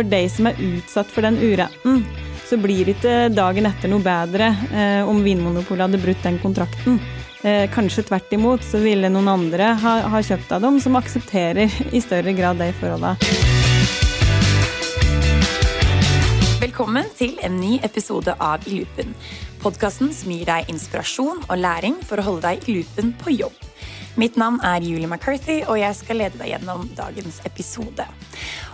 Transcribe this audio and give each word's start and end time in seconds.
for 0.00 0.08
de 0.08 0.20
som 0.32 0.48
er 0.48 0.60
utsatt 0.64 1.10
for 1.12 1.26
den 1.26 1.36
uretten, 1.36 2.04
så 2.48 2.56
blir 2.56 2.86
det 2.86 2.96
ikke 2.96 3.16
dagen 3.34 3.66
etter 3.68 3.90
noe 3.92 4.00
bedre 4.02 4.48
eh, 4.72 5.02
om 5.04 5.20
Vinmonopolet 5.20 5.84
hadde 5.84 6.00
brutt 6.00 6.22
den 6.24 6.38
kontrakten. 6.40 6.96
Eh, 7.44 7.66
kanskje 7.74 8.06
tvert 8.08 8.32
imot 8.32 8.64
så 8.64 8.80
ville 8.80 9.10
noen 9.12 9.28
andre 9.28 9.74
ha, 9.82 9.92
ha 10.08 10.22
kjøpt 10.24 10.54
av 10.56 10.64
dem 10.64 10.80
som 10.80 10.96
aksepterer 10.96 11.68
i 11.96 12.00
større 12.00 12.32
grad 12.32 12.62
de 12.62 12.70
forholda. 12.80 13.12
Velkommen 16.64 17.12
til 17.18 17.36
en 17.44 17.60
ny 17.60 17.76
episode 17.84 18.32
av 18.40 18.64
I 18.70 18.80
loopen. 18.80 19.12
Podkasten 19.60 20.14
som 20.16 20.32
gir 20.32 20.48
deg 20.48 20.72
inspirasjon 20.72 21.44
og 21.44 21.60
læring 21.60 22.00
for 22.08 22.20
å 22.20 22.30
holde 22.30 22.48
deg 22.48 22.64
i 22.64 22.80
loopen 22.80 23.12
på 23.20 23.36
jobb. 23.36 23.66
Mitt 24.18 24.34
navn 24.40 24.58
er 24.66 24.82
Julie 24.82 25.06
McCarthy, 25.06 25.60
og 25.70 25.78
jeg 25.78 25.94
skal 25.94 26.18
lede 26.24 26.40
deg 26.40 26.50
gjennom 26.50 26.88
dagens 26.98 27.38
episode. 27.46 28.04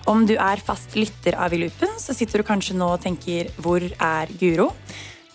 Om 0.07 0.23
du 0.23 0.36
er 0.39 0.61
fast 0.62 0.93
lytter 0.94 1.35
av 1.35 1.50
I 1.50 1.58
loopen, 1.64 1.90
så 1.99 2.14
sitter 2.14 2.39
du 2.39 2.46
kanskje 2.46 2.76
nå 2.79 2.93
og 2.94 3.03
tenker 3.03 3.50
'Hvor 3.58 3.82
er 3.82 4.31
Guro?' 4.39 4.72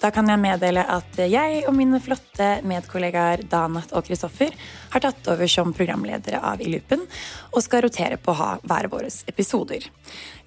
Da 0.01 0.09
kan 0.09 0.25
jeg 0.25 0.39
meddele 0.39 0.81
at 0.81 1.17
jeg 1.29 1.65
og 1.67 1.75
mine 1.75 1.99
flotte 2.01 2.63
medkollegaer 2.65 3.43
Danat 3.49 3.91
og 3.93 4.07
Kristoffer 4.07 4.49
har 4.89 4.99
tatt 5.03 5.27
over 5.27 5.45
som 5.45 5.73
programledere 5.73 6.39
av 6.41 6.61
I 6.61 6.71
loopen 6.71 7.03
og 7.53 7.61
skal 7.61 7.83
rotere 7.83 8.17
på 8.17 8.31
å 8.31 8.39
ha 8.39 8.57
hver 8.63 8.87
våre 8.87 9.11
episoder. 9.27 9.85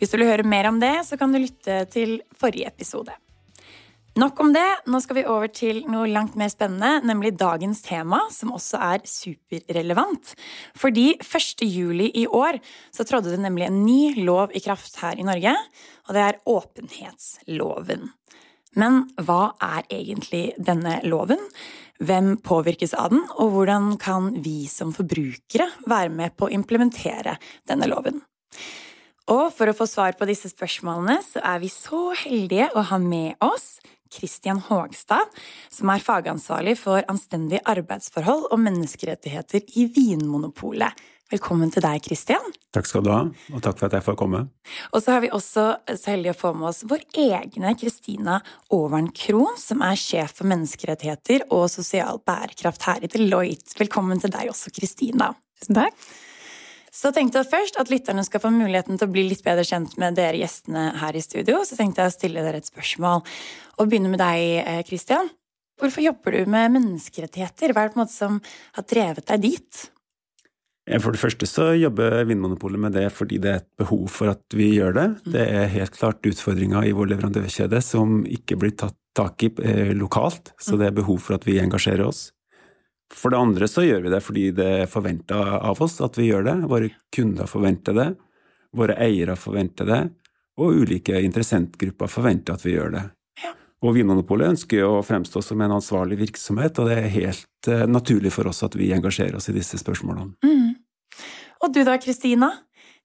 Hvis 0.01 0.11
du 0.11 0.17
vil 0.17 0.27
høre 0.27 0.43
mer 0.43 0.67
om 0.67 0.81
det, 0.81 1.07
så 1.07 1.17
kan 1.17 1.31
du 1.31 1.39
lytte 1.39 1.85
til 1.93 2.23
forrige 2.35 2.67
episode. 2.67 3.13
Nok 4.15 4.41
om 4.45 4.53
det. 4.55 4.67
Nå 4.87 5.01
skal 5.03 5.17
vi 5.19 5.25
over 5.27 5.51
til 5.51 5.81
noe 5.91 6.07
langt 6.07 6.37
mer 6.39 6.51
spennende, 6.53 7.01
nemlig 7.03 7.33
dagens 7.35 7.81
tema, 7.83 8.21
som 8.31 8.53
også 8.55 8.79
er 8.79 9.01
superrelevant. 9.11 10.37
Fordi 10.79 11.17
1. 11.19 11.65
juli 11.67 12.13
i 12.23 12.23
år 12.31 12.61
så 12.95 13.03
trådde 13.09 13.33
det 13.33 13.41
nemlig 13.43 13.67
en 13.67 13.81
ny 13.83 14.23
lov 14.23 14.55
i 14.55 14.63
kraft 14.63 15.01
her 15.03 15.19
i 15.19 15.27
Norge, 15.27 15.57
og 16.07 16.15
det 16.15 16.23
er 16.23 16.39
åpenhetsloven. 16.47 18.07
Men 18.79 19.01
hva 19.19 19.57
er 19.63 19.83
egentlig 19.91 20.45
denne 20.63 21.01
loven? 21.11 21.43
Hvem 21.99 22.37
påvirkes 22.47 22.95
av 22.95 23.11
den, 23.11 23.25
og 23.35 23.51
hvordan 23.57 23.97
kan 24.03 24.31
vi 24.47 24.69
som 24.71 24.95
forbrukere 24.95 25.67
være 25.91 26.15
med 26.15 26.39
på 26.39 26.47
å 26.47 26.55
implementere 26.55 27.35
denne 27.67 27.91
loven? 27.91 28.23
Og 29.35 29.49
for 29.57 29.71
å 29.71 29.75
få 29.75 29.87
svar 29.89 30.15
på 30.19 30.27
disse 30.29 30.51
spørsmålene, 30.53 31.19
så 31.25 31.43
er 31.43 31.63
vi 31.63 31.71
så 31.73 32.13
heldige 32.25 32.71
å 32.77 32.83
ha 32.91 32.99
med 33.01 33.39
oss 33.43 33.79
Christian 34.15 34.63
Hågstad, 34.63 35.33
som 35.73 35.91
er 35.93 36.05
fagansvarlig 36.05 36.77
for 36.81 37.03
anstendige 37.11 37.65
arbeidsforhold 37.75 38.49
og 38.53 38.63
menneskerettigheter 38.63 39.67
i 39.75 39.89
Vinmonopolet. 39.95 41.05
Velkommen 41.33 41.71
til 41.73 41.83
deg, 41.83 42.03
Christian. 42.05 42.53
Takk 42.77 42.87
skal 42.87 43.03
du 43.03 43.09
ha, 43.11 43.23
og 43.51 43.63
takk 43.65 43.79
for 43.81 43.89
at 43.89 43.97
jeg 43.97 44.05
får 44.05 44.17
komme. 44.21 44.43
Og 44.93 45.01
så 45.03 45.15
har 45.15 45.23
vi 45.25 45.31
også 45.33 45.65
så 45.97 46.13
heldige 46.13 46.35
å 46.35 46.39
få 46.39 46.53
med 46.55 46.69
oss 46.69 46.83
vår 46.87 47.07
egne 47.25 47.73
Kristina 47.81 48.37
Aavern 48.69 49.09
Krohn, 49.17 49.57
som 49.59 49.83
er 49.87 49.99
sjef 49.99 50.37
for 50.39 50.51
menneskerettigheter 50.53 51.47
og 51.49 51.67
sosial 51.73 52.21
bærekraft 52.29 52.85
her 52.91 53.03
i 53.03 53.11
Deloitte. 53.11 53.75
Velkommen 53.81 54.21
til 54.23 54.35
deg 54.37 54.53
også, 54.53 54.75
Kristina. 54.77 55.33
Tusen 55.59 55.81
takk. 55.81 56.07
Så 57.05 57.11
tenkte 57.13 57.43
jeg 57.43 57.51
først 57.51 57.77
at 57.77 57.91
lytterne 57.93 58.23
skal 58.25 58.41
få 58.41 58.49
muligheten 58.49 58.97
til 58.97 59.11
å 59.11 59.13
bli 59.13 59.27
litt 59.29 59.43
bedre 59.45 59.67
kjent 59.69 59.99
med 60.01 60.17
dere 60.17 60.39
gjestene 60.41 60.87
her 61.03 61.13
i 61.13 61.21
studio. 61.21 61.59
Så 61.69 61.77
tenkte 61.77 62.01
jeg 62.01 62.09
å 62.09 62.15
stille 62.15 62.45
dere 62.47 62.63
et 62.63 62.71
spørsmål. 62.71 63.21
Og 63.77 63.91
begynne 63.91 64.09
med 64.09 64.23
deg, 64.23 64.87
Christian. 64.89 65.29
Hvorfor 65.83 66.01
jobber 66.01 66.33
du 66.33 66.49
med 66.49 66.73
menneskerettigheter? 66.79 67.75
Hva 67.75 67.85
er 67.85 67.91
det 67.91 67.93
på 67.93 68.01
en 68.01 68.05
måte 68.07 68.17
som 68.17 68.39
har 68.79 68.87
drevet 68.89 69.29
deg 69.29 69.45
dit? 69.45 69.83
For 71.01 71.13
det 71.13 71.21
første 71.21 71.49
så 71.49 71.71
jobber 71.77 72.23
Vinmonopolet 72.29 72.81
med 72.81 72.97
det 72.97 73.07
fordi 73.13 73.41
det 73.41 73.53
er 73.53 73.61
et 73.63 73.71
behov 73.81 74.05
for 74.13 74.33
at 74.33 74.57
vi 74.57 74.71
gjør 74.79 74.97
det. 74.97 75.07
Det 75.37 75.45
er 75.45 75.73
helt 75.77 75.97
klart 75.97 76.29
utfordringer 76.29 76.89
i 76.89 76.93
vår 76.97 77.13
leverandørkjede 77.13 77.81
som 77.85 78.23
ikke 78.29 78.59
blir 78.61 78.75
tatt 78.81 78.97
tak 79.15 79.45
i 79.47 79.53
eh, 79.63 79.93
lokalt, 79.95 80.51
så 80.59 80.75
det 80.81 80.89
er 80.89 80.97
behov 80.97 81.21
for 81.23 81.37
at 81.37 81.45
vi 81.47 81.61
engasjerer 81.63 82.03
oss. 82.09 82.33
For 83.15 83.33
det 83.33 83.41
andre 83.41 83.69
så 83.71 83.85
gjør 83.87 84.05
vi 84.05 84.13
det 84.13 84.21
fordi 84.25 84.45
det 84.57 84.69
er 84.83 84.91
forventa 84.91 85.41
av 85.61 85.81
oss 85.85 86.01
at 86.05 86.19
vi 86.19 86.29
gjør 86.29 86.47
det. 86.49 86.57
Våre 86.71 86.91
kunder 87.15 87.49
forventer 87.51 87.97
det, 87.97 88.09
våre 88.75 88.97
eiere 89.01 89.37
forventer 89.39 89.89
det, 89.89 90.01
og 90.61 90.81
ulike 90.83 91.21
interessentgrupper 91.23 92.11
forventer 92.11 92.59
at 92.59 92.67
vi 92.67 92.75
gjør 92.75 92.97
det. 92.97 93.05
Og 93.85 93.93
Vinmonopolet 93.99 94.55
ønsker 94.55 94.87
å 94.87 95.03
fremstå 95.05 95.43
som 95.45 95.61
en 95.61 95.75
ansvarlig 95.77 96.17
virksomhet, 96.23 96.79
og 96.81 96.89
det 96.89 96.99
er 97.03 97.11
helt 97.19 97.69
uh, 97.69 97.85
naturlig 97.91 98.33
for 98.33 98.49
oss 98.49 98.63
at 98.65 98.77
vi 98.81 98.93
engasjerer 98.97 99.37
oss 99.37 99.51
i 99.53 99.57
disse 99.57 99.81
spørsmålene. 99.81 100.33
Mm. 100.47 100.71
Og 101.65 101.75
du 101.75 101.83
da, 101.85 101.99
Kristina? 102.01 102.51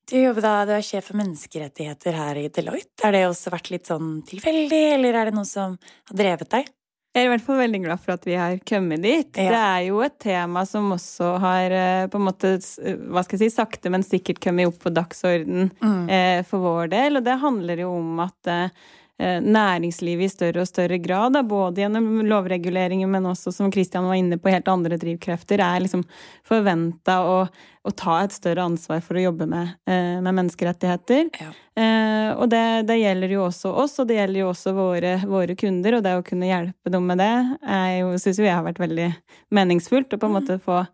Du 0.09 0.15
jobber 0.17 0.45
da, 0.45 0.53
du 0.65 0.71
er 0.73 0.85
sjef 0.85 1.11
for 1.11 1.19
menneskerettigheter 1.19 2.15
her 2.17 2.39
i 2.39 2.47
Deloitte. 2.53 2.95
Har 3.03 3.13
det 3.13 3.27
også 3.27 3.51
vært 3.53 3.69
litt 3.73 3.91
sånn 3.91 4.21
tilfeldig, 4.25 4.83
eller 4.95 5.19
er 5.19 5.29
det 5.29 5.35
noe 5.35 5.45
som 5.45 5.75
har 6.09 6.17
drevet 6.17 6.49
deg? 6.55 6.71
Jeg 7.09 7.23
er 7.23 7.25
i 7.25 7.31
hvert 7.31 7.45
fall 7.45 7.57
veldig 7.63 7.79
glad 7.83 8.01
for 8.03 8.13
at 8.13 8.25
vi 8.27 8.35
har 8.37 8.59
kommet 8.69 9.01
dit. 9.01 9.31
Ja. 9.33 9.49
Det 9.49 9.59
er 9.59 9.85
jo 9.87 10.01
et 10.05 10.19
tema 10.21 10.61
som 10.69 10.91
også 10.93 11.31
har 11.41 11.73
på 12.13 12.19
en 12.19 12.27
måte, 12.27 12.51
hva 13.09 13.23
skal 13.25 13.39
jeg 13.39 13.49
si, 13.49 13.55
sakte, 13.55 13.89
men 13.89 14.05
sikkert 14.05 14.41
kommet 14.43 14.69
opp 14.69 14.77
på 14.83 14.93
dagsorden 14.93 15.71
mm. 15.81 16.03
eh, 16.05 16.41
for 16.45 16.61
vår 16.61 16.91
del. 16.93 17.17
Og 17.17 17.25
det 17.25 17.39
handler 17.41 17.81
jo 17.81 17.95
om 17.97 18.21
at 18.27 18.51
eh, 18.53 18.85
næringslivet 19.19 20.29
i 20.29 20.31
større 20.31 20.63
og 20.63 20.69
større 20.69 20.97
grad, 21.03 21.33
da, 21.35 21.41
både 21.43 21.83
gjennom 21.83 22.21
lovreguleringer, 22.27 23.09
men 23.11 23.27
også, 23.27 23.51
som 23.51 23.71
Kristian 23.71 24.07
var 24.07 24.15
inne 24.15 24.39
på, 24.39 24.51
helt 24.53 24.69
andre 24.71 24.99
drivkrefter, 25.01 25.59
er 25.59 25.83
liksom 25.83 26.05
forventa 26.47 27.19
å, 27.27 27.41
å, 27.83 27.91
ta 27.91 28.21
et 28.23 28.35
større 28.35 28.69
ansvar 28.69 29.03
for 29.03 29.19
å 29.19 29.25
jobbe 29.25 29.49
med, 29.51 29.75
eh, 29.91 30.17
med 30.23 30.37
menneskerettigheter. 30.39 31.27
Ja. 31.35 31.51
Eh, 31.79 32.31
og 32.37 32.47
det, 32.53 32.63
det, 32.87 32.99
gjelder 33.01 33.35
jo 33.35 33.45
også 33.49 33.73
oss, 33.83 33.97
og 33.99 34.07
det 34.07 34.21
gjelder 34.21 34.45
jo 34.45 34.51
også 34.53 34.75
våre, 34.77 35.15
våre 35.27 35.57
kunder, 35.59 35.99
og 35.99 36.05
det 36.07 36.15
å 36.15 36.25
kunne 36.25 36.51
hjelpe 36.51 36.93
dem 36.93 37.11
med 37.11 37.19
det 37.19 37.33
syns 38.23 38.39
vi 38.39 38.51
har 38.51 38.63
vært 38.65 38.79
veldig 38.81 39.11
meningsfullt, 39.55 40.15
å 40.15 40.21
på 40.21 40.29
en 40.29 40.37
mm. 40.37 40.39
måte 40.39 40.61
få 40.63 40.85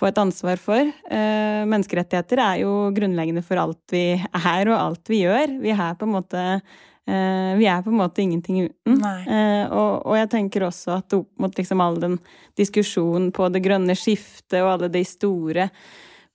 få 0.00 0.06
et 0.06 0.20
ansvar 0.22 0.60
for. 0.62 0.86
Eh, 1.10 1.62
menneskerettigheter 1.68 2.40
er 2.40 2.60
jo 2.62 2.74
grunnleggende 2.94 3.42
for 3.44 3.58
alt 3.60 3.92
vi 3.92 4.04
er 4.14 4.70
og 4.70 4.76
alt 4.76 5.10
vi 5.10 5.24
gjør. 5.24 5.56
Vi 5.60 5.74
er 5.74 5.98
på 5.98 6.06
en 6.06 6.14
måte 6.14 6.44
Eh, 6.50 6.60
vi 7.06 7.66
er 7.66 7.80
på 7.82 7.90
en 7.90 7.98
måte 7.98 8.22
ingenting 8.22 8.60
uten. 8.68 9.00
Eh, 9.04 9.64
og, 9.66 10.06
og, 10.06 10.14
jeg 10.18 10.28
tenker 10.30 10.66
også 10.66 10.98
at 10.98 11.16
opp 11.16 11.30
mot 11.42 11.56
liksom 11.56 11.80
all 11.82 11.98
den 12.02 12.18
diskusjonen 12.58 13.30
på 13.34 13.48
det 13.50 13.64
grønne 13.64 13.96
skiftet 13.98 14.60
og 14.60 14.74
alle 14.74 14.92
de 14.92 15.02
store 15.08 15.70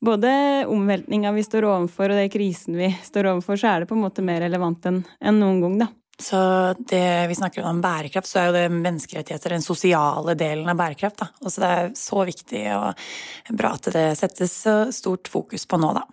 både 0.06 0.32
omveltninga 0.70 1.32
vi 1.32 1.44
står 1.44 1.68
overfor 1.70 2.12
og 2.12 2.20
de 2.20 2.30
krisen 2.30 2.78
vi 2.78 2.90
står 3.04 3.32
overfor, 3.32 3.60
så 3.60 3.72
er 3.72 3.84
det 3.84 3.90
på 3.90 3.98
en 3.98 4.04
måte 4.06 4.26
mer 4.26 4.44
relevant 4.46 4.90
enn 4.90 5.00
en 5.20 5.40
noen 5.40 5.62
gang, 5.64 5.78
da. 5.86 5.92
Så 6.22 6.38
det 6.80 7.28
vi 7.28 7.36
snakker 7.36 7.66
om 7.68 7.82
bærekraft, 7.84 8.30
så 8.30 8.40
er 8.40 8.46
jo 8.48 8.56
det 8.56 8.68
menneskerettigheter 8.72 9.52
den 9.58 9.66
sosiale 9.66 10.36
delen 10.40 10.70
av 10.72 10.78
bærekraft. 10.80 11.18
Da. 11.20 11.28
Og 11.44 11.52
så 11.52 11.64
det 11.64 11.72
er 11.72 11.90
så 12.00 12.22
viktig 12.28 12.62
og 12.72 13.58
bra 13.60 13.74
at 13.76 13.90
det 13.92 14.06
settes 14.20 14.54
så 14.64 14.76
stort 14.96 15.28
fokus 15.32 15.68
på 15.68 15.80
nå, 15.82 15.92
da. 15.98 16.06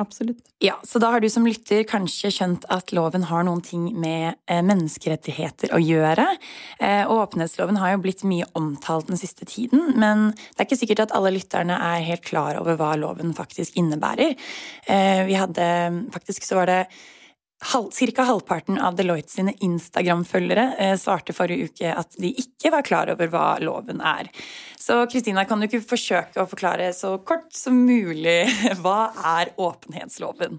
Absolutt. 0.00 0.38
Ja, 0.58 0.80
Så 0.84 0.98
da 0.98 1.10
har 1.12 1.20
du 1.20 1.28
som 1.28 1.44
lytter 1.46 1.82
kanskje 1.84 2.30
skjønt 2.32 2.64
at 2.72 2.94
loven 2.96 3.26
har 3.28 3.44
noen 3.44 3.60
ting 3.60 3.90
med 4.00 4.38
eh, 4.48 4.62
menneskerettigheter 4.64 5.74
å 5.76 5.80
gjøre. 5.82 6.24
Eh, 6.80 7.02
og 7.04 7.26
åpenhetsloven 7.26 7.76
har 7.76 7.92
jo 7.92 8.02
blitt 8.06 8.24
mye 8.24 8.48
omtalt 8.58 9.10
den 9.10 9.20
siste 9.20 9.44
tiden, 9.44 9.92
men 10.00 10.30
det 10.32 10.62
er 10.62 10.68
ikke 10.70 10.80
sikkert 10.80 11.04
at 11.04 11.16
alle 11.18 11.34
lytterne 11.36 11.76
er 11.76 12.06
helt 12.08 12.24
klar 12.24 12.56
over 12.62 12.80
hva 12.80 12.94
loven 12.96 13.36
faktisk 13.36 13.76
innebærer. 13.76 14.32
Eh, 14.88 15.24
vi 15.28 15.36
hadde 15.38 15.70
Faktisk 16.12 16.44
så 16.46 16.56
var 16.56 16.66
det 16.70 16.80
Cirka 17.92 18.22
halvparten 18.26 18.78
av 18.78 18.96
Deloitte 18.98 19.30
sine 19.30 19.54
Instagram-følgere 19.62 20.64
eh, 20.78 20.96
svarte 20.98 21.34
forrige 21.36 21.70
uke 21.70 21.94
at 21.94 22.18
de 22.18 22.32
ikke 22.42 22.72
var 22.74 22.86
klar 22.86 23.12
over 23.12 23.30
hva 23.30 23.46
loven 23.62 24.02
er. 24.02 24.30
Så 24.82 24.96
Kristina, 25.06 25.44
kan 25.46 25.60
du 25.60 25.68
ikke 25.68 25.82
forsøke 25.92 26.42
å 26.42 26.48
forklare 26.50 26.88
så 26.96 27.14
kort 27.22 27.52
som 27.54 27.76
mulig 27.86 28.40
hva 28.82 29.12
er 29.36 29.52
åpenhetsloven? 29.54 30.58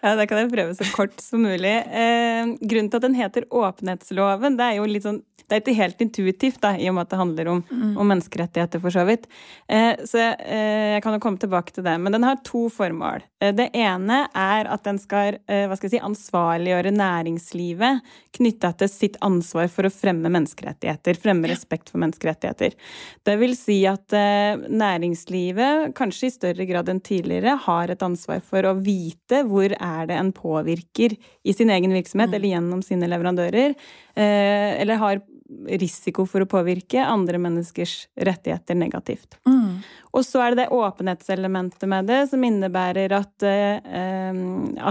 Ja, 0.00 0.14
det 0.16 0.28
kan 0.30 0.40
jeg 0.40 0.52
prøve 0.54 0.76
så 0.78 0.88
kort 0.94 1.20
som 1.20 1.44
mulig. 1.44 1.74
Eh, 1.84 2.54
grunnen 2.62 2.88
til 2.88 3.00
at 3.00 3.04
den 3.04 3.18
heter 3.18 3.48
åpenhetsloven, 3.52 4.56
det 4.56 4.70
er 4.70 4.78
jo 4.80 4.88
litt 4.88 5.08
sånn 5.08 5.24
det 5.48 5.56
er 5.56 5.62
ikke 5.62 5.78
helt 5.78 6.02
intuitivt, 6.04 6.58
da, 6.60 6.74
i 6.76 6.90
og 6.90 6.98
med 6.98 7.06
at 7.06 7.12
det 7.14 7.18
handler 7.22 7.48
om, 7.54 7.62
mm. 7.64 7.92
om 7.96 8.10
menneskerettigheter, 8.12 8.82
for 8.84 8.92
så 8.92 9.06
vidt. 9.08 9.24
Eh, 9.64 9.94
så 10.04 10.20
eh, 10.20 10.90
jeg 10.92 11.04
kan 11.06 11.16
jo 11.16 11.22
komme 11.24 11.40
tilbake 11.40 11.72
til 11.72 11.86
det. 11.86 11.94
Men 12.04 12.12
den 12.12 12.26
har 12.28 12.36
to 12.44 12.66
formål. 12.68 13.24
Det 13.56 13.70
ene 13.72 14.18
er 14.36 14.68
at 14.68 14.84
den 14.84 15.00
skal, 15.00 15.38
hva 15.48 15.78
skal 15.78 15.88
jeg 15.88 15.94
si, 15.94 16.02
ansvarliggjøre 16.38 16.92
næringslivet 16.94 18.02
knytta 18.38 18.70
til 18.78 18.90
sitt 18.90 19.16
ansvar 19.24 19.68
for 19.72 19.88
å 19.88 19.92
fremme 19.92 20.30
menneskerettigheter. 20.30 21.18
Fremme 21.18 21.48
respekt 21.50 21.90
for 21.90 22.00
menneskerettigheter. 22.02 22.76
Det 23.26 23.36
vil 23.40 23.54
si 23.58 23.80
at 23.88 24.14
eh, 24.16 24.58
næringslivet, 24.68 25.94
kanskje 25.98 26.28
i 26.28 26.34
større 26.34 26.68
grad 26.68 26.88
enn 26.92 27.02
tidligere, 27.04 27.56
har 27.66 27.90
et 27.90 28.04
ansvar 28.04 28.42
for 28.44 28.66
å 28.68 28.76
vite 28.78 29.42
hvor 29.48 29.74
er 29.74 30.10
det 30.10 30.18
en 30.18 30.32
påvirker 30.32 31.16
i 31.18 31.56
sin 31.56 31.72
egen 31.74 31.94
virksomhet, 31.96 32.30
mm. 32.30 32.36
eller 32.38 32.54
gjennom 32.54 32.84
sine 32.86 33.10
leverandører, 33.10 33.74
eh, 34.14 34.70
eller 34.78 35.02
har 35.02 35.24
risiko 35.80 36.26
for 36.28 36.44
å 36.44 36.48
påvirke 36.50 37.00
andre 37.00 37.40
menneskers 37.40 38.02
rettigheter 38.20 38.76
negativt. 38.76 39.38
Mm. 39.48 39.57
Og 40.12 40.24
så 40.26 40.42
er 40.42 40.54
det 40.54 40.64
det 40.64 40.76
åpenhetselementet 40.76 41.88
med 41.90 42.08
det, 42.10 42.20
som 42.30 42.44
innebærer 42.44 43.14
at, 43.16 43.46
eh, 43.46 44.38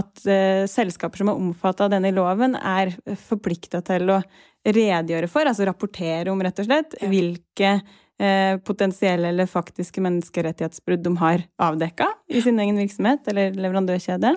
at 0.02 0.28
eh, 0.30 0.66
selskaper 0.70 1.24
som 1.24 1.32
er 1.32 1.42
omfattet 1.42 1.88
av 1.88 1.94
denne 1.96 2.14
loven, 2.16 2.58
er 2.58 2.96
forplikta 3.28 3.84
til 3.88 4.18
å 4.18 4.22
redegjøre 4.68 5.30
for, 5.32 5.48
altså 5.48 5.68
rapportere 5.68 6.32
om, 6.32 6.42
rett 6.44 6.60
og 6.60 6.68
slett, 6.68 6.98
ja. 7.00 7.10
hvilke 7.12 7.72
eh, 8.20 8.58
potensielle 8.66 9.32
eller 9.32 9.50
faktiske 9.50 10.04
menneskerettighetsbrudd 10.04 11.06
de 11.06 11.14
har 11.22 11.46
avdekka 11.70 12.10
i 12.28 12.44
sin 12.44 12.60
egen 12.60 12.80
virksomhet 12.82 13.30
eller 13.32 13.56
leverandørkjede. 13.58 14.36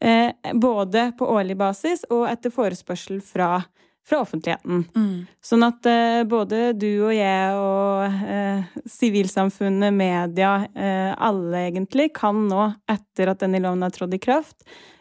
Eh, 0.00 0.52
både 0.52 1.10
på 1.18 1.28
årlig 1.32 1.56
basis 1.56 2.04
og 2.10 2.26
etter 2.28 2.52
forespørsel 2.52 3.22
fra, 3.24 3.62
fra 4.06 4.20
offentligheten. 4.22 4.84
Mm. 4.96 5.26
Sånn 5.42 5.66
at 5.66 5.86
eh, 5.90 6.22
både 6.28 6.70
du 6.78 6.90
og 7.08 7.14
jeg 7.14 7.56
og 7.58 8.26
eh, 8.30 8.76
sivilsamfunnet, 8.90 9.94
media, 9.94 10.52
eh, 10.74 11.12
alle 11.12 11.66
egentlig, 11.66 12.12
kan 12.14 12.46
nå, 12.46 12.68
etter 12.90 13.32
at 13.32 13.42
denne 13.42 13.62
loven 13.64 13.82
har 13.82 13.94
trådt 13.94 14.14
i 14.14 14.22
kraft, 14.22 14.60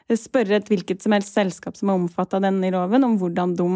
eh, 0.09 0.17
spørre 0.17 0.57
et 0.57 0.71
hvilket 0.71 1.05
som 1.05 1.13
helst 1.13 1.37
selskap 1.37 1.77
som 1.77 1.91
er 1.91 1.99
omfattet 2.01 2.39
av 2.39 2.47
denne 2.47 2.73
loven, 2.73 3.05
om 3.05 3.19
hvordan 3.21 3.53
de 3.59 3.69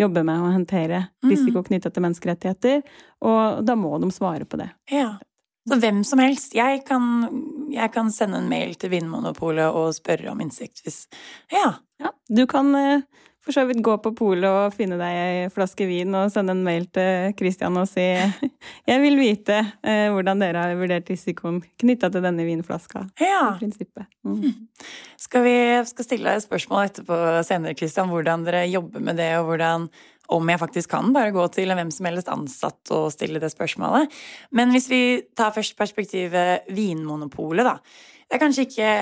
jobber 0.00 0.24
med 0.26 0.40
å 0.40 0.52
håndtere 0.54 1.04
mm. 1.22 1.30
risiko 1.30 1.62
knyttet 1.66 1.94
til 1.94 2.06
menneskerettigheter. 2.06 2.82
Og 3.28 3.62
da 3.66 3.76
må 3.78 3.92
de 4.02 4.10
svare 4.14 4.48
på 4.48 4.58
det. 4.58 4.72
Ja. 4.90 5.14
Så 5.68 5.78
hvem 5.78 6.00
som 6.02 6.18
helst. 6.18 6.56
Jeg 6.58 6.82
kan, 6.88 7.04
jeg 7.70 7.92
kan 7.94 8.10
sende 8.10 8.40
en 8.42 8.48
mail 8.50 8.74
til 8.80 8.90
Vinmonopolet 8.96 9.70
og 9.70 9.92
spørre 9.94 10.32
om 10.32 10.40
innsikt 10.42 10.82
hvis 10.82 11.04
Ja. 11.52 11.76
ja 12.02 12.10
du 12.26 12.48
kan 12.50 12.74
eh, 12.74 13.04
for 13.42 13.54
så 13.54 13.64
vidt 13.66 13.82
gå 13.82 13.96
på 14.04 14.12
polet 14.14 14.46
og 14.46 14.74
finne 14.76 14.98
deg 15.00 15.16
ei 15.18 15.48
flaske 15.52 15.86
vin 15.88 16.14
og 16.14 16.30
sende 16.30 16.54
en 16.54 16.62
mail 16.62 16.86
til 16.94 17.34
Christian 17.38 17.78
og 17.80 17.88
si 17.90 18.04
jeg 18.90 19.02
vil 19.02 19.18
vite 19.18 19.58
eh, 19.82 20.06
hvordan 20.14 20.42
dere 20.42 20.62
har 20.62 20.78
vurdert 20.78 21.10
risikoen 21.10 21.58
knytta 21.82 22.12
til 22.12 22.22
denne 22.22 22.46
vinflaska. 22.46 23.06
Ja. 23.22 23.56
Mm. 24.22 24.68
Skal 25.24 25.46
vi 25.46 25.56
skal 25.88 26.06
stille 26.06 26.34
deg 26.34 26.44
spørsmål 26.44 26.88
etterpå 26.88 27.18
senere, 27.46 27.76
Christian, 27.78 28.10
hvordan 28.10 28.46
dere 28.46 28.64
jobber 28.70 29.02
med 29.02 29.18
det, 29.20 29.30
og 29.38 29.50
hvordan 29.50 29.86
om 30.32 30.48
jeg 30.48 30.60
faktisk 30.60 30.92
kan 30.94 31.10
bare 31.14 31.32
gå 31.34 31.44
til 31.52 31.72
hvem 31.74 31.90
som 31.92 32.08
helst 32.08 32.30
ansatt 32.32 32.92
og 32.94 33.10
stille 33.14 33.40
det 33.42 33.50
spørsmålet. 33.52 34.12
Men 34.54 34.72
hvis 34.74 34.88
vi 34.90 35.02
tar 35.36 35.54
først 35.54 35.76
perspektivet 35.78 36.68
Vinmonopolet, 36.72 37.66
da. 37.66 37.76
Det 38.26 38.38
er 38.38 38.40
kanskje 38.40 38.64
ikke, 38.64 38.92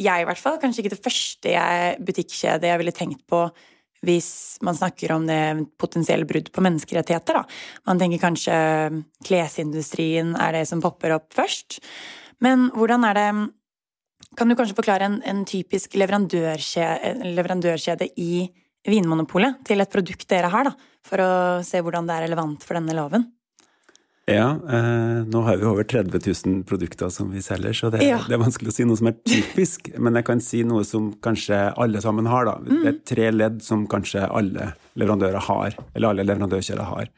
jeg 0.00 0.22
i 0.22 0.28
hvert 0.28 0.40
fall, 0.40 0.56
kanskje 0.62 0.84
ikke 0.84 0.94
det 0.94 1.04
første 1.04 1.50
jeg, 1.52 1.98
jeg 2.62 2.80
ville 2.80 2.94
tenkt 2.96 3.26
på 3.28 3.42
hvis 4.06 4.58
man 4.64 4.76
snakker 4.78 5.12
om 5.14 5.26
det 5.26 5.68
potensielle 5.80 6.28
brudd 6.28 6.50
på 6.54 6.62
menneskerettigheter, 6.64 7.40
da. 7.40 7.44
Man 7.88 8.00
tenker 8.00 8.22
kanskje 8.22 8.58
klesindustrien 9.26 10.34
er 10.38 10.58
det 10.58 10.66
som 10.70 10.82
popper 10.84 11.16
opp 11.16 11.32
først. 11.34 11.80
Men 12.44 12.68
hvordan 12.74 13.06
er 13.08 13.18
det 13.18 13.30
Kan 14.36 14.48
du 14.48 14.54
kanskje 14.54 14.76
forklare 14.76 15.06
en, 15.06 15.22
en 15.24 15.44
typisk 15.48 15.94
leverandørkjede, 15.96 17.24
leverandørkjede 17.32 18.10
i 18.20 18.44
Vinmonopolet 18.86 19.62
til 19.66 19.80
et 19.80 19.90
produkt 19.90 20.28
dere 20.28 20.50
har, 20.52 20.68
da, 20.68 20.74
for 21.02 21.22
å 21.22 21.30
se 21.64 21.80
hvordan 21.80 22.06
det 22.06 22.14
er 22.14 22.26
relevant 22.26 22.62
for 22.62 22.78
denne 22.78 22.94
loven? 22.94 23.24
Ja, 24.28 24.48
eh, 24.68 25.20
nå 25.24 25.40
har 25.46 25.56
vi 25.56 25.64
over 25.64 25.86
30 25.88 26.20
000 26.46 26.64
produkter 26.68 27.08
som 27.08 27.30
vi 27.32 27.40
selger, 27.42 27.72
så 27.72 27.88
det, 27.92 28.02
ja. 28.04 28.18
det, 28.28 28.36
er 28.36 28.42
vanskelig 28.42 28.72
å 28.72 28.76
si 28.76 28.84
noe 28.84 28.98
som 29.00 29.08
er 29.08 29.16
typisk. 29.24 29.88
Men 29.96 30.18
jeg 30.20 30.26
kan 30.28 30.42
si 30.44 30.60
noe 30.68 30.84
som 30.84 31.10
kanskje 31.24 31.60
alle 31.80 32.02
sammen 32.04 32.28
har, 32.28 32.44
da. 32.48 32.58
Mm. 32.60 32.82
Det 32.82 32.90
er 32.90 32.98
tre 33.08 33.30
ledd 33.32 33.62
som 33.64 33.86
kanskje 33.88 34.26
alle 34.28 34.72
leverandører 35.00 35.46
har, 35.48 35.78
eller 35.94 36.10
alle 36.10 36.28
leverandørkjeder 36.28 36.90
har. 36.90 37.08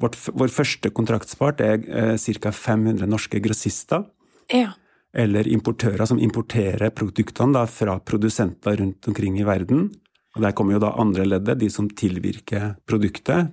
Vårt, 0.00 0.18
vår 0.32 0.50
første 0.50 0.90
kontraktspart 0.96 1.62
er 1.62 1.86
eh, 1.86 2.14
ca. 2.42 2.52
500 2.56 3.06
norske 3.10 3.42
grossister. 3.44 4.08
Ja. 4.50 4.72
Eller 5.14 5.46
importører 5.50 6.06
som 6.06 6.18
importerer 6.22 6.90
produktene 6.94 7.60
da, 7.60 7.66
fra 7.70 7.98
produsenter 8.02 8.78
rundt 8.80 9.06
omkring 9.10 9.38
i 9.38 9.46
verden. 9.46 9.90
Og 10.38 10.42
Der 10.42 10.54
kommer 10.54 10.76
jo 10.76 10.82
da 10.82 10.94
andre 10.98 11.26
leddet, 11.26 11.58
de 11.62 11.70
som 11.70 11.88
tilvirker 11.90 12.74
produktet. 12.88 13.50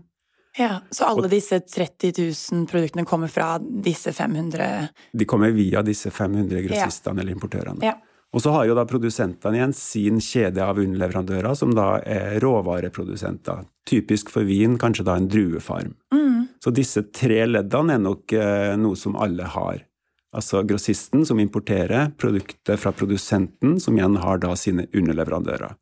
Ja, 0.58 0.82
Så 0.90 1.06
alle 1.06 1.30
disse 1.30 1.60
30 1.60 2.14
000 2.52 2.68
produktene 2.70 3.06
kommer 3.06 3.30
fra 3.30 3.60
disse 3.62 4.14
500 4.14 4.88
De 5.14 5.26
kommer 5.26 5.54
via 5.54 5.84
disse 5.86 6.10
500 6.12 6.62
grossistene 6.66 7.20
ja. 7.20 7.22
eller 7.22 7.36
importørene. 7.36 7.86
Ja. 7.86 7.94
Og 8.36 8.42
så 8.44 8.52
har 8.52 8.66
jo 8.68 8.76
da 8.76 8.84
produsentene 8.90 9.60
igjen 9.60 9.74
sin 9.74 10.20
kjede 10.22 10.66
av 10.66 10.80
underleverandører, 10.82 11.54
som 11.56 11.72
da 11.78 12.02
er 12.04 12.42
råvareprodusenter. 12.44 13.64
Typisk 13.88 14.34
for 14.34 14.48
vin, 14.50 14.76
kanskje 14.82 15.06
da 15.08 15.16
en 15.18 15.30
druefarm. 15.32 15.94
Mm. 16.14 16.48
Så 16.64 16.74
disse 16.76 17.06
tre 17.16 17.46
leddene 17.48 17.96
er 17.96 18.04
nok 18.04 18.36
eh, 18.36 18.74
noe 18.82 19.00
som 19.00 19.16
alle 19.16 19.48
har. 19.54 19.86
Altså 20.36 20.62
grossisten 20.68 21.24
som 21.26 21.40
importerer 21.40 22.12
produktet 22.20 22.82
fra 22.82 22.92
produsenten, 22.92 23.78
som 23.80 23.96
igjen 23.98 24.20
har 24.22 24.42
da 24.44 24.52
sine 24.60 24.90
underleverandører. 24.92 25.78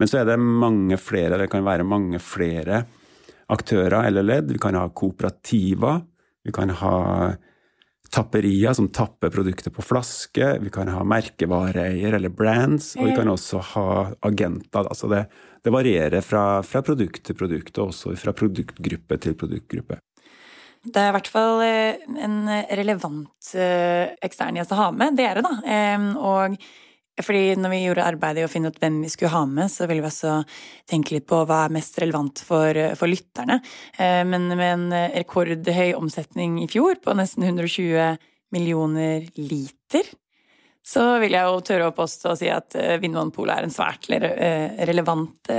Men 0.00 0.10
så 0.10 0.20
er 0.20 0.28
det 0.28 0.40
mange 0.42 0.98
flere, 1.00 1.38
det 1.38 1.48
kan 1.52 1.64
være 1.64 1.86
mange 1.86 2.18
flere 2.20 2.82
aktører 3.52 4.06
eller 4.06 4.26
ledd. 4.26 4.52
Vi 4.52 4.62
kan 4.62 4.76
ha 4.78 4.88
kooperativer. 4.90 6.00
Vi 6.46 6.54
kan 6.54 6.70
ha 6.80 6.96
tapperier 8.10 8.72
som 8.76 8.88
tapper 8.94 9.30
produkter 9.34 9.72
på 9.74 9.82
flaske. 9.82 10.56
Vi 10.62 10.70
kan 10.70 10.88
ha 10.92 11.02
merkevareeier 11.04 12.16
eller 12.18 12.32
brands. 12.32 12.94
Og 12.96 13.10
vi 13.10 13.16
kan 13.16 13.30
også 13.30 13.62
ha 13.74 13.86
agenter. 14.26 14.86
Altså 14.86 15.10
det, 15.10 15.24
det 15.64 15.74
varierer 15.74 16.24
fra, 16.24 16.62
fra, 16.66 16.82
produkt 16.86 17.24
til 17.26 17.38
produkt, 17.38 17.78
og 17.78 17.92
også 17.92 18.14
fra 18.20 18.34
produktgruppe 18.36 19.18
til 19.22 19.38
produktgruppe. 19.38 20.00
Det 20.86 21.02
er 21.02 21.10
i 21.10 21.14
hvert 21.16 21.28
fall 21.30 21.64
eh, 21.66 22.02
en 22.22 22.36
relevant 22.78 23.54
eh, 23.58 24.12
ekstern 24.22 24.60
gjest 24.60 24.74
å 24.76 24.78
ha 24.78 24.90
med, 24.94 25.16
dere, 25.18 25.42
da. 25.42 25.56
Og 26.22 26.54
fordi 27.24 27.54
når 27.56 27.72
vi 27.72 27.80
gjorde 27.84 28.04
arbeidet 28.04 28.42
i 28.42 28.46
å 28.46 28.50
finne 28.50 28.70
ut 28.72 28.78
hvem 28.80 28.98
vi 29.04 29.10
skulle 29.12 29.32
ha 29.32 29.42
med, 29.48 29.70
så 29.72 29.88
ville 29.88 30.04
vi 30.04 30.10
også 30.10 30.36
tenke 30.88 31.16
litt 31.16 31.26
på 31.28 31.40
hva 31.48 31.62
er 31.64 31.74
mest 31.76 31.96
relevant 32.02 32.42
for, 32.44 32.80
for 32.98 33.10
lytterne. 33.10 33.58
Eh, 33.96 34.22
men 34.28 34.50
med 34.52 34.68
en 34.68 34.86
rekordhøy 35.14 35.94
omsetning 35.96 36.60
i 36.64 36.68
fjor, 36.70 37.00
på 37.00 37.16
nesten 37.16 37.46
120 37.48 38.20
millioner 38.54 39.26
liter, 39.40 40.08
så 40.86 41.16
vil 41.18 41.34
jeg 41.34 41.48
jo 41.48 41.62
tørre 41.66 41.90
å 41.90 41.96
påstå 41.96 42.34
og 42.34 42.38
si 42.38 42.50
at 42.52 42.76
eh, 42.78 42.98
Vinmonopolet 43.02 43.56
er 43.56 43.66
en 43.66 43.74
svært 43.74 44.10
eh, 44.12 44.76
relevant 44.86 45.50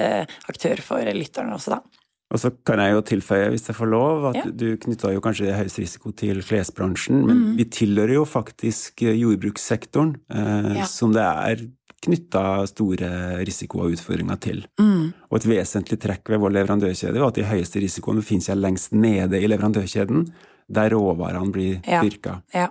aktør 0.47 0.83
for 0.85 1.17
lytterne 1.17 1.57
også, 1.57 1.79
da. 1.79 2.06
Og 2.27 2.41
så 2.41 2.51
kan 2.67 2.81
jeg 2.83 2.91
jo 2.91 3.03
tilføye, 3.07 3.47
hvis 3.53 3.69
jeg 3.69 3.77
får 3.77 3.87
lov, 3.87 4.25
at 4.33 4.41
ja. 4.41 4.45
du 4.51 4.67
knytta 4.83 5.13
jo 5.13 5.23
kanskje 5.23 5.55
høyest 5.55 5.79
risiko 5.79 6.11
til 6.11 6.41
klesbransjen, 6.43 7.21
men 7.23 7.37
mm. 7.39 7.53
vi 7.61 7.67
tilhører 7.71 8.17
jo 8.17 8.25
faktisk 8.27 9.05
jordbrukssektoren, 9.07 10.17
eh, 10.35 10.73
ja. 10.81 10.87
som 10.91 11.15
det 11.15 11.23
er 11.23 11.63
knytta 12.03 12.43
store 12.69 13.11
risiko 13.47 13.81
og 13.85 13.95
utfordringer 13.95 14.41
til. 14.43 14.59
Mm. 14.79 15.13
Og 15.31 15.39
et 15.39 15.47
vesentlig 15.49 15.99
trekk 16.03 16.33
ved 16.33 16.43
vår 16.43 16.53
leverandørkjede 16.59 17.21
var 17.21 17.31
at 17.31 17.39
de 17.39 17.47
høyeste 17.47 17.81
risikoene 17.83 18.25
finnes 18.25 18.51
jeg 18.51 18.59
lengst 18.59 18.93
nede 18.95 19.39
i 19.39 19.49
leverandørkjeden, 19.49 20.27
der 20.67 20.91
råvarene 20.93 21.55
blir 21.55 21.79
ja. 21.87 22.03
dyrka. 22.03 22.41
Ja. 22.53 22.69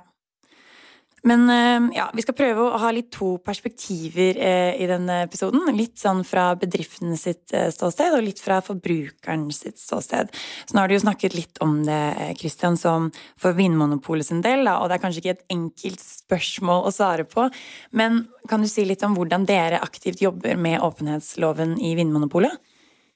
Men 1.26 1.50
eh, 1.50 1.96
ja, 1.96 2.06
vi 2.14 2.22
skal 2.22 2.36
prøve 2.38 2.62
å 2.68 2.78
ha 2.78 2.92
litt 2.94 3.08
to 3.14 3.32
perspektiver 3.42 4.38
eh, 4.38 4.76
i 4.78 4.86
denne 4.86 5.24
episoden. 5.24 5.64
Litt 5.74 5.98
sånn 5.98 6.22
fra 6.26 6.52
bedriften 6.58 7.16
sitt 7.18 7.54
eh, 7.56 7.66
ståsted, 7.74 8.14
og 8.14 8.22
litt 8.28 8.42
fra 8.42 8.60
forbrukeren 8.64 9.48
sitt 9.54 9.80
ståsted. 9.82 10.30
Så 10.66 10.76
nå 10.76 10.84
har 10.84 10.92
du 10.92 10.96
jo 10.96 11.02
snakket 11.02 11.34
litt 11.34 11.60
om 11.64 11.80
det, 11.86 11.98
Christian, 12.38 12.78
som 12.78 13.10
for 13.42 13.58
Vinmonopolet 13.58 14.28
sin 14.28 14.44
del, 14.44 14.62
da, 14.68 14.78
og 14.78 14.90
det 14.90 14.98
er 14.98 15.02
kanskje 15.02 15.24
ikke 15.24 15.34
et 15.34 15.56
enkelt 15.56 16.06
spørsmål 16.06 16.86
å 16.86 16.94
svare 16.94 17.26
på, 17.26 17.48
men 17.96 18.24
kan 18.46 18.62
du 18.62 18.70
si 18.70 18.86
litt 18.86 19.02
om 19.06 19.18
hvordan 19.18 19.48
dere 19.48 19.82
aktivt 19.82 20.22
jobber 20.22 20.54
med 20.60 20.78
åpenhetsloven 20.86 21.74
i 21.82 21.96
Vinmonopolet? 21.98 22.54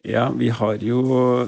Ja, 0.03 0.31
vi 0.33 0.49
har 0.49 0.75
jo, 0.81 1.01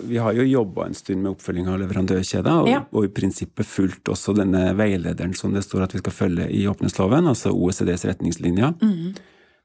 vi 0.04 0.18
jo 0.20 0.44
jobba 0.44 0.86
en 0.86 0.94
stund 0.94 1.22
med 1.22 1.32
oppfølging 1.32 1.70
av 1.72 1.78
leverandørkjeda, 1.80 2.56
og, 2.60 2.68
ja. 2.68 2.82
og, 2.90 3.06
i 3.06 3.12
prinsippet 3.16 3.64
fulgt 3.64 4.10
også 4.12 4.34
denne 4.36 4.74
veilederen 4.76 5.32
som 5.36 5.54
det 5.56 5.64
står 5.64 5.86
at 5.86 5.94
vi 5.96 6.02
skal 6.02 6.16
følge 6.16 6.48
i 6.52 6.66
åpningsloven, 6.68 7.30
altså 7.32 7.54
OECDs 7.56 8.04
retningslinjer. 8.10 8.74
Mm. 8.82 9.14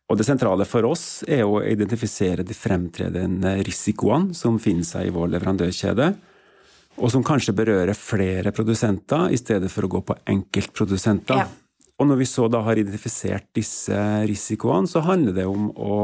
Og 0.08 0.16
det 0.16 0.24
sentrale 0.24 0.64
for 0.64 0.88
oss 0.88 1.26
er 1.28 1.44
å 1.44 1.60
identifisere 1.68 2.48
de 2.48 2.56
fremtredende 2.56 3.58
risikoene 3.68 4.38
som 4.38 4.56
finner 4.64 4.88
seg 4.88 5.10
i 5.10 5.14
vår 5.16 5.34
leverandørkjede, 5.36 6.10
og 6.98 7.12
som 7.12 7.26
kanskje 7.28 7.54
berører 7.58 7.94
flere 7.94 8.56
produsenter, 8.56 9.28
i 9.36 9.38
stedet 9.38 9.68
for 9.70 9.86
å 9.86 9.92
gå 9.98 10.06
på 10.08 10.16
enkeltprodusenter. 10.32 11.44
Ja. 11.44 11.50
Og 11.98 12.06
når 12.06 12.20
vi 12.20 12.28
så 12.30 12.46
da 12.52 12.60
har 12.62 12.78
identifisert 12.78 13.48
disse 13.58 13.98
risikoene, 14.30 14.90
så 14.90 15.02
handler 15.06 15.34
det 15.34 15.48
om 15.50 15.72
å 15.74 15.96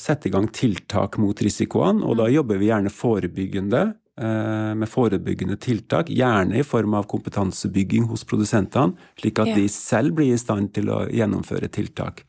sette 0.00 0.30
i 0.30 0.32
gang 0.32 0.48
tiltak 0.48 1.18
mot 1.20 1.36
risikoene, 1.36 2.00
og 2.00 2.16
da 2.22 2.30
jobber 2.32 2.60
vi 2.60 2.70
gjerne 2.70 2.92
forebyggende 2.92 3.82
eh, 3.84 4.72
med 4.80 4.88
forebyggende 4.88 5.58
tiltak, 5.60 6.08
gjerne 6.08 6.62
i 6.62 6.64
form 6.64 6.96
av 6.96 7.04
kompetansebygging 7.12 8.08
hos 8.08 8.24
produsentene, 8.28 8.96
slik 9.20 9.42
at 9.44 9.52
de 9.52 9.66
selv 9.68 10.16
blir 10.16 10.32
i 10.32 10.40
stand 10.40 10.72
til 10.76 10.88
å 10.88 11.02
gjennomføre 11.12 11.68
tiltak. 11.76 12.24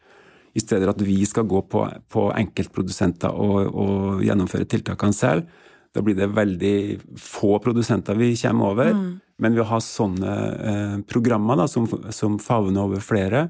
I 0.55 0.63
stedet 0.63 0.91
at 0.91 0.99
vi 1.03 1.21
skal 1.27 1.47
gå 1.47 1.63
på, 1.71 1.87
på 2.11 2.29
enkeltprodusenter 2.35 3.31
og, 3.31 3.71
og, 3.71 4.23
gjennomføre 4.23 4.67
tiltakene 4.71 5.15
selv. 5.15 5.47
Da 5.95 6.03
blir 6.03 6.17
det 6.17 6.27
veldig 6.35 6.77
få 7.19 7.55
produsenter 7.63 8.17
vi 8.19 8.33
kommer 8.39 8.73
over. 8.75 8.91
Mm. 8.91 9.11
Men 9.41 9.55
ved 9.55 9.65
å 9.65 9.69
ha 9.73 9.81
sånne 9.83 10.33
eh, 10.71 10.97
programmer 11.07 11.59
da, 11.59 11.67
som, 11.71 11.87
som 12.15 12.37
favner 12.39 12.83
over 12.83 13.03
flere, 13.03 13.47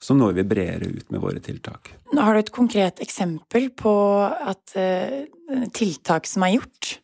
så 0.00 0.16
når 0.16 0.38
vi 0.38 0.46
bredere 0.48 0.88
ut 0.88 1.10
med 1.12 1.20
våre 1.20 1.42
tiltak. 1.44 1.92
Har 2.16 2.34
du 2.36 2.40
et 2.40 2.54
konkret 2.54 3.02
eksempel 3.04 3.68
på 3.76 3.92
at 4.24 4.76
eh, 4.80 5.22
tiltak 5.76 6.28
som 6.28 6.46
er 6.46 6.56
gjort? 6.56 6.96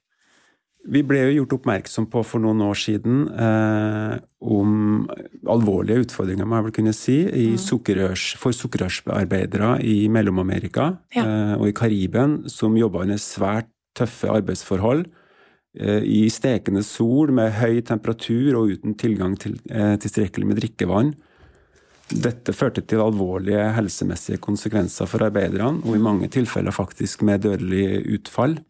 Vi 0.87 1.03
ble 1.03 1.19
jo 1.27 1.41
gjort 1.41 1.57
oppmerksom 1.59 2.07
på 2.13 2.23
for 2.25 2.43
noen 2.43 2.63
år 2.63 2.77
siden 2.79 3.25
eh, 3.27 4.17
om 4.47 5.07
alvorlige 5.51 6.07
utfordringer, 6.07 6.47
må 6.47 6.61
jeg 6.61 6.67
vel 6.69 6.77
kunne 6.79 6.95
si, 6.97 7.17
mm. 7.27 7.57
sukkerrørs, 7.59 8.27
for 8.39 8.55
sukkerrørsarbeidere 8.55 9.75
i 9.83 9.97
Mellom-Amerika 10.13 10.93
ja. 11.17 11.25
eh, 11.25 11.55
og 11.59 11.67
i 11.69 11.75
Kariben, 11.77 12.45
som 12.53 12.79
jobba 12.79 13.03
under 13.03 13.21
svært 13.21 13.73
tøffe 13.97 14.31
arbeidsforhold. 14.33 15.07
Eh, 15.77 16.03
I 16.03 16.27
stekende 16.33 16.85
sol 16.87 17.33
med 17.37 17.55
høy 17.59 17.83
temperatur 17.87 18.61
og 18.61 18.75
uten 18.77 18.97
tilgang 18.99 19.37
til 19.41 19.59
eh, 19.69 19.97
tilstrekkelig 20.01 20.51
med 20.51 20.61
drikkevann. 20.63 21.15
Dette 22.07 22.55
førte 22.55 22.85
til 22.87 23.03
alvorlige 23.03 23.65
helsemessige 23.75 24.39
konsekvenser 24.39 25.09
for 25.11 25.27
arbeiderne, 25.27 25.83
og 25.83 25.97
i 25.97 26.03
mange 26.03 26.29
tilfeller 26.31 26.75
faktisk 26.75 27.25
med 27.27 27.43
dødelig 27.43 28.05
utfall. 28.15 28.61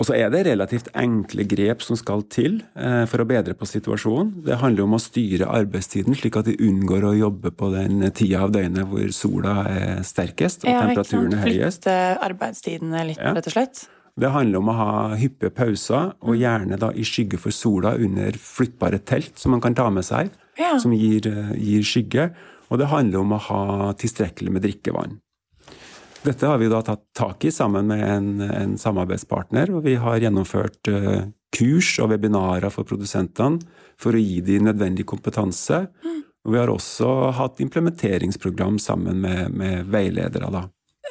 Og 0.00 0.06
så 0.08 0.14
er 0.16 0.30
det 0.32 0.46
relativt 0.46 0.88
enkle 0.96 1.44
grep 1.44 1.82
som 1.84 1.96
skal 1.98 2.22
til 2.32 2.62
eh, 2.72 3.04
for 3.10 3.20
å 3.20 3.26
bedre 3.28 3.52
på 3.56 3.68
situasjonen. 3.68 4.30
Det 4.46 4.56
handler 4.62 4.86
om 4.86 4.96
å 4.96 5.00
styre 5.02 5.50
arbeidstiden 5.52 6.16
slik 6.16 6.38
at 6.40 6.48
de 6.48 6.56
unngår 6.56 7.04
å 7.04 7.14
jobbe 7.18 7.52
på 7.52 7.68
den 7.74 8.06
tida 8.16 8.46
av 8.46 8.54
døgnet 8.54 8.88
hvor 8.88 9.12
sola 9.12 9.58
er 9.68 10.04
sterkest 10.08 10.64
og 10.64 10.72
ja, 10.72 10.86
temperaturen 10.86 11.36
er 11.36 11.44
høyest. 11.44 11.84
Flytte 11.84 12.28
arbeidstidene 12.30 13.08
litt, 13.10 13.20
ja. 13.20 13.34
rett 13.36 13.50
og 13.50 13.56
slett? 13.58 13.82
Det 14.18 14.30
handler 14.34 14.60
om 14.60 14.70
å 14.70 14.76
ha 14.76 14.92
hyppige 15.20 15.52
pauser, 15.54 16.14
og 16.20 16.34
mm. 16.34 16.40
gjerne 16.42 16.78
da 16.80 16.90
i 16.92 17.06
skygge 17.06 17.38
for 17.40 17.54
sola 17.54 17.94
under 17.98 18.36
flyttbare 18.36 19.00
telt 19.06 19.38
som 19.40 19.54
man 19.54 19.62
kan 19.64 19.76
ta 19.78 19.88
med 19.92 20.06
seg, 20.06 20.32
ja. 20.58 20.74
som 20.82 20.94
gir, 20.96 21.28
eh, 21.30 21.52
gir 21.58 21.86
skygge. 21.86 22.30
Og 22.70 22.78
det 22.78 22.90
handler 22.90 23.22
om 23.22 23.34
å 23.34 23.42
ha 23.48 23.64
tilstrekkelig 23.98 24.54
med 24.54 24.64
drikkevann. 24.66 25.18
Dette 26.20 26.46
har 26.46 26.58
vi 26.60 26.68
da 26.68 26.82
tatt 26.84 27.06
tak 27.16 27.46
i 27.48 27.52
sammen 27.54 27.88
med 27.88 28.02
en, 28.04 28.32
en 28.44 28.74
samarbeidspartner, 28.78 29.72
og 29.72 29.86
vi 29.86 29.94
har 29.96 30.20
gjennomført 30.20 30.90
uh, 30.92 31.22
kurs 31.56 31.94
og 32.02 32.10
webinarer 32.12 32.68
for 32.70 32.84
produsentene 32.86 33.62
for 34.00 34.14
å 34.14 34.20
gi 34.20 34.42
dem 34.44 34.68
nødvendig 34.68 35.06
kompetanse. 35.08 35.86
Og 36.44 36.52
vi 36.52 36.60
har 36.60 36.72
også 36.72 37.08
hatt 37.36 37.62
implementeringsprogram 37.64 38.78
sammen 38.80 39.24
med, 39.24 39.56
med 39.56 39.88
veiledere. 39.92 40.52
da. 40.52 40.66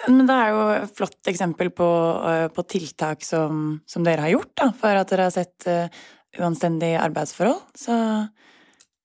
Men 0.07 0.23
det 0.29 0.35
er 0.35 0.53
jo 0.53 0.61
et 0.77 0.95
flott 0.95 1.31
eksempel 1.31 1.73
på, 1.75 1.89
uh, 2.23 2.47
på 2.55 2.65
tiltak 2.71 3.25
som, 3.27 3.79
som, 3.89 4.05
dere 4.07 4.27
har 4.27 4.35
gjort 4.37 4.53
da, 4.61 4.69
for 4.79 5.01
at 5.01 5.11
dere 5.11 5.27
har 5.27 5.35
sett 5.35 5.67
uh, 5.67 6.01
uanstendige 6.39 7.01
arbeidsforhold. 7.03 7.61
Så 7.77 7.95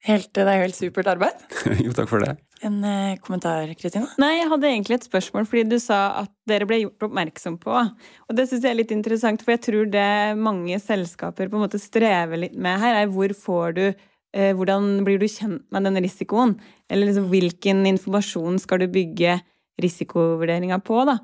helt, 0.06 0.30
det 0.36 0.46
er 0.46 0.60
jo 0.60 0.66
helt 0.68 0.78
supert 0.78 1.10
arbeid. 1.16 1.46
jo, 1.84 1.94
takk 1.96 2.12
for 2.12 2.22
det 2.22 2.36
en 2.64 2.80
uh, 2.84 3.16
kommentar, 3.24 3.68
Kristina? 3.78 4.08
Nei, 4.20 4.38
jeg 4.38 4.48
hadde 4.52 4.70
egentlig 4.70 4.98
et 4.98 5.06
spørsmål, 5.08 5.46
fordi 5.48 5.64
du 5.74 5.76
sa 5.82 6.00
at 6.22 6.32
dere 6.48 6.68
ble 6.68 6.80
gjort 6.84 7.06
oppmerksom 7.08 7.58
på. 7.62 7.74
Og 7.74 8.38
det 8.38 8.48
syns 8.48 8.64
jeg 8.64 8.72
er 8.72 8.80
litt 8.80 8.94
interessant, 8.94 9.44
for 9.44 9.54
jeg 9.54 9.64
tror 9.66 9.90
det 9.92 10.08
mange 10.40 10.78
selskaper 10.82 11.50
på 11.50 11.58
en 11.58 11.64
måte 11.66 11.82
strever 11.82 12.40
litt 12.46 12.56
med 12.56 12.80
her, 12.82 13.02
er 13.02 13.12
hvor 13.12 13.34
får 13.36 13.76
du 13.78 13.84
eh, 13.86 14.52
Hvordan 14.56 15.04
blir 15.06 15.20
du 15.20 15.28
kjent 15.30 15.64
med 15.74 15.86
den 15.86 16.00
risikoen? 16.02 16.56
Eller 16.90 17.10
liksom, 17.10 17.28
hvilken 17.32 17.84
informasjon 17.92 18.58
skal 18.62 18.84
du 18.84 18.88
bygge 18.96 19.38
risikovurderinga 19.82 20.80
på, 20.84 21.00
da? 21.08 21.18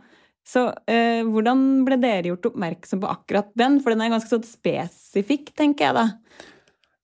Så 0.46 0.66
eh, 0.90 1.20
hvordan 1.26 1.84
ble 1.86 1.98
dere 2.00 2.32
gjort 2.32 2.50
oppmerksom 2.52 3.02
på 3.02 3.10
akkurat 3.10 3.50
den? 3.58 3.78
For 3.82 3.92
den 3.92 4.04
er 4.04 4.14
ganske 4.14 4.32
sånn 4.32 4.46
spesifikk, 4.46 5.52
tenker 5.58 5.90
jeg 5.90 5.98
da. 5.98 6.06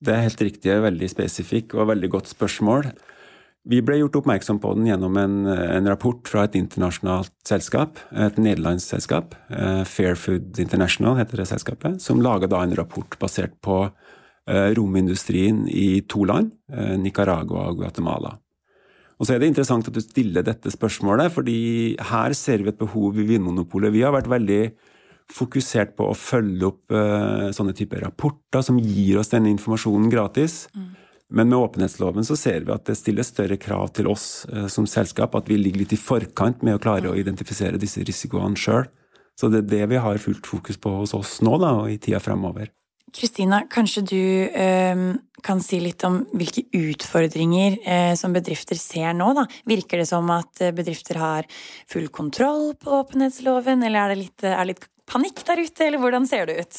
Det 0.06 0.12
er 0.12 0.24
helt 0.26 0.42
riktig, 0.44 0.72
veldig 0.84 1.10
spesifikk 1.10 1.76
og 1.76 1.90
veldig 1.92 2.10
godt 2.16 2.32
spørsmål. 2.32 2.90
Vi 3.66 3.80
ble 3.82 3.98
gjort 3.98 4.20
oppmerksom 4.20 4.60
på 4.62 4.72
den 4.76 4.86
gjennom 4.86 5.16
en, 5.18 5.38
en, 5.50 5.88
rapport 5.90 6.20
fra 6.30 6.44
et 6.46 6.54
internasjonalt 6.58 7.32
selskap, 7.48 7.98
et 8.14 8.36
nederlandsk 8.38 8.92
selskap. 8.94 9.34
Uh, 9.50 9.82
Fairfood 9.88 10.60
International 10.62 11.18
heter 11.18 11.42
det 11.42 11.48
selskapet, 11.50 11.98
som 12.02 12.22
laga 12.22 12.46
en 12.60 12.76
rapport 12.78 13.18
basert 13.18 13.56
på 13.66 13.80
uh, 13.88 14.68
romindustrien 14.78 15.64
i 15.66 16.04
to 16.06 16.22
land, 16.30 16.52
uh, 16.70 16.94
Nicaragua 16.94 17.66
og 17.72 17.82
Guatemala. 17.82 18.36
Og 19.16 19.26
så 19.26 19.34
er 19.34 19.40
det 19.40 19.48
interessant 19.52 19.88
at 19.88 19.96
du 19.96 20.02
stiller 20.04 20.44
dette 20.44 20.72
spørsmålet, 20.72 21.32
fordi 21.32 21.58
her 22.10 22.36
ser 22.36 22.64
vi 22.64 22.72
et 22.72 22.80
behov 22.80 23.16
i 23.16 23.24
Vinmonopolet. 23.24 23.94
Vi 23.94 24.04
har 24.04 24.12
vært 24.12 24.28
veldig 24.28 24.60
fokusert 25.32 25.96
på 25.98 26.10
å 26.10 26.14
følge 26.14 26.68
opp 26.68 26.92
sånne 27.56 27.72
typer 27.74 28.04
rapporter 28.04 28.62
som 28.62 28.76
gir 28.78 29.16
oss 29.18 29.32
denne 29.32 29.50
informasjonen 29.50 30.12
gratis. 30.12 30.66
Mm. 30.76 30.92
Men 31.28 31.48
med 31.48 31.58
åpenhetsloven 31.58 32.24
så 32.24 32.36
ser 32.38 32.62
vi 32.66 32.74
at 32.74 32.86
det 32.86 32.94
stiller 32.98 33.26
større 33.26 33.58
krav 33.58 33.90
til 33.96 34.06
oss 34.10 34.46
uh, 34.52 34.66
som 34.70 34.86
selskap, 34.86 35.34
at 35.34 35.50
vi 35.50 35.58
ligger 35.58 35.82
litt 35.82 35.96
i 35.96 36.00
forkant 36.00 36.62
med 36.66 36.76
å 36.76 36.82
klare 36.82 37.10
å 37.10 37.18
identifisere 37.18 37.80
disse 37.82 38.04
risikoene 38.06 38.58
sjøl. 38.58 38.86
Så 39.36 39.50
det 39.52 39.64
er 39.64 39.72
det 39.72 39.88
vi 39.90 40.00
har 40.00 40.22
fullt 40.22 40.46
fokus 40.48 40.78
på 40.80 40.92
hos 41.00 41.12
oss 41.16 41.40
nå 41.44 41.58
da, 41.60 41.74
og 41.82 41.90
i 41.92 41.98
tida 42.00 42.22
fremover. 42.22 42.70
Kristina, 43.14 43.62
kanskje 43.70 44.02
du 44.02 44.22
eh, 44.50 45.02
kan 45.46 45.62
si 45.62 45.78
litt 45.80 46.02
om 46.06 46.18
hvilke 46.34 46.64
utfordringer 46.74 47.78
eh, 47.86 48.12
som 48.18 48.34
bedrifter 48.34 48.78
ser 48.80 49.14
nå? 49.16 49.30
Da? 49.36 49.46
Virker 49.68 50.02
det 50.02 50.08
som 50.10 50.28
at 50.34 50.62
eh, 50.64 50.74
bedrifter 50.74 51.20
har 51.22 51.48
full 51.90 52.08
kontroll 52.08 52.72
på 52.80 52.98
åpenhetsloven, 52.98 53.84
eller 53.86 54.02
er 54.02 54.14
det 54.14 54.20
litt, 54.24 54.46
er 54.46 54.68
litt 54.72 54.88
panikk 55.06 55.40
der 55.46 55.62
ute, 55.62 55.86
eller 55.86 56.00
hvordan 56.02 56.26
ser 56.26 56.48
det 56.48 56.56
ut? 56.60 56.78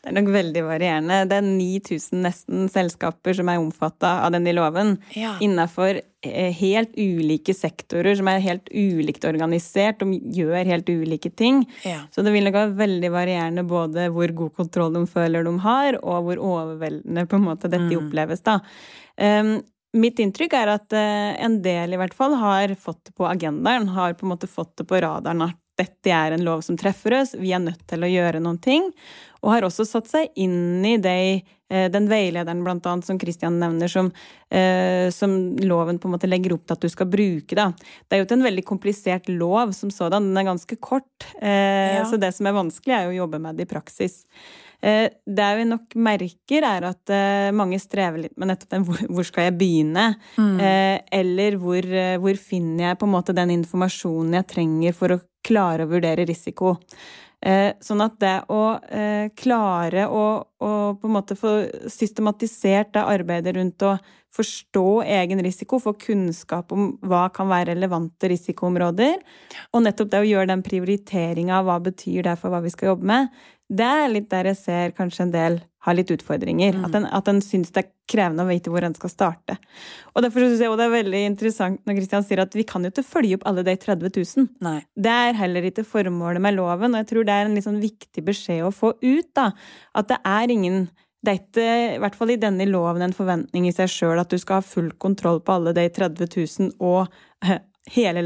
Det 0.00 0.08
er 0.08 0.14
nok 0.16 0.30
veldig 0.32 0.62
varierende. 0.64 1.18
Det 1.28 1.36
er 1.36 1.46
9000 1.46 2.22
nesten 2.24 2.70
selskaper 2.72 3.36
som 3.36 3.50
er 3.52 3.60
omfatta 3.60 4.12
av 4.24 4.32
denne 4.32 4.54
loven. 4.56 4.94
Ja. 5.16 5.34
Innafor 5.44 6.00
eh, 6.00 6.56
helt 6.56 6.96
ulike 6.96 7.52
sektorer 7.56 8.16
som 8.16 8.30
er 8.32 8.40
helt 8.44 8.72
ulikt 8.72 9.28
organisert 9.28 10.04
og 10.06 10.16
gjør 10.16 10.72
helt 10.72 10.88
ulike 10.88 11.30
ting. 11.36 11.64
Ja. 11.84 12.06
Så 12.14 12.24
det 12.24 12.32
vil 12.34 12.48
nok 12.48 12.56
være 12.56 12.78
veldig 12.80 13.12
varierende 13.12 13.66
både 13.68 14.08
hvor 14.14 14.32
god 14.40 14.56
kontroll 14.56 14.96
de 14.96 15.04
føler 15.10 15.44
de 15.44 15.56
har, 15.66 16.00
og 16.00 16.30
hvor 16.30 16.44
overveldende 16.54 17.28
på 17.28 17.40
en 17.40 17.48
måte 17.50 17.68
dette 17.68 17.92
mm. 17.92 17.98
oppleves. 18.06 18.44
da. 18.46 18.60
Um, 19.20 19.58
Mitt 19.96 20.18
inntrykk 20.20 20.52
er 20.58 20.68
at 20.74 20.92
uh, 20.92 21.36
en 21.40 21.54
del 21.64 21.94
i 21.94 21.98
hvert 22.00 22.12
fall 22.12 22.34
har 22.36 22.74
fått 22.76 23.06
det 23.08 23.14
på 23.16 23.24
agendaen, 23.24 23.86
har 23.94 24.16
på 24.18 24.26
en 24.26 24.34
måte 24.34 24.48
fått 24.50 24.74
det 24.76 24.84
på 24.90 24.98
radaren 25.00 25.46
at 25.46 25.56
dette 25.76 26.12
er 26.12 26.32
en 26.32 26.44
lov 26.44 26.62
som 26.64 26.76
treffer 26.78 27.18
oss, 27.20 27.34
vi 27.36 27.52
er 27.52 27.62
nødt 27.62 27.84
til 27.88 28.04
å 28.04 28.10
gjøre 28.10 28.40
noen 28.42 28.58
ting. 28.62 28.88
Og 29.44 29.52
har 29.52 29.66
også 29.66 29.84
satt 29.86 30.08
seg 30.10 30.32
inn 30.40 30.84
i 30.86 30.96
det, 31.02 31.44
eh, 31.70 31.86
den 31.92 32.08
veilederen 32.10 32.64
blant 32.64 32.86
annet, 32.88 33.06
som 33.06 33.18
Christian 33.20 33.60
nevner, 33.60 33.88
som, 33.92 34.10
eh, 34.50 35.10
som, 35.10 35.56
loven 35.56 35.98
på 35.98 36.08
en 36.08 36.16
måte 36.16 36.30
legger 36.30 36.56
opp 36.56 36.66
til 36.66 36.76
at 36.78 36.80
du 36.80 36.88
skal 36.88 37.06
bruke. 37.06 37.54
Da. 37.54 37.70
Det 38.08 38.16
er 38.16 38.22
jo 38.22 38.26
ikke 38.26 38.38
en 38.40 38.48
veldig 38.48 38.64
komplisert 38.64 39.28
lov 39.28 39.74
som 39.76 39.90
sådan, 39.90 40.32
den 40.32 40.38
er 40.38 40.50
ganske 40.50 40.80
kort. 40.80 41.28
Eh, 41.40 42.00
ja. 42.00 42.04
Så 42.04 42.18
det 42.18 42.34
som 42.34 42.46
er 42.46 42.56
vanskelig, 42.56 42.94
er 42.94 43.04
jo 43.04 43.14
å 43.14 43.26
jobbe 43.26 43.40
med 43.40 43.56
det 43.56 43.68
i 43.68 43.74
praksis. 43.74 44.24
Eh, 44.80 45.08
det 45.26 45.50
vi 45.58 45.66
nok 45.68 45.96
merker, 45.96 46.66
er 46.66 46.88
at 46.90 47.12
eh, 47.12 47.50
mange 47.56 47.78
strever 47.82 48.26
litt 48.26 48.36
med 48.36 48.52
nettopp 48.52 48.74
den 48.74 48.84
'hvor 48.84 49.24
skal 49.24 49.48
jeg 49.48 49.58
begynne?' 49.58 50.16
Mm. 50.36 50.60
Eh, 50.60 51.00
eller 51.12 51.56
hvor, 51.56 51.82
hvor, 52.20 52.36
finner 52.36 52.90
jeg 52.90 52.98
på 52.98 53.06
en 53.06 53.14
måte 53.14 53.34
den 53.34 53.50
informasjonen 53.50 54.34
jeg 54.34 54.46
trenger 54.46 54.92
for 54.92 55.08
å 55.16 55.22
klare 55.44 55.84
å 55.84 55.90
vurdere 55.90 56.26
risiko? 56.26 56.76
Sånn 57.46 58.00
at 58.00 58.18
det 58.18 58.48
å 58.48 58.80
klare 59.36 60.06
å, 60.08 60.24
å 60.58 60.70
på 60.98 61.06
en 61.06 61.14
måte 61.14 61.36
få 61.36 61.68
systematisert 61.86 62.94
det 62.96 63.04
arbeidet 63.04 63.54
rundt 63.54 63.84
å 63.86 63.92
forstå 64.36 65.02
egen 65.02 65.42
risiko, 65.44 65.78
få 65.80 65.94
kunnskap 66.00 66.72
om 66.74 66.88
hva 67.06 67.26
kan 67.34 67.48
være 67.50 67.72
relevante 67.74 68.30
risikoområder, 68.32 69.20
og 69.72 69.84
nettopp 69.84 70.12
det 70.12 70.22
å 70.22 70.28
gjøre 70.28 70.50
den 70.52 70.64
prioriteringa 70.66 71.60
av 71.60 71.68
hva 71.68 71.78
betyr 71.88 72.26
det 72.26 72.36
for 72.40 72.52
hva 72.52 72.62
vi 72.64 72.72
skal 72.74 72.94
jobbe 72.94 73.08
med, 73.12 73.30
det 73.68 73.86
er 73.86 74.12
litt 74.12 74.28
der 74.30 74.52
jeg 74.52 74.58
ser 74.60 74.92
kanskje 74.96 75.26
en 75.26 75.32
del 75.34 75.58
har 75.86 75.94
litt 75.94 76.10
utfordringer. 76.10 76.74
Mm. 76.74 76.84
At, 76.86 76.96
en, 76.98 77.06
at 77.18 77.28
en 77.30 77.40
syns 77.42 77.72
det 77.74 77.84
er 77.84 77.90
krevende 78.10 78.42
å 78.42 78.48
vite 78.48 78.70
hvor 78.70 78.84
en 78.86 78.94
skal 78.94 79.10
starte. 79.10 79.56
Og 80.14 80.22
derfor 80.24 80.42
syns 80.42 80.62
jeg 80.62 80.78
det 80.78 80.86
er 80.86 80.94
veldig 80.94 81.22
interessant 81.28 81.80
når 81.86 81.98
Kristian 82.00 82.26
sier 82.26 82.42
at 82.42 82.54
vi 82.58 82.66
kan 82.66 82.86
jo 82.86 82.92
ikke 82.92 83.06
følge 83.06 83.38
opp 83.38 83.46
alle 83.50 83.64
de 83.66 83.74
30 83.82 84.10
000. 84.10 84.50
Nei. 84.66 84.78
Det 84.94 85.16
er 85.26 85.38
heller 85.38 85.66
ikke 85.70 85.86
formålet 85.86 86.42
med 86.42 86.58
loven, 86.58 86.94
og 86.94 87.02
jeg 87.02 87.10
tror 87.12 87.26
det 87.26 87.38
er 87.38 87.50
en 87.50 87.66
sånn 87.68 87.82
viktig 87.82 88.26
beskjed 88.26 88.66
å 88.66 88.74
få 88.74 88.94
ut. 89.02 89.30
da, 89.38 89.50
At 89.98 90.10
det 90.10 90.22
er 90.22 90.54
ingen 90.54 90.86
det 91.26 91.32
er 91.32 91.38
ikke, 91.40 91.70
i 91.96 92.02
hvert 92.02 92.14
fall 92.14 92.30
i 92.30 92.38
denne 92.38 92.68
loven, 92.68 93.02
en 93.02 93.14
forventning 93.16 93.64
i 93.66 93.72
seg 93.74 93.90
sjøl 93.90 94.20
at 94.20 94.30
du 94.30 94.38
skal 94.38 94.60
ha 94.60 94.66
full 94.66 94.92
kontroll 95.02 95.40
på 95.42 95.56
alle 95.56 95.72
de 95.74 95.88
30 95.90 96.28
000 96.30 96.76
og 96.86 97.10
hele 97.94 98.22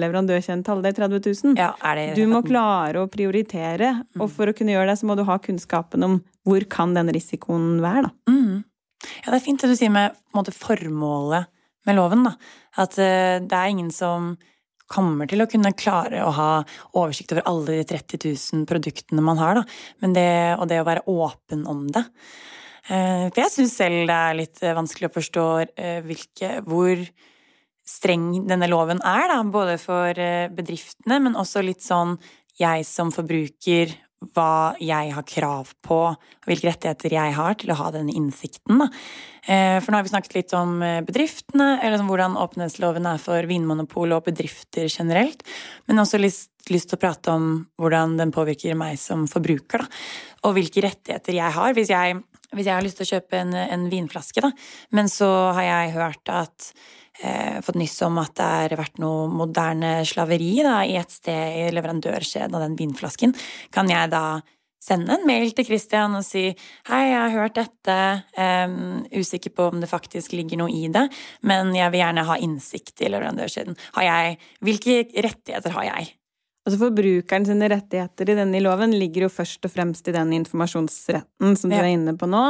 alle 0.73 0.83
de 0.83 0.93
30 0.97 1.21
000. 1.45 1.57
Ja, 1.59 1.75
du 2.17 2.23
må 2.31 2.41
klare 2.47 3.03
å 3.03 3.11
prioritere, 3.13 3.93
mm. 4.01 4.21
og 4.23 4.31
for 4.33 4.51
å 4.51 4.55
kunne 4.57 4.75
gjøre 4.75 4.93
det, 4.93 4.99
så 5.01 5.09
må 5.09 5.17
du 5.19 5.25
ha 5.29 5.37
kunnskapen 5.43 6.07
om 6.07 6.19
hvor 6.49 6.65
kan 6.73 6.95
den 6.97 7.13
risikoen 7.13 7.81
være, 7.85 8.09
da. 8.09 8.33
Mm. 8.33 8.63
Ja, 9.01 9.31
det 9.31 9.39
er 9.39 9.45
fint 9.45 9.63
det 9.63 9.73
du 9.73 9.77
sier 9.79 9.93
med 9.93 10.17
måte, 10.37 10.55
formålet 10.57 11.51
med 11.89 11.97
loven, 11.99 12.25
da. 12.29 12.35
At 12.81 12.97
uh, 13.01 13.37
det 13.45 13.57
er 13.57 13.73
ingen 13.73 13.93
som 13.95 14.35
kommer 14.91 15.29
til 15.31 15.45
å 15.45 15.47
kunne 15.47 15.71
klare 15.79 16.25
å 16.27 16.33
ha 16.35 16.51
oversikt 16.99 17.37
over 17.37 17.47
alle 17.47 17.79
de 17.79 17.85
30 17.93 18.25
000 18.27 18.65
produktene 18.71 19.23
man 19.25 19.39
har, 19.41 19.61
da. 19.61 19.67
Men 20.03 20.17
det, 20.17 20.31
og 20.57 20.71
det 20.71 20.81
å 20.81 20.89
være 20.89 21.05
åpen 21.11 21.67
om 21.71 21.85
det. 21.93 22.07
Uh, 22.89 23.29
for 23.29 23.43
jeg 23.45 23.55
syns 23.55 23.77
selv 23.77 24.07
det 24.09 24.17
er 24.17 24.39
litt 24.41 24.65
vanskelig 24.65 25.11
å 25.11 25.17
forstå 25.21 25.51
uh, 25.69 25.99
hvilke, 26.07 26.57
hvor 26.65 27.05
streng 27.91 28.31
denne 28.49 28.69
loven 28.71 29.03
er, 29.03 29.27
da. 29.33 29.41
Både 29.51 29.75
for 29.83 30.15
bedriftene, 30.55 31.19
men 31.23 31.39
også 31.39 31.65
litt 31.67 31.83
sånn 31.85 32.17
jeg 32.61 32.87
som 32.87 33.11
forbruker 33.15 33.93
hva 34.35 34.77
jeg 34.83 35.13
har 35.17 35.25
krav 35.25 35.71
på, 35.85 35.99
hvilke 36.45 36.69
rettigheter 36.69 37.15
jeg 37.15 37.35
har 37.37 37.57
til 37.61 37.73
å 37.73 37.79
ha 37.79 37.89
denne 37.95 38.13
innsikten. 38.13 38.83
Da. 38.83 38.89
Eh, 39.47 39.79
for 39.81 39.91
nå 39.91 40.01
har 40.01 40.05
vi 40.05 40.13
snakket 40.13 40.37
litt 40.37 40.55
om 40.57 40.75
eh, 40.85 41.01
bedriftene, 41.07 41.71
eller 41.79 41.97
liksom 41.97 42.11
hvordan 42.13 42.37
åpenhetsloven 42.41 43.09
er 43.09 43.23
for 43.23 43.49
Vinmonopol 43.49 44.13
og 44.17 44.27
bedrifter 44.29 44.91
generelt, 44.93 45.45
men 45.89 46.05
også 46.05 46.21
lyst, 46.21 46.51
lyst, 46.69 46.91
til 46.91 47.01
å 47.01 47.05
prate 47.07 47.33
om 47.33 47.49
hvordan 47.81 48.19
den 48.21 48.35
påvirker 48.35 48.77
meg 48.79 49.01
som 49.01 49.25
forbruker, 49.31 49.87
da. 49.87 50.03
og 50.45 50.59
hvilke 50.59 50.85
rettigheter 50.85 51.41
jeg 51.41 51.57
har. 51.57 51.73
Hvis 51.79 51.95
jeg, 51.95 52.21
hvis 52.53 52.69
jeg 52.69 52.77
har 52.77 52.85
lyst 52.85 53.01
til 53.01 53.09
å 53.09 53.13
kjøpe 53.17 53.41
en, 53.41 53.57
en 53.57 53.89
vinflaske, 53.89 54.45
da, 54.45 54.53
men 54.93 55.09
så 55.09 55.31
har 55.57 55.71
jeg 55.71 55.97
hørt 55.97 56.35
at 56.43 56.73
eh, 56.75 56.99
fått 57.65 57.77
nyss 57.77 57.99
om 58.07 58.17
at 58.23 58.33
det 58.39 58.47
har 58.47 58.77
vært 58.81 59.01
noe 59.03 59.27
moderne 59.29 59.99
slaveri 60.09 60.55
da, 60.65 60.79
i 60.89 60.97
et 61.01 61.13
sted 61.13 61.59
i 61.61 61.67
leverandørkjeden 61.75 62.57
av 62.57 62.65
den 62.65 62.79
vinflasken, 62.79 63.35
kan 63.75 63.91
jeg 63.93 64.13
da 64.15 64.41
sende 64.81 65.19
en 65.19 65.27
mail 65.29 65.53
til 65.57 65.67
Christian 65.69 66.17
og 66.17 66.25
si 66.25 66.47
hei, 66.89 67.03
jeg 67.11 67.19
har 67.19 67.35
hørt 67.35 67.59
dette, 67.59 67.97
um, 68.41 69.03
usikker 69.13 69.53
på 69.53 69.69
om 69.71 69.83
det 69.83 69.91
faktisk 69.91 70.33
ligger 70.37 70.63
noe 70.63 70.73
i 70.73 70.89
det, 70.93 71.07
men 71.47 71.75
jeg 71.77 71.93
vil 71.93 72.03
gjerne 72.03 72.27
ha 72.31 72.39
innsikt 72.41 73.05
i 73.05 73.13
leverandørkjeden. 73.13 73.77
Hvilke 74.65 75.03
rettigheter 75.29 75.77
har 75.77 75.91
jeg? 75.93 76.15
Altså 76.69 76.77
Forbrukeren 76.83 77.47
sine 77.49 77.71
rettigheter 77.73 78.29
i 78.29 78.35
denne 78.37 78.59
loven 78.61 78.93
ligger 78.93 79.25
jo 79.25 79.31
først 79.33 79.65
og 79.65 79.73
fremst 79.73 80.09
i 80.11 80.13
den 80.13 80.35
informasjonsretten 80.37 81.55
som 81.57 81.73
du 81.73 81.77
er 81.79 81.89
inne 81.89 82.13
på 82.21 82.29
nå, 82.29 82.43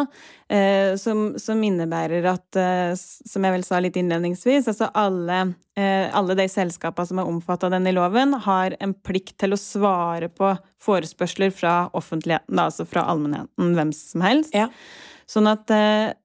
eh, 0.50 0.96
som, 0.98 1.36
som, 1.38 1.62
innebærer 1.62 2.26
at, 2.26 2.58
eh, 2.58 2.90
som 2.98 3.46
jeg 3.46 3.54
vel 3.54 3.66
sa 3.68 3.78
litt 3.78 4.00
innledningsvis, 4.00 4.66
altså 4.72 4.90
alle, 4.98 5.38
eh, 5.78 6.10
alle 6.10 6.34
de 6.40 6.48
selskapene 6.50 7.06
som 7.06 7.22
er 7.22 7.30
omfattet 7.30 7.68
av 7.68 7.76
denne 7.76 7.94
loven, 7.94 8.34
har 8.48 8.74
en 8.82 8.96
plikt 8.98 9.36
til 9.44 9.54
å 9.54 9.60
svare 9.62 10.26
på 10.34 10.56
forespørsler 10.82 11.54
fra 11.54 11.76
offentligheten, 11.94 12.58
altså 12.58 12.88
fra 12.90 13.06
allmennheten, 13.12 13.76
hvem 13.78 13.94
som 13.94 14.26
helst. 14.26 14.58
Ja. 14.58 14.66
Sånn 15.30 15.46
at 15.46 15.70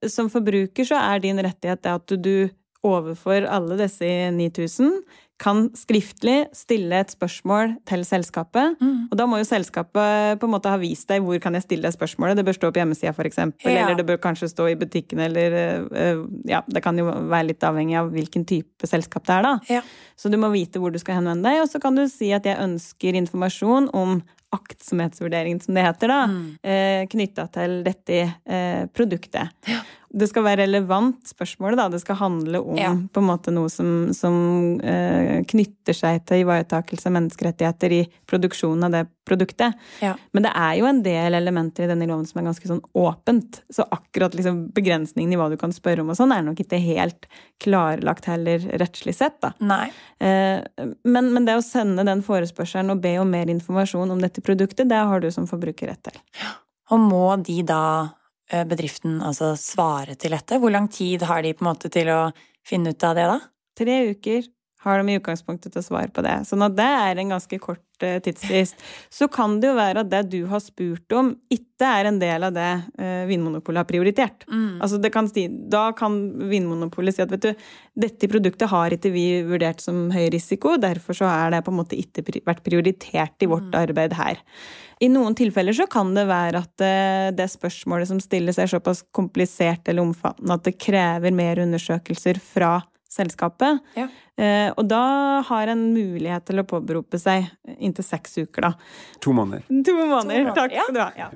som 0.09 0.31
forbruker 0.33 0.87
så 0.89 0.97
er 0.97 1.19
din 1.21 1.37
rettighet 1.37 1.83
det 1.85 1.91
at 1.93 2.13
du 2.17 2.49
overfor 2.85 3.45
alle 3.49 3.77
disse 3.79 4.07
9000 4.33 5.03
kan 5.41 5.65
skriftlig 5.75 6.45
stille 6.55 7.01
et 7.03 7.11
spørsmål 7.11 7.73
til 7.89 8.05
selskapet. 8.07 8.77
Mm. 8.79 9.09
Og 9.11 9.17
da 9.19 9.25
må 9.27 9.39
jo 9.41 9.47
selskapet 9.47 10.39
på 10.39 10.47
en 10.47 10.53
måte 10.53 10.71
ha 10.71 10.79
vist 10.79 11.09
deg 11.11 11.25
hvor 11.25 11.39
kan 11.43 11.57
jeg 11.57 11.65
stille 11.65 11.91
spørsmålet. 11.91 12.39
Det 12.39 12.45
bør 12.47 12.55
stå 12.55 12.71
på 12.71 12.81
hjemmesida, 12.81 13.11
f.eks. 13.11 13.41
Ja. 13.41 13.73
Eller 13.73 13.99
det 13.99 14.07
bør 14.07 14.21
kanskje 14.23 14.49
stå 14.51 14.69
i 14.71 14.77
butikken, 14.79 15.19
eller 15.27 15.57
eh, 15.59 16.23
Ja, 16.47 16.61
det 16.67 16.83
kan 16.85 16.97
jo 16.99 17.09
være 17.11 17.49
litt 17.51 17.63
avhengig 17.67 17.97
av 17.99 18.13
hvilken 18.13 18.47
type 18.47 18.87
selskap 18.87 19.27
det 19.27 19.35
er, 19.35 19.49
da. 19.49 19.53
Ja. 19.77 19.83
Så 20.15 20.31
du 20.31 20.39
må 20.39 20.53
vite 20.53 20.79
hvor 20.79 20.93
du 20.93 21.01
skal 21.01 21.19
henvende 21.19 21.49
deg, 21.49 21.65
og 21.65 21.69
så 21.71 21.83
kan 21.83 21.99
du 21.99 22.05
si 22.11 22.31
at 22.35 22.47
jeg 22.47 22.61
ønsker 22.61 23.19
informasjon 23.19 23.91
om 23.97 24.21
aktsomhetsvurderingen, 24.55 25.61
som 25.63 25.77
det 25.77 25.85
heter, 25.85 26.13
da, 26.13 26.21
mm. 26.31 26.47
eh, 26.63 27.03
knytta 27.11 27.47
til 27.55 27.77
dette 27.85 28.23
eh, 28.23 28.87
produktet. 28.95 29.53
Ja 29.69 29.83
det 30.15 30.29
skal 30.31 30.45
være 30.45 30.63
relevant, 30.63 31.27
spørsmålet. 31.27 31.77
da. 31.79 31.89
Det 31.91 31.99
skal 31.99 32.15
handle 32.19 32.61
om 32.63 32.77
ja. 32.79 32.93
på 32.95 33.19
en 33.19 33.27
måte 33.27 33.51
noe 33.51 33.71
som, 33.71 34.13
som 34.15 34.35
uh, 34.79 35.41
knytter 35.51 35.97
seg 35.97 36.21
til 36.29 36.45
ivaretakelse 36.45 37.09
av 37.09 37.17
menneskerettigheter 37.17 37.95
i 37.97 38.01
produksjonen 38.29 38.87
av 38.87 38.95
det 38.95 39.03
produktet. 39.25 39.75
Ja. 40.05 40.13
Men 40.31 40.45
det 40.45 40.53
er 40.55 40.77
jo 40.79 40.87
en 40.87 41.01
del 41.03 41.35
elementer 41.35 41.83
i 41.83 41.89
denne 41.89 42.07
loven 42.07 42.27
som 42.29 42.39
er 42.39 42.47
ganske 42.47 42.69
sånn 42.69 42.83
åpent. 42.95 43.59
Så 43.73 43.87
akkurat 43.91 44.37
liksom, 44.37 44.67
begrensningen 44.75 45.33
i 45.33 45.39
hva 45.39 45.49
du 45.51 45.57
kan 45.59 45.73
spørre 45.75 46.05
om 46.05 46.13
og 46.13 46.19
sånn, 46.19 46.31
er 46.31 46.45
nok 46.45 46.61
ikke 46.63 46.79
helt 46.79 47.27
klarlagt 47.63 48.29
heller 48.29 48.63
rettslig 48.79 49.17
sett. 49.17 49.41
da. 49.43 49.51
Men, 51.03 51.31
men, 51.33 51.43
det 51.47 51.57
å 51.57 51.65
sende 51.65 52.05
den 52.07 52.21
forespørselen 52.23 52.93
og 52.93 53.01
be 53.03 53.17
om 53.19 53.33
mer 53.33 53.49
informasjon 53.51 54.13
om 54.13 54.21
dette 54.21 54.44
produktet, 54.45 54.87
det 54.89 55.01
har 55.09 55.23
du 55.23 55.31
som 55.33 55.49
forbruker 55.49 55.91
rett 55.91 56.11
til. 56.11 56.21
Og 56.93 57.01
må 57.01 57.25
de 57.41 57.59
da 57.65 57.81
Eh, 58.45 58.65
bedriften 58.65 59.21
altså 59.25 59.55
svare 59.57 60.15
til 60.21 60.35
dette? 60.35 60.59
Hvor 60.61 60.73
lang 60.73 60.87
tid 60.91 61.23
har 61.25 61.41
de 61.41 61.53
på 61.53 61.65
en 61.65 61.71
måte 61.71 61.89
til 61.89 62.11
å 62.13 62.19
finne 62.65 62.93
ut 62.93 63.05
av 63.05 63.15
det, 63.17 63.25
da? 63.31 63.39
Tre 63.75 63.95
uker 64.13 64.45
har 64.85 65.01
de 65.01 65.11
i 65.11 65.17
utgangspunktet 65.19 65.73
til 65.73 65.81
å 65.81 65.85
svare 65.85 66.11
på 66.13 66.23
det. 66.25 66.37
Sånn 66.47 66.63
at 66.65 66.75
det 66.77 66.85
er 66.85 67.19
en 67.21 67.33
ganske 67.33 67.59
kort 67.61 68.05
uh, 68.05 68.17
tidsfrist. 68.23 68.81
Så 69.13 69.27
kan 69.33 69.57
det 69.61 69.71
jo 69.71 69.77
være 69.77 70.03
at 70.03 70.11
det 70.11 70.21
du 70.33 70.43
har 70.51 70.61
spurt 70.63 71.15
om, 71.17 71.33
ikke 71.51 71.89
er 71.89 72.09
en 72.09 72.19
del 72.21 72.47
av 72.47 72.53
det 72.55 72.69
uh, 73.01 73.25
Vinmonopolet 73.29 73.81
har 73.81 73.89
prioritert. 73.89 74.45
Mm. 74.47 74.77
Altså 74.85 75.01
kan 75.11 75.29
da 75.71 75.89
kan 75.97 76.19
Vinmonopolet 76.51 77.17
si 77.17 77.25
at 77.25 77.33
vet 77.33 77.49
du, 77.49 77.67
dette 78.05 78.29
produktet 78.31 78.69
har 78.71 78.95
ikke 78.95 79.11
vi 79.15 79.27
vurdert 79.47 79.83
som 79.83 80.07
høy 80.13 80.29
risiko, 80.33 80.77
derfor 80.81 81.17
så 81.17 81.29
har 81.31 81.53
det 81.55 81.65
på 81.65 81.73
en 81.73 81.81
måte 81.81 81.99
ikke 81.99 82.25
vært 82.45 82.63
prioritert 82.65 83.41
i 83.41 83.49
vårt 83.51 83.71
mm. 83.71 83.79
arbeid 83.81 84.17
her. 84.19 84.41
I 85.03 85.09
noen 85.11 85.35
tilfeller 85.35 85.75
så 85.75 85.89
kan 85.91 86.13
det 86.15 86.23
være 86.29 86.61
at 86.61 86.83
uh, 86.85 87.29
det 87.35 87.49
spørsmålet 87.51 88.13
som 88.13 88.21
stilles 88.23 88.61
er 88.61 88.69
såpass 88.71 89.03
komplisert 89.15 89.89
eller 89.89 90.05
omfattende 90.05 90.55
at 90.55 90.67
det 90.67 90.77
krever 90.79 91.35
mer 91.35 91.59
undersøkelser 91.65 92.39
fra 92.43 92.77
selskapet. 93.15 93.81
Ja. 93.95 94.07
Eh, 94.35 94.67
og 94.75 94.83
da 94.91 95.01
har 95.47 95.71
en 95.71 95.83
mulighet 95.95 96.43
til 96.49 96.59
å 96.59 96.65
påberope 96.67 97.19
seg 97.21 97.47
inntil 97.79 98.03
seks 98.03 98.35
uker, 98.41 98.67
da. 98.67 98.71
To 99.23 99.31
måneder. 99.35 99.63
To 99.87 99.95
måneder, 99.95 100.51
Takk 100.57 100.75
skal 100.75 100.95
du 100.95 101.01
ha. 101.01 101.07
Ja. 101.17 101.29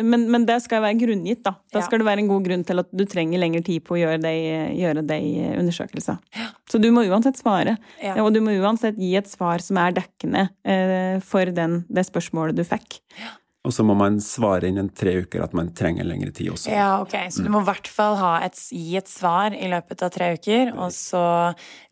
Men, 0.00 0.26
men, 0.32 0.46
det 0.48 0.58
skal 0.64 0.84
være 0.84 0.98
grunngitt, 1.02 1.42
da. 1.44 1.56
Da 1.74 1.84
skal 1.84 2.00
det 2.00 2.08
være 2.08 2.24
en 2.24 2.30
god 2.32 2.48
grunn 2.48 2.64
til 2.66 2.82
at 2.82 2.92
du 2.96 3.04
trenger 3.08 3.42
lengre 3.42 3.62
tid 3.66 3.84
på 3.84 3.98
å 3.98 4.00
gjøre 4.00 4.22
det, 4.24 4.34
gjøre 4.80 5.04
de 5.06 5.20
undersøkelser. 5.60 6.22
Så 6.70 6.80
du 6.82 6.88
må 6.94 7.04
uansett 7.06 7.38
svare. 7.40 7.76
Og 8.22 8.32
du 8.34 8.40
må 8.44 8.56
uansett 8.56 8.98
gi 9.00 9.12
et 9.20 9.28
svar 9.30 9.64
som 9.64 9.80
er 9.82 9.96
dekkende 10.00 10.48
eh, 10.64 11.18
for 11.24 11.52
den, 11.52 11.82
det 11.92 12.08
spørsmålet 12.08 12.56
du 12.56 12.64
fikk. 12.66 13.02
Ja. 13.20 13.36
Og 13.66 13.74
så 13.74 13.84
må 13.86 13.96
man 13.98 14.20
svare 14.22 14.70
innen 14.70 14.92
tre 14.94 15.16
uker 15.24 15.42
at 15.42 15.54
man 15.56 15.72
trenger 15.76 16.06
lengre 16.06 16.30
tid 16.34 16.52
også. 16.54 16.70
Ja, 16.70 17.00
ok. 17.02 17.16
Så 17.34 17.42
du 17.42 17.50
må 17.52 17.64
i 17.64 17.68
hvert 17.68 17.90
fall 17.90 18.14
et, 18.46 18.60
gi 18.70 18.94
et 19.00 19.10
svar 19.10 19.56
i 19.56 19.70
løpet 19.72 20.04
av 20.06 20.12
tre 20.14 20.32
uker, 20.38 20.70
og 20.76 20.94
så 20.94 21.24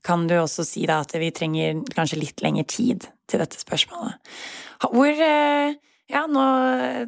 kan 0.06 0.28
du 0.30 0.36
også 0.38 0.66
si 0.68 0.84
da 0.88 1.00
at 1.02 1.16
vi 1.18 1.32
trenger 1.34 1.82
kanskje 1.96 2.20
litt 2.20 2.44
lengre 2.44 2.66
tid 2.70 3.08
til 3.30 3.42
dette 3.42 3.58
spørsmålet. 3.58 4.34
Hvor 4.84 5.24
eh, 5.26 5.74
ja, 6.12 6.26
nå 6.28 6.42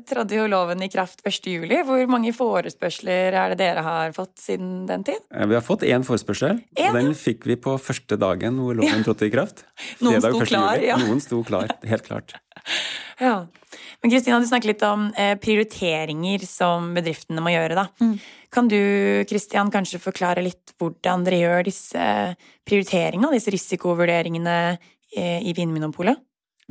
trådte 0.08 0.38
jo 0.38 0.46
loven 0.48 0.80
i 0.80 0.88
kraft 0.88 1.20
1. 1.28 1.48
juli. 1.52 1.82
Hvor 1.84 2.00
mange 2.08 2.32
forespørsler 2.32 3.34
er 3.36 3.52
det 3.52 3.58
dere 3.60 3.82
har 3.84 4.14
fått 4.16 4.38
siden 4.40 4.86
den 4.88 5.04
tid? 5.04 5.20
Vi 5.28 5.56
har 5.58 5.64
fått 5.64 5.84
én 5.84 6.06
forespørsel, 6.06 6.62
en? 6.80 6.96
den 6.96 7.12
fikk 7.18 7.44
vi 7.50 7.58
på 7.60 7.76
første 7.76 8.16
dagen 8.20 8.56
hvor 8.62 8.78
loven 8.78 9.02
ja. 9.02 9.04
trådte 9.04 9.28
i 9.28 9.34
kraft. 9.34 9.66
Noen 10.04 10.24
sto 10.24 10.40
klar, 10.48 10.80
ja. 10.80 10.96
Noen 11.02 11.20
sto 11.20 11.42
klar, 11.44 11.68
helt 11.92 12.08
klart. 12.08 12.38
ja. 13.20 13.42
Men 14.00 14.12
Kristina, 14.12 14.40
du 14.40 14.48
snakket 14.48 14.70
litt 14.70 14.84
om 14.86 15.06
eh, 15.12 15.34
prioriteringer 15.40 16.48
som 16.48 16.92
bedriftene 16.96 17.44
må 17.44 17.52
gjøre. 17.52 17.76
da. 17.76 17.86
Mm. 18.00 18.16
Kan 18.52 18.70
du 18.72 18.78
Kristian, 19.28 19.72
kanskje 19.72 20.00
forklare 20.00 20.44
litt 20.44 20.72
hvordan 20.80 21.24
dere 21.26 21.40
gjør 21.42 21.66
disse 21.68 22.06
prioriteringene, 22.64 23.34
disse 23.36 23.52
risikovurderingene 23.52 24.56
eh, 24.72 25.44
i 25.44 25.52
Vinmonopolet? 25.56 26.22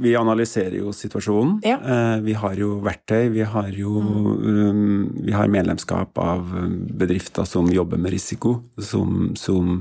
Vi 0.01 0.11
analyserer 0.19 0.75
jo 0.81 0.91
situasjonen. 0.91 1.61
Ja. 1.63 1.77
Eh, 1.79 2.17
vi 2.25 2.35
har 2.35 2.57
jo 2.59 2.81
verktøy. 2.83 3.29
Vi 3.31 3.45
har 3.47 3.69
jo 3.71 4.01
mm. 4.01 4.25
um, 4.43 5.05
vi 5.23 5.31
har 5.35 5.51
medlemskap 5.51 6.19
av 6.19 6.51
bedrifter 6.99 7.47
som 7.47 7.71
jobber 7.71 8.01
med 8.01 8.11
risiko, 8.11 8.57
som, 8.75 9.31
som 9.39 9.79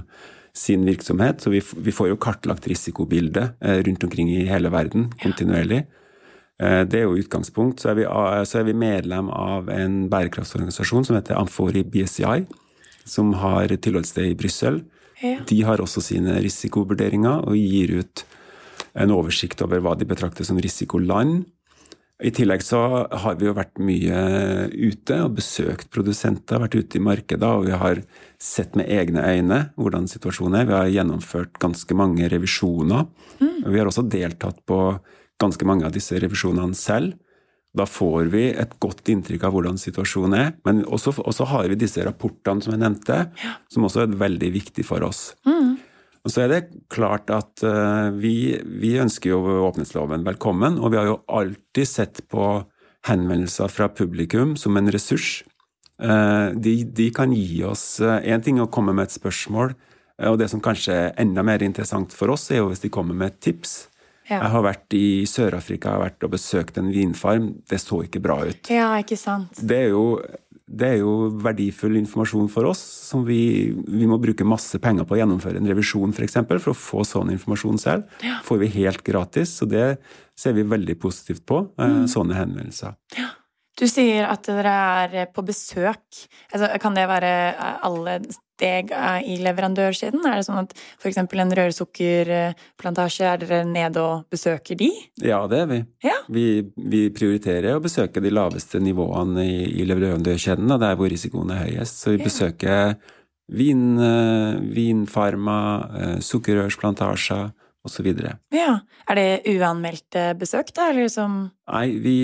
sin 0.54 0.86
virksomhet. 0.86 1.42
Så 1.42 1.50
vi, 1.50 1.64
vi, 1.82 1.92
får 1.92 2.12
jo 2.12 2.20
kartlagt 2.22 2.68
risikobildet 2.70 3.58
rundt 3.58 4.06
omkring 4.06 4.30
i 4.30 4.46
hele 4.46 4.70
verden 4.70 5.10
kontinuerlig. 5.22 5.82
Ja. 5.82 6.00
Eh, 6.62 6.82
det 6.86 7.00
er 7.00 7.08
jo 7.08 7.18
utgangspunkt. 7.18 7.82
Så 7.82 7.90
er, 7.90 7.98
vi, 7.98 8.06
så 8.46 8.60
er 8.60 8.68
vi 8.68 8.76
medlem 8.78 9.30
av 9.30 9.70
en 9.72 10.04
bærekraftsorganisasjon 10.12 11.06
som 11.08 11.18
heter 11.18 11.38
Amfori 11.38 11.84
BSI, 11.84 12.44
som 13.04 13.34
har 13.40 13.74
tilholdssted 13.74 14.30
i 14.30 14.38
Brussel. 14.38 14.82
Ja. 15.22 15.38
De 15.48 15.60
har 15.66 15.82
også 15.82 16.02
sine 16.04 16.38
risikovurderinger 16.42 17.46
og 17.48 17.58
gir 17.58 17.98
ut 18.00 18.24
en 18.94 19.12
oversikt 19.14 19.62
over 19.64 19.82
hva 19.82 19.94
de 19.98 20.06
betrakter 20.08 20.46
som 20.46 20.60
risikoland. 20.62 21.44
I 22.22 22.30
tillegg 22.30 22.62
så 22.62 22.78
har 23.10 23.34
vi 23.40 23.48
jo 23.48 23.56
vært 23.56 23.80
mye 23.82 24.18
ute 24.70 25.16
og 25.24 25.34
besøkt 25.40 25.90
produsenter, 25.92 26.62
vært 26.62 26.76
ute 26.78 27.00
i 27.00 27.02
markedet, 27.02 27.48
og 27.48 27.66
vi 27.66 27.74
har 27.74 28.00
sett 28.38 28.78
med 28.78 28.86
egne 28.92 29.24
øyne 29.26 29.58
hvordan 29.74 30.06
situasjonen 30.10 30.60
er. 30.60 30.68
Vi 30.68 30.76
har 30.76 30.92
gjennomført 30.94 31.58
ganske 31.62 31.98
mange 31.98 32.30
revisjoner. 32.30 33.08
Mm. 33.42 33.66
Vi 33.66 33.80
har 33.80 33.90
også 33.90 34.06
deltatt 34.06 34.62
på 34.68 34.78
ganske 35.42 35.66
mange 35.66 35.88
av 35.88 35.94
disse 35.96 36.16
revisjonene 36.22 36.78
selv. 36.78 37.18
Da 37.74 37.86
får 37.90 38.30
vi 38.30 38.44
et 38.54 38.76
godt 38.78 39.08
inntrykk 39.10 39.48
av 39.48 39.56
hvordan 39.56 39.80
situasjonen 39.82 40.38
er. 40.38 40.52
Men 40.66 40.84
også, 40.86 41.16
også 41.18 41.48
har 41.50 41.66
vi 41.72 41.80
disse 41.80 42.04
rapportene 42.06 42.62
som 42.62 42.76
jeg 42.76 42.84
nevnte, 42.84 43.16
ja. 43.42 43.56
som 43.66 43.88
også 43.88 44.04
er 44.04 44.14
veldig 44.20 44.52
viktig 44.54 44.86
for 44.86 45.02
oss. 45.02 45.32
Mm. 45.48 45.74
Og 46.24 46.32
så 46.32 46.44
er 46.44 46.52
det 46.52 46.60
klart 46.92 47.28
at 47.32 47.60
uh, 47.68 48.08
vi, 48.16 48.56
vi, 48.80 48.94
ønsker 49.00 49.34
jo 49.34 49.42
åpenhetsloven 49.68 50.24
velkommen, 50.24 50.78
og 50.80 50.94
vi 50.94 51.00
har 51.00 51.10
jo 51.10 51.18
alltid 51.28 51.88
sett 51.88 52.22
på 52.32 52.62
henvendelser 53.04 53.68
fra 53.68 53.90
publikum 53.92 54.54
som 54.56 54.80
en 54.80 54.88
ressurs. 54.92 55.42
Uh, 56.00 56.56
de, 56.56 56.78
de, 56.88 57.10
kan 57.14 57.30
gi 57.30 57.60
oss 57.62 58.00
Én 58.02 58.40
uh, 58.40 58.42
ting 58.42 58.56
å 58.58 58.70
komme 58.72 58.96
med 58.96 59.06
et 59.06 59.14
spørsmål, 59.14 59.76
og 60.24 60.38
det 60.40 60.48
som 60.50 60.62
kanskje 60.64 60.94
er 60.94 61.12
enda 61.20 61.44
mer 61.44 61.62
interessant 61.66 62.14
for 62.16 62.32
oss, 62.32 62.48
er 62.50 62.62
jo 62.62 62.70
hvis 62.70 62.82
de 62.86 62.92
kommer 62.94 63.18
med 63.18 63.34
et 63.34 63.42
tips. 63.50 63.82
Ja. 64.24 64.38
Jeg 64.38 64.52
har 64.54 64.62
vært 64.64 64.94
i 64.96 65.06
Sør-Afrika 65.28 65.90
jeg 65.90 65.98
har 65.98 66.04
vært 66.06 66.24
og 66.24 66.32
besøkt 66.32 66.78
en 66.80 66.88
vinfarm. 66.94 67.50
Det 67.68 67.76
så 67.82 68.00
ikke 68.06 68.22
bra 68.24 68.38
ut. 68.48 68.70
Ja, 68.72 68.94
ikke 68.96 69.18
sant. 69.20 69.60
Det 69.60 69.82
er 69.82 69.90
jo 69.92 70.06
det 70.64 70.88
er 70.88 71.00
jo 71.02 71.28
verdifull 71.44 71.98
informasjon 72.00 72.48
for 72.52 72.70
oss 72.70 72.80
som 72.80 73.24
vi, 73.26 73.68
vi 73.74 74.06
må 74.08 74.16
bruke 74.20 74.46
masse 74.48 74.78
penger 74.80 75.04
på 75.04 75.16
å 75.16 75.18
gjennomføre 75.20 75.60
en 75.60 75.68
revisjon 75.68 76.08
f.eks. 76.08 76.16
For, 76.16 76.26
eksempel, 76.26 76.60
for 76.62 76.72
å 76.72 76.78
få 76.78 77.04
sånn 77.08 77.32
informasjon 77.34 77.80
selv. 77.82 78.08
Ja. 78.24 78.38
får 78.46 78.62
vi 78.62 78.70
helt 78.78 79.04
gratis, 79.04 79.52
så 79.60 79.68
det 79.68 79.98
ser 80.40 80.56
vi 80.56 80.64
veldig 80.66 80.96
positivt 81.02 81.44
på. 81.46 81.66
Eh, 81.76 81.98
mm. 82.00 82.06
Sånne 82.10 82.38
henvendelser. 82.38 82.96
Ja. 83.18 83.28
Du 83.74 83.84
sier 83.90 84.28
at 84.30 84.46
dere 84.46 84.72
er 85.02 85.30
på 85.34 85.42
besøk. 85.46 86.04
Altså, 86.54 86.68
kan 86.80 86.94
det 86.94 87.08
være 87.10 87.30
alle 87.84 88.20
steg 88.54 88.92
i 89.26 89.38
leverandørkjeden? 89.42 90.22
Er 90.28 90.38
det 90.38 90.46
sånn 90.46 90.62
at 90.62 90.74
f.eks. 90.98 91.18
en 91.18 91.54
rørsukkerplantasje, 91.58 93.26
er 93.28 93.42
dere 93.42 93.62
nede 93.68 94.02
og 94.02 94.28
besøker 94.32 94.78
de? 94.78 94.90
Ja, 95.22 95.42
det 95.50 95.64
er 95.64 95.68
vi. 95.70 95.80
Ja. 96.06 96.16
Vi, 96.32 96.46
vi, 96.76 97.02
prioriterer 97.14 97.76
å 97.76 97.82
besøke 97.84 98.22
de 98.24 98.32
laveste 98.32 98.80
nivåene 98.82 99.44
i, 99.44 99.58
i 99.80 99.88
leverandørkjeden, 99.88 100.78
der 100.80 100.96
hvor 100.98 101.10
risikoen 101.10 101.52
er 101.54 101.66
høyest. 101.66 102.00
Så 102.00 102.14
vi 102.14 102.22
ja. 102.22 102.28
besøker 102.28 102.96
vin, 103.54 103.84
vinfarma, 104.74 105.58
eh, 106.00 106.16
sukkerrørsplantasjer 106.24 107.52
osv. 107.84 108.08
Ja. 108.54 108.74
Er 109.08 109.18
det 109.18 109.54
uanmeldte 109.54 110.30
besøk, 110.40 110.72
da, 110.76 110.88
eller 110.92 111.10
som 111.12 111.44
Nei, 111.70 111.86
vi, 112.00 112.16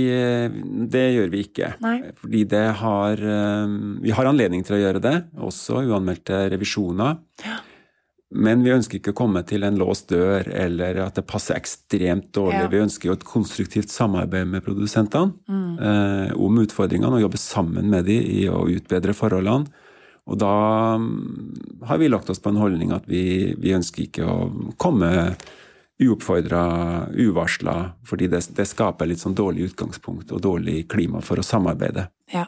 det 0.92 1.06
gjør 1.14 1.32
vi 1.32 1.42
ikke. 1.46 1.74
Nei. 1.84 1.96
Fordi 2.20 2.44
det 2.48 2.66
har 2.80 3.22
eh, 3.24 3.74
Vi 4.04 4.12
har 4.16 4.28
anledning 4.28 4.64
til 4.66 4.76
å 4.76 4.80
gjøre 4.82 5.02
det, 5.04 5.16
også 5.40 5.84
uanmeldte 5.88 6.46
revisjoner. 6.52 7.20
Ja. 7.44 7.60
Men 8.30 8.62
vi 8.62 8.70
ønsker 8.70 9.00
ikke 9.00 9.10
å 9.10 9.18
komme 9.24 9.42
til 9.42 9.64
en 9.66 9.78
låst 9.80 10.12
dør 10.12 10.46
eller 10.54 11.00
at 11.02 11.16
det 11.18 11.26
passer 11.26 11.58
ekstremt 11.58 12.28
dårlig. 12.36 12.60
Ja. 12.62 12.70
Vi 12.70 12.82
ønsker 12.84 13.10
jo 13.10 13.16
et 13.16 13.26
konstruktivt 13.26 13.90
samarbeid 13.90 14.46
med 14.52 14.62
produsentene 14.62 15.34
mm. 15.50 15.72
eh, 15.82 16.34
om 16.38 16.60
utfordringene 16.62 17.18
og 17.18 17.24
jobbe 17.26 17.40
sammen 17.42 17.90
med 17.90 18.06
dem 18.06 18.22
i 18.22 18.44
å 18.46 18.62
utbedre 18.70 19.16
forholdene. 19.18 19.66
Og 20.28 20.38
da 20.40 20.52
mm, 21.00 21.86
har 21.88 22.00
vi 22.00 22.10
lagt 22.10 22.30
oss 22.30 22.42
på 22.42 22.52
en 22.52 22.60
holdning 22.60 22.92
at 22.94 23.08
vi, 23.10 23.54
vi 23.60 23.74
ønsker 23.76 24.06
ikke 24.06 24.26
å 24.28 24.36
komme 24.80 25.10
uoppfordra, 26.00 26.62
uvarsla, 27.12 27.76
fordi 28.08 28.30
det, 28.32 28.42
det, 28.56 28.66
skaper 28.68 29.08
litt 29.10 29.20
sånn 29.20 29.36
dårlig 29.36 29.70
utgangspunkt 29.70 30.32
og 30.32 30.42
dårlig 30.44 30.86
klima 30.88 31.20
for 31.24 31.40
å 31.40 31.44
samarbeide. 31.44 32.06
Ja. 32.32 32.46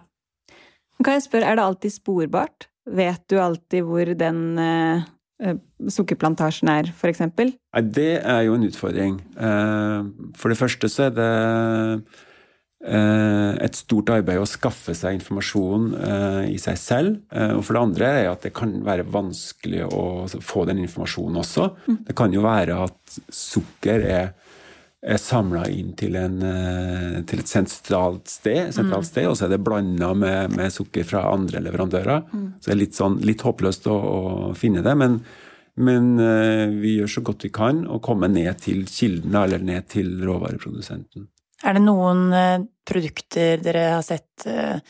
Kan 1.03 1.19
jeg 1.19 1.27
spørre, 1.27 1.51
er 1.51 1.59
det 1.59 1.67
alltid 1.67 1.95
sporbart? 1.97 2.69
Vet 2.89 3.27
du 3.31 3.37
alltid 3.43 3.85
hvor 3.87 4.09
den 4.19 4.41
eh, 4.59 5.05
eh 5.43 5.61
sukkerplantasjen 5.93 6.71
er, 6.71 6.91
f.eks.? 6.95 7.25
Nei, 7.37 7.83
det 7.83 8.13
er 8.23 8.45
jo 8.47 8.57
en 8.57 8.67
utfordring. 8.67 9.17
Eh, 9.37 10.31
for 10.39 10.53
det 10.53 10.59
første 10.61 10.91
så 10.91 11.09
er 11.11 11.17
det 11.17 11.31
et 12.83 13.77
stort 13.79 14.11
arbeid 14.11 14.41
å 14.43 14.49
skaffe 14.49 14.95
seg 14.97 15.21
informasjon 15.21 15.93
eh, 15.95 16.39
i 16.51 16.59
seg 16.59 16.79
selv. 16.81 17.19
Eh, 17.31 17.55
og 17.55 17.63
for 17.63 17.77
det 17.77 17.83
andre 17.87 18.13
er 18.19 18.31
at 18.33 18.47
det 18.47 18.55
kan 18.57 18.75
være 18.83 19.07
vanskelig 19.07 19.85
å 19.87 20.05
få 20.43 20.65
den 20.67 20.83
informasjonen 20.83 21.39
også. 21.45 21.69
Mm. 21.87 21.99
Det 22.09 22.17
kan 22.19 22.35
jo 22.35 22.43
være 22.43 22.79
at 22.89 23.19
sukker 23.31 24.03
er, 24.03 24.33
er 24.99 25.21
samla 25.23 25.69
inn 25.71 25.93
til, 25.99 26.19
en, 26.19 26.43
til, 27.29 27.43
et 27.43 27.51
sentralt 27.51 28.31
sted, 28.31 28.73
sentralt 28.75 29.07
mm. 29.07 29.11
sted, 29.13 29.29
og 29.31 29.39
så 29.39 29.47
er 29.47 29.55
det 29.55 29.63
blanda 29.63 30.11
med, 30.19 30.57
med, 30.59 30.75
sukker 30.75 31.07
fra 31.07 31.29
andre 31.31 31.63
leverandører. 31.63 32.27
Mm. 32.33 32.49
Så 32.59 32.71
det 32.71 32.75
er 32.75 32.83
litt, 32.83 32.99
sånn, 32.99 33.21
litt 33.23 33.47
håpløst 33.47 33.87
å, 33.91 33.99
å, 33.99 34.19
finne 34.59 34.83
det. 34.83 34.97
Men, 34.99 35.21
men 35.79 36.11
vi 36.83 36.99
gjør 36.99 37.15
så 37.15 37.23
godt 37.31 37.47
vi 37.47 37.55
kan 37.55 37.87
å 37.87 38.03
komme 38.03 38.31
ned 38.31 38.59
til 38.67 38.83
kilden, 38.91 39.39
eller 39.39 39.63
ned 39.63 39.87
til 39.95 40.17
råvareprodusenten. 40.27 41.31
Er 41.63 41.77
det 41.77 41.85
noen 41.85 42.27
eh, 42.35 42.65
produkter 42.89 43.63
dere 43.63 43.87
har 43.97 44.05
sett 44.07 44.47
eh, 44.51 44.81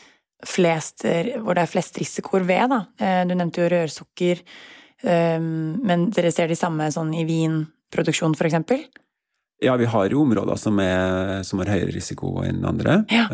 flest, 0.43 1.05
hvor 1.39 1.55
det 1.55 1.63
er 1.63 1.71
flest 1.71 1.99
risikoer 2.01 2.45
ved, 2.47 2.73
da? 2.73 2.81
Eh, 2.99 3.21
du 3.29 3.35
nevnte 3.35 3.63
jo 3.63 3.69
rørsukker, 3.73 4.43
men 5.03 6.03
dere 6.15 6.29
ser 6.31 6.47
de 6.47 6.55
samme 6.55 6.85
sånn 6.95 7.09
i 7.11 7.25
vinproduksjon, 7.27 8.37
for 8.39 8.47
eksempel? 8.47 8.85
Ja, 9.59 9.73
vi 9.75 9.89
har 9.91 10.13
jo 10.13 10.21
områder 10.23 10.55
som, 10.55 10.77
er, 10.79 11.41
som 11.43 11.59
har 11.59 11.73
høyere 11.73 11.91
risiko 11.91 12.37
enn 12.39 12.61
andre. 12.63 13.01
Ja. 13.11 13.25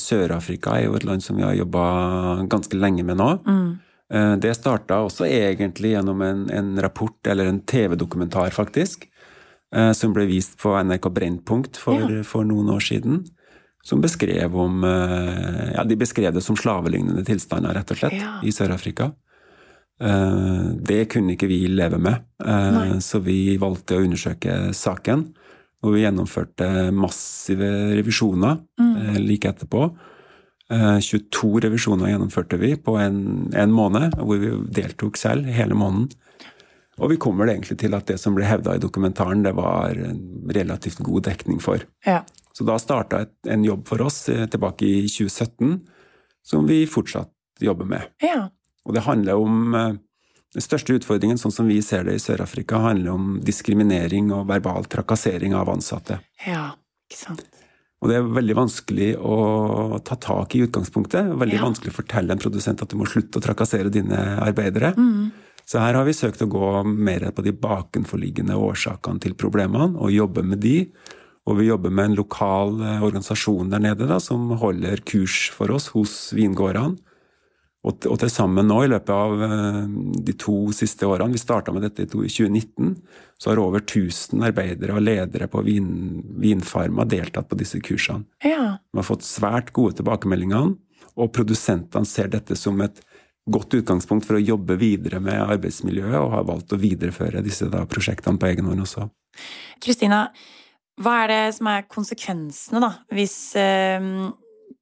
Sør-Afrika 0.00 0.78
er 0.78 0.86
jo 0.86 0.96
et 0.96 1.04
land 1.04 1.20
som 1.26 1.36
vi 1.36 1.44
har 1.44 1.52
jobba 1.58 1.84
ganske 2.48 2.80
lenge 2.80 3.04
med 3.04 3.20
nå. 3.20 3.28
Mm. 3.44 4.40
Det 4.40 4.54
starta 4.56 5.02
også 5.04 5.28
egentlig 5.28 5.92
gjennom 5.98 6.24
en, 6.24 6.46
en 6.48 6.72
rapport, 6.80 7.20
eller 7.28 7.52
en 7.52 7.60
TV-dokumentar, 7.60 8.56
faktisk, 8.56 9.04
som 9.92 10.14
ble 10.16 10.24
vist 10.30 10.54
på 10.62 10.70
NRK 10.72 11.10
Brennpunkt 11.12 11.76
for, 11.76 12.00
ja. 12.00 12.22
for, 12.24 12.46
noen 12.48 12.70
år 12.72 12.80
siden. 12.80 13.18
Som 13.84 14.02
beskrev 14.04 14.56
om 14.58 14.84
eh, 14.84 15.72
Ja, 15.74 15.84
de 15.84 15.96
beskrev 15.96 16.34
det 16.34 16.42
som 16.44 16.58
slavelignende 16.58 17.24
tilstander, 17.26 17.76
rett 17.76 17.92
og 17.94 18.00
slett, 18.00 18.18
ja. 18.18 18.36
i 18.44 18.52
Sør-Afrika. 18.52 19.12
Eh, 20.02 20.64
det 20.90 21.06
kunne 21.14 21.34
ikke 21.34 21.48
vi 21.50 21.62
leve 21.70 22.00
med, 22.02 22.26
Nei. 22.44 22.98
så 23.04 23.22
vi 23.24 23.56
valgte 23.60 23.98
å 23.98 24.04
undersøke 24.04 24.74
saken. 24.76 25.28
Og 25.86 25.94
vi 25.94 26.02
gjennomførte 26.02 26.88
massive 26.90 27.68
revisjoner 27.94 28.56
mm. 28.80 29.18
like 29.22 29.46
etterpå. 29.46 29.84
22 30.68 31.62
revisjoner 31.64 32.10
gjennomførte 32.10 32.58
vi 32.60 32.72
på 32.82 32.96
en, 33.00 33.20
en 33.56 33.70
måned, 33.72 34.16
hvor 34.18 34.42
vi 34.42 34.50
deltok 34.74 35.16
selv 35.16 35.46
hele 35.54 35.78
måneden. 35.78 36.10
Og 36.98 37.12
vi 37.12 37.18
kommer 37.20 37.50
egentlig 37.50 37.78
til 37.80 37.94
at 37.94 38.08
det 38.10 38.18
som 38.20 38.34
ble 38.36 38.46
hevda 38.48 38.74
i 38.76 38.82
dokumentaren, 38.82 39.44
det 39.46 39.54
var 39.56 39.94
en 39.94 40.50
relativt 40.54 41.00
god 41.06 41.28
dekning 41.30 41.60
for. 41.62 41.84
Ja. 42.06 42.22
Så 42.52 42.66
da 42.66 42.78
starta 42.82 43.24
en 43.46 43.64
jobb 43.64 43.86
for 43.86 44.02
oss 44.02 44.24
eh, 44.32 44.46
tilbake 44.50 44.86
i 44.86 45.06
2017 45.06 45.78
som 46.42 46.66
vi 46.66 46.82
fortsatt 46.90 47.30
jobber 47.62 47.86
med. 47.86 48.10
Ja. 48.24 48.48
Og 48.88 48.96
det 48.96 49.06
handler 49.06 49.38
om 49.38 49.74
eh, 49.74 49.96
Den 50.56 50.64
største 50.64 50.94
utfordringen, 50.96 51.36
sånn 51.36 51.52
som 51.52 51.66
vi 51.68 51.76
ser 51.84 52.06
det 52.08 52.14
i 52.16 52.20
Sør-Afrika, 52.24 52.78
handler 52.80 53.12
om 53.12 53.34
diskriminering 53.44 54.30
og 54.32 54.46
verbal 54.48 54.86
trakassering 54.88 55.52
av 55.52 55.68
ansatte. 55.68 56.16
Ja, 56.46 56.70
ikke 57.04 57.18
sant. 57.20 57.42
Og 58.00 58.08
det 58.08 58.16
er 58.16 58.30
veldig 58.32 58.56
vanskelig 58.56 59.10
å 59.20 59.98
ta 60.08 60.16
tak 60.16 60.56
i 60.56 60.62
utgangspunktet. 60.64 61.34
Veldig 61.36 61.58
ja. 61.58 61.66
vanskelig 61.66 61.92
å 61.92 61.98
fortelle 61.98 62.32
en 62.32 62.40
produsent 62.40 62.80
at 62.80 62.88
du 62.88 62.96
må 62.96 63.04
slutte 63.10 63.42
å 63.42 63.44
trakassere 63.44 63.92
dine 63.92 64.22
arbeidere. 64.40 64.94
Mm. 64.96 65.28
Så 65.68 65.82
her 65.82 65.98
har 65.98 66.06
vi 66.08 66.16
søkt 66.16 66.40
å 66.40 66.48
gå 66.48 66.68
mer 66.88 67.26
på 67.36 67.44
de 67.44 67.52
bakenforliggende 67.52 68.56
årsakene 68.56 69.20
til 69.20 69.34
problemene, 69.36 69.98
og 70.00 70.14
jobbe 70.14 70.44
med 70.46 70.62
de. 70.64 70.78
Og 71.48 71.58
vi 71.60 71.68
jobber 71.68 71.92
med 71.92 72.10
en 72.10 72.16
lokal 72.22 72.78
eh, 72.80 73.04
organisasjon 73.04 73.68
der 73.72 73.82
nede 73.84 74.08
da, 74.08 74.16
som 74.20 74.48
holder 74.60 75.02
kurs 75.08 75.48
for 75.52 75.72
oss 75.72 75.90
hos 75.92 76.16
vingårdene. 76.36 76.96
Og, 77.86 78.08
og 78.10 78.16
til 78.20 78.30
sammen 78.32 78.66
nå, 78.68 78.80
i 78.84 78.90
løpet 78.90 79.12
av 79.12 79.44
eh, 79.44 79.78
de 80.28 80.34
to 80.40 80.56
siste 80.76 81.08
årene, 81.08 81.36
vi 81.36 81.40
starta 81.40 81.72
med 81.72 81.84
dette 81.84 82.04
i 82.04 82.10
2019, 82.10 82.96
så 83.38 83.52
har 83.52 83.60
over 83.62 83.84
1000 83.84 84.44
arbeidere 84.48 84.96
og 84.96 85.04
ledere 85.04 85.48
på 85.52 85.62
vin, 85.68 85.92
Vinfarma 86.42 87.06
deltatt 87.08 87.48
på 87.48 87.60
disse 87.60 87.80
kursene. 87.84 88.24
Ja. 88.44 88.78
Vi 88.88 89.00
har 89.00 89.08
fått 89.08 89.28
svært 89.28 89.72
gode 89.76 90.00
tilbakemeldinger, 90.00 90.74
og 91.18 91.32
produsentene 91.34 92.08
ser 92.08 92.32
dette 92.32 92.56
som 92.58 92.80
et 92.84 93.00
godt 93.52 93.78
utgangspunkt 93.80 94.26
for 94.28 94.38
å 94.38 94.42
jobbe 94.42 94.78
videre 94.80 95.20
med 95.24 95.40
arbeidsmiljøet, 95.40 96.18
og 96.20 96.34
har 96.36 96.46
valgt 96.48 96.74
å 96.74 96.80
videreføre 96.80 97.42
disse 97.44 97.68
da, 97.72 97.84
prosjektene 97.88 98.40
på 98.40 98.50
egen 98.50 98.68
hånd 98.70 98.84
også. 98.84 99.08
Kristina, 99.82 100.26
hva 100.98 101.14
er 101.24 101.32
det 101.32 101.42
som 101.58 101.70
er 101.70 101.88
konsekvensene, 101.90 102.82
da, 102.82 102.92
hvis 103.14 103.38
eh, 103.58 104.08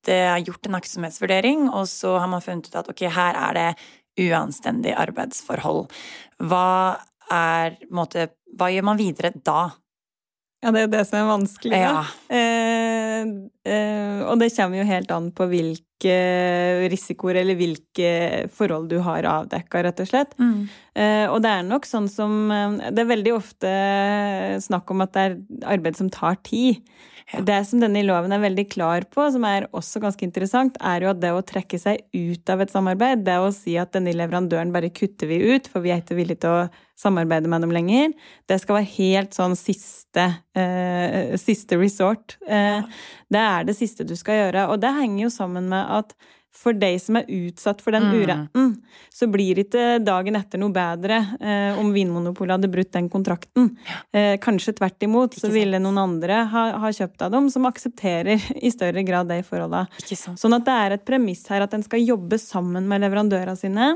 det 0.07 0.20
er 0.29 0.44
gjort 0.46 0.68
en 0.68 0.79
aktsomhetsvurdering, 0.79 1.68
og 1.70 1.88
så 1.90 2.16
har 2.20 2.31
man 2.31 2.44
funnet 2.44 2.70
ut 2.70 2.79
at 2.81 2.90
ok, 2.92 3.07
her 3.12 3.40
er 3.48 3.59
det 3.59 3.70
uanstendig 4.26 4.94
arbeidsforhold. 4.96 5.87
Hva 6.48 6.68
er 7.33 7.76
måte, 7.92 8.31
Hva 8.57 8.70
gjør 8.72 8.87
man 8.88 8.96
videre 8.96 9.33
da? 9.35 9.74
Ja, 10.64 10.70
det 10.72 10.81
er 10.81 10.87
jo 10.87 10.92
det 10.94 11.02
som 11.09 11.18
er 11.18 11.26
vanskelig. 11.29 11.79
Ja. 11.79 11.98
Eh, 12.33 12.38
eh, 12.38 12.56
og 13.66 14.38
det 14.40 14.52
kommer 14.54 14.80
jo 14.80 14.86
helt 14.88 15.10
an 15.14 15.30
på 15.34 15.46
hvilke 15.50 16.16
risikoer 16.92 17.40
eller 17.40 17.58
hvilke 17.58 18.10
forhold 18.54 18.88
du 18.92 18.98
har 19.04 19.26
avdekka, 19.28 19.82
rett 19.86 20.02
og 20.04 20.10
slett. 20.10 20.36
Mm. 20.38 20.68
Uh, 20.96 21.26
og 21.32 21.40
det 21.44 21.52
er 21.52 21.66
nok 21.66 21.88
sånn 21.88 22.06
som 22.08 22.48
Det 22.48 23.02
er 23.02 23.10
veldig 23.10 23.32
ofte 23.36 23.72
snakk 24.64 24.92
om 24.92 25.04
at 25.04 25.14
det 25.16 25.24
er 25.26 25.36
arbeid 25.76 25.98
som 25.98 26.12
tar 26.12 26.38
tid. 26.46 26.82
Det 27.26 27.56
som 27.66 27.80
denne 27.82 28.04
loven 28.06 28.30
er 28.30 28.38
veldig 28.38 28.64
klar 28.70 29.04
på, 29.10 29.24
som 29.34 29.42
er 29.48 29.64
også 29.74 29.98
ganske 30.02 30.22
interessant, 30.22 30.76
er 30.78 31.02
jo 31.02 31.10
at 31.10 31.18
det 31.18 31.32
å 31.34 31.42
trekke 31.42 31.78
seg 31.82 32.04
ut 32.14 32.52
av 32.52 32.62
et 32.62 32.70
samarbeid, 32.70 33.24
det 33.26 33.34
å 33.42 33.48
si 33.54 33.74
at 33.82 33.90
denne 33.96 34.14
leverandøren 34.14 34.70
bare 34.74 34.92
kutter 34.94 35.26
vi 35.32 35.40
ut, 35.56 35.66
for 35.66 35.82
vi 35.82 35.90
er 35.90 36.04
ikke 36.04 36.18
villige 36.20 36.44
til 36.44 36.54
å 36.54 36.84
samarbeide 36.96 37.50
med 37.50 37.66
dem 37.66 37.74
lenger, 37.74 38.14
det 38.46 38.60
skal 38.62 38.78
være 38.78 38.90
helt 38.94 39.34
sånn 39.34 39.58
siste, 39.58 40.28
eh, 40.54 41.34
siste 41.42 41.80
resort. 41.82 42.38
Eh, 42.46 42.86
det 43.34 43.42
er 43.42 43.66
det 43.66 43.74
siste 43.76 44.06
du 44.06 44.14
skal 44.14 44.44
gjøre. 44.44 44.68
Og 44.70 44.80
det 44.80 44.94
henger 44.94 45.26
jo 45.26 45.34
sammen 45.34 45.68
med 45.74 45.82
at 45.82 46.14
for 46.56 46.76
deg 46.76 46.98
som 47.02 47.18
er 47.20 47.28
utsatt 47.30 47.82
for 47.85 47.94
den 47.94 48.06
mm. 48.09 48.14
uretten, 48.16 48.70
så 49.12 49.28
blir 49.30 49.61
ikke 49.61 49.98
dagen 50.04 50.38
etter 50.38 50.61
noe 50.61 50.72
bedre 50.74 51.18
eh, 51.40 51.78
om 51.78 51.92
Vinmonopolet 51.94 52.56
hadde 52.56 52.70
brutt 52.72 52.92
den 52.96 53.11
kontrakten. 53.12 53.70
Eh, 54.11 54.35
kanskje 54.42 54.76
tvert 54.78 55.06
imot 55.06 55.37
så 55.38 55.50
ville 55.52 55.80
noen 55.82 56.00
andre 56.00 56.42
ha, 56.52 56.64
ha, 56.82 56.92
kjøpt 56.96 57.26
av 57.26 57.35
dem 57.37 57.50
som 57.52 57.68
aksepterer 57.68 58.40
i 58.66 58.72
større 58.72 59.04
grad 59.06 59.30
de 59.30 59.42
forholda. 59.46 59.85
Sånn 60.06 60.56
at 60.56 60.66
det 60.66 60.78
er 60.87 60.96
et 60.96 61.06
premiss 61.09 61.44
her 61.52 61.66
at 61.66 61.76
en 61.76 61.85
skal 61.85 62.04
jobbe 62.04 62.40
sammen 62.40 62.88
med 62.88 63.04
leverandørene 63.04 63.56
sine, 63.61 63.92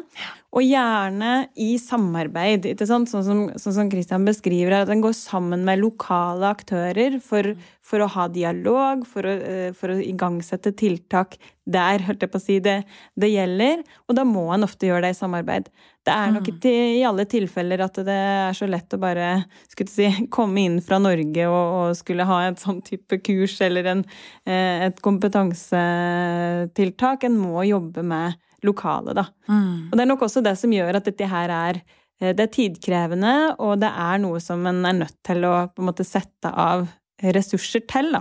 og 0.51 0.67
gjerne 0.67 1.35
i 1.63 1.77
samarbeid. 1.79 2.67
Sånn 2.83 3.07
som, 3.07 3.45
sånn 3.55 3.77
som 3.77 3.91
Christian 3.91 4.27
beskriver, 4.27 4.81
at 4.81 4.91
en 4.91 5.03
går 5.05 5.15
sammen 5.17 5.63
med 5.67 5.79
lokale 5.83 6.51
aktører 6.51 7.21
for, 7.23 7.55
for 7.91 8.05
å 8.05 8.07
ha 8.15 8.29
dialog, 8.31 9.01
for 9.09 9.27
å, 9.27 9.33
eh, 9.35 9.73
for 9.77 9.91
å, 9.91 9.97
igangsette 10.01 10.73
tiltak 10.79 11.37
der, 11.71 12.03
holdt 12.07 12.23
jeg 12.25 12.33
på 12.33 12.39
å 12.39 12.43
si, 12.43 12.57
det, 12.63 12.85
det, 13.19 13.29
gjelder. 13.33 13.83
Og 14.09 14.15
da 14.19 14.25
må 14.27 14.55
en 14.55 14.65
ofte 14.67 14.87
gjøre 14.89 15.05
det 15.07 15.13
i 15.15 15.19
samarbeid. 15.19 15.65
Det 16.07 16.15
er 16.15 16.29
nok 16.35 16.47
mm. 16.47 16.51
ikke 16.55 16.73
i 16.97 17.07
alle 17.07 17.25
tilfeller 17.31 17.79
at 17.85 17.97
det 18.07 18.17
er 18.17 18.53
så 18.57 18.67
lett 18.71 18.95
å 18.95 19.03
bare 19.03 19.27
skulle 19.71 19.93
si, 19.93 20.07
komme 20.37 20.59
inn 20.63 20.79
fra 20.85 20.99
Norge 21.03 21.43
og, 21.51 21.67
og 21.81 21.89
skulle 21.99 22.29
ha 22.29 22.39
et 22.49 22.61
sånn 22.63 22.81
type 22.87 23.15
kurs 23.27 23.55
eller 23.67 23.85
en, 23.97 24.03
eh, 24.47 24.77
et 24.89 24.99
kompetansetiltak. 25.05 27.19
En 27.27 27.37
må 27.41 27.57
jobbe 27.69 28.03
med 28.07 28.27
lokale, 28.67 29.11
da. 29.17 29.25
Mm. 29.49 29.91
Og 29.91 29.95
det 29.97 30.03
er 30.05 30.13
nok 30.13 30.25
også 30.27 30.41
det 30.45 30.57
som 30.61 30.71
gjør 30.75 30.95
at 30.99 31.07
dette 31.09 31.27
her 31.31 31.49
er 31.55 31.75
eh, 32.21 32.33
det 32.37 32.45
er 32.45 32.55
tidkrevende, 32.55 33.35
og 33.59 33.73
det 33.83 33.91
er 33.91 34.17
noe 34.23 34.39
som 34.43 34.67
en 34.69 34.81
er 34.87 34.97
nødt 35.05 35.19
til 35.27 35.41
å 35.49 35.55
på 35.73 35.79
en 35.83 35.89
måte 35.91 36.05
sette 36.07 36.49
av 36.51 36.79
ressurser 37.23 37.83
til. 37.91 38.15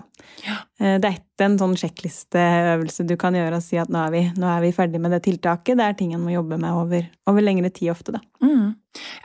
Ja. 0.45 0.57
Eh, 0.79 0.97
det 1.01 1.07
er 1.07 1.17
ikke 1.17 1.47
en 1.47 1.57
sånn 1.61 1.75
sjekklisteøvelse 1.79 3.05
du 3.07 3.15
kan 3.19 3.37
gjøre 3.37 3.59
og 3.59 3.65
si 3.65 3.79
at 3.81 3.91
nå 3.91 4.01
er 4.05 4.15
vi, 4.15 4.23
nå 4.39 4.49
er 4.51 4.63
vi 4.65 4.73
ferdig 4.75 5.01
med 5.01 5.15
det 5.15 5.21
tiltaket. 5.27 5.77
Det 5.79 5.85
er 5.85 5.99
ting 5.99 6.13
en 6.15 6.23
må 6.23 6.33
jobbe 6.33 6.59
med 6.61 6.75
over, 6.75 7.07
over 7.31 7.45
lengre 7.45 7.71
tid 7.73 7.93
ofte, 7.93 8.15
da. 8.17 8.23
Mm. 8.43 8.73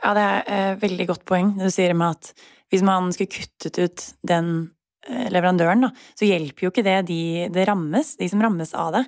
Ja, 0.03 0.13
det 0.15 0.23
er 0.23 0.37
et 0.39 0.53
eh, 0.57 0.77
veldig 0.85 1.09
godt 1.11 1.25
poeng 1.27 1.55
du 1.59 1.67
sier 1.73 1.95
med 1.97 2.15
at 2.15 2.47
hvis 2.73 2.85
man 2.85 3.11
skulle 3.13 3.33
kuttet 3.33 3.79
ut 3.79 4.05
den 4.27 4.53
eh, 5.09 5.27
leverandøren, 5.33 5.87
da, 5.87 5.91
så 6.17 6.29
hjelper 6.29 6.67
jo 6.67 6.73
ikke 6.73 6.85
det 6.85 7.01
de 7.09 7.21
det 7.53 7.67
rammes, 7.69 8.15
de 8.19 8.29
som 8.31 8.41
rammes 8.43 8.73
av 8.77 8.95
det. 8.99 9.05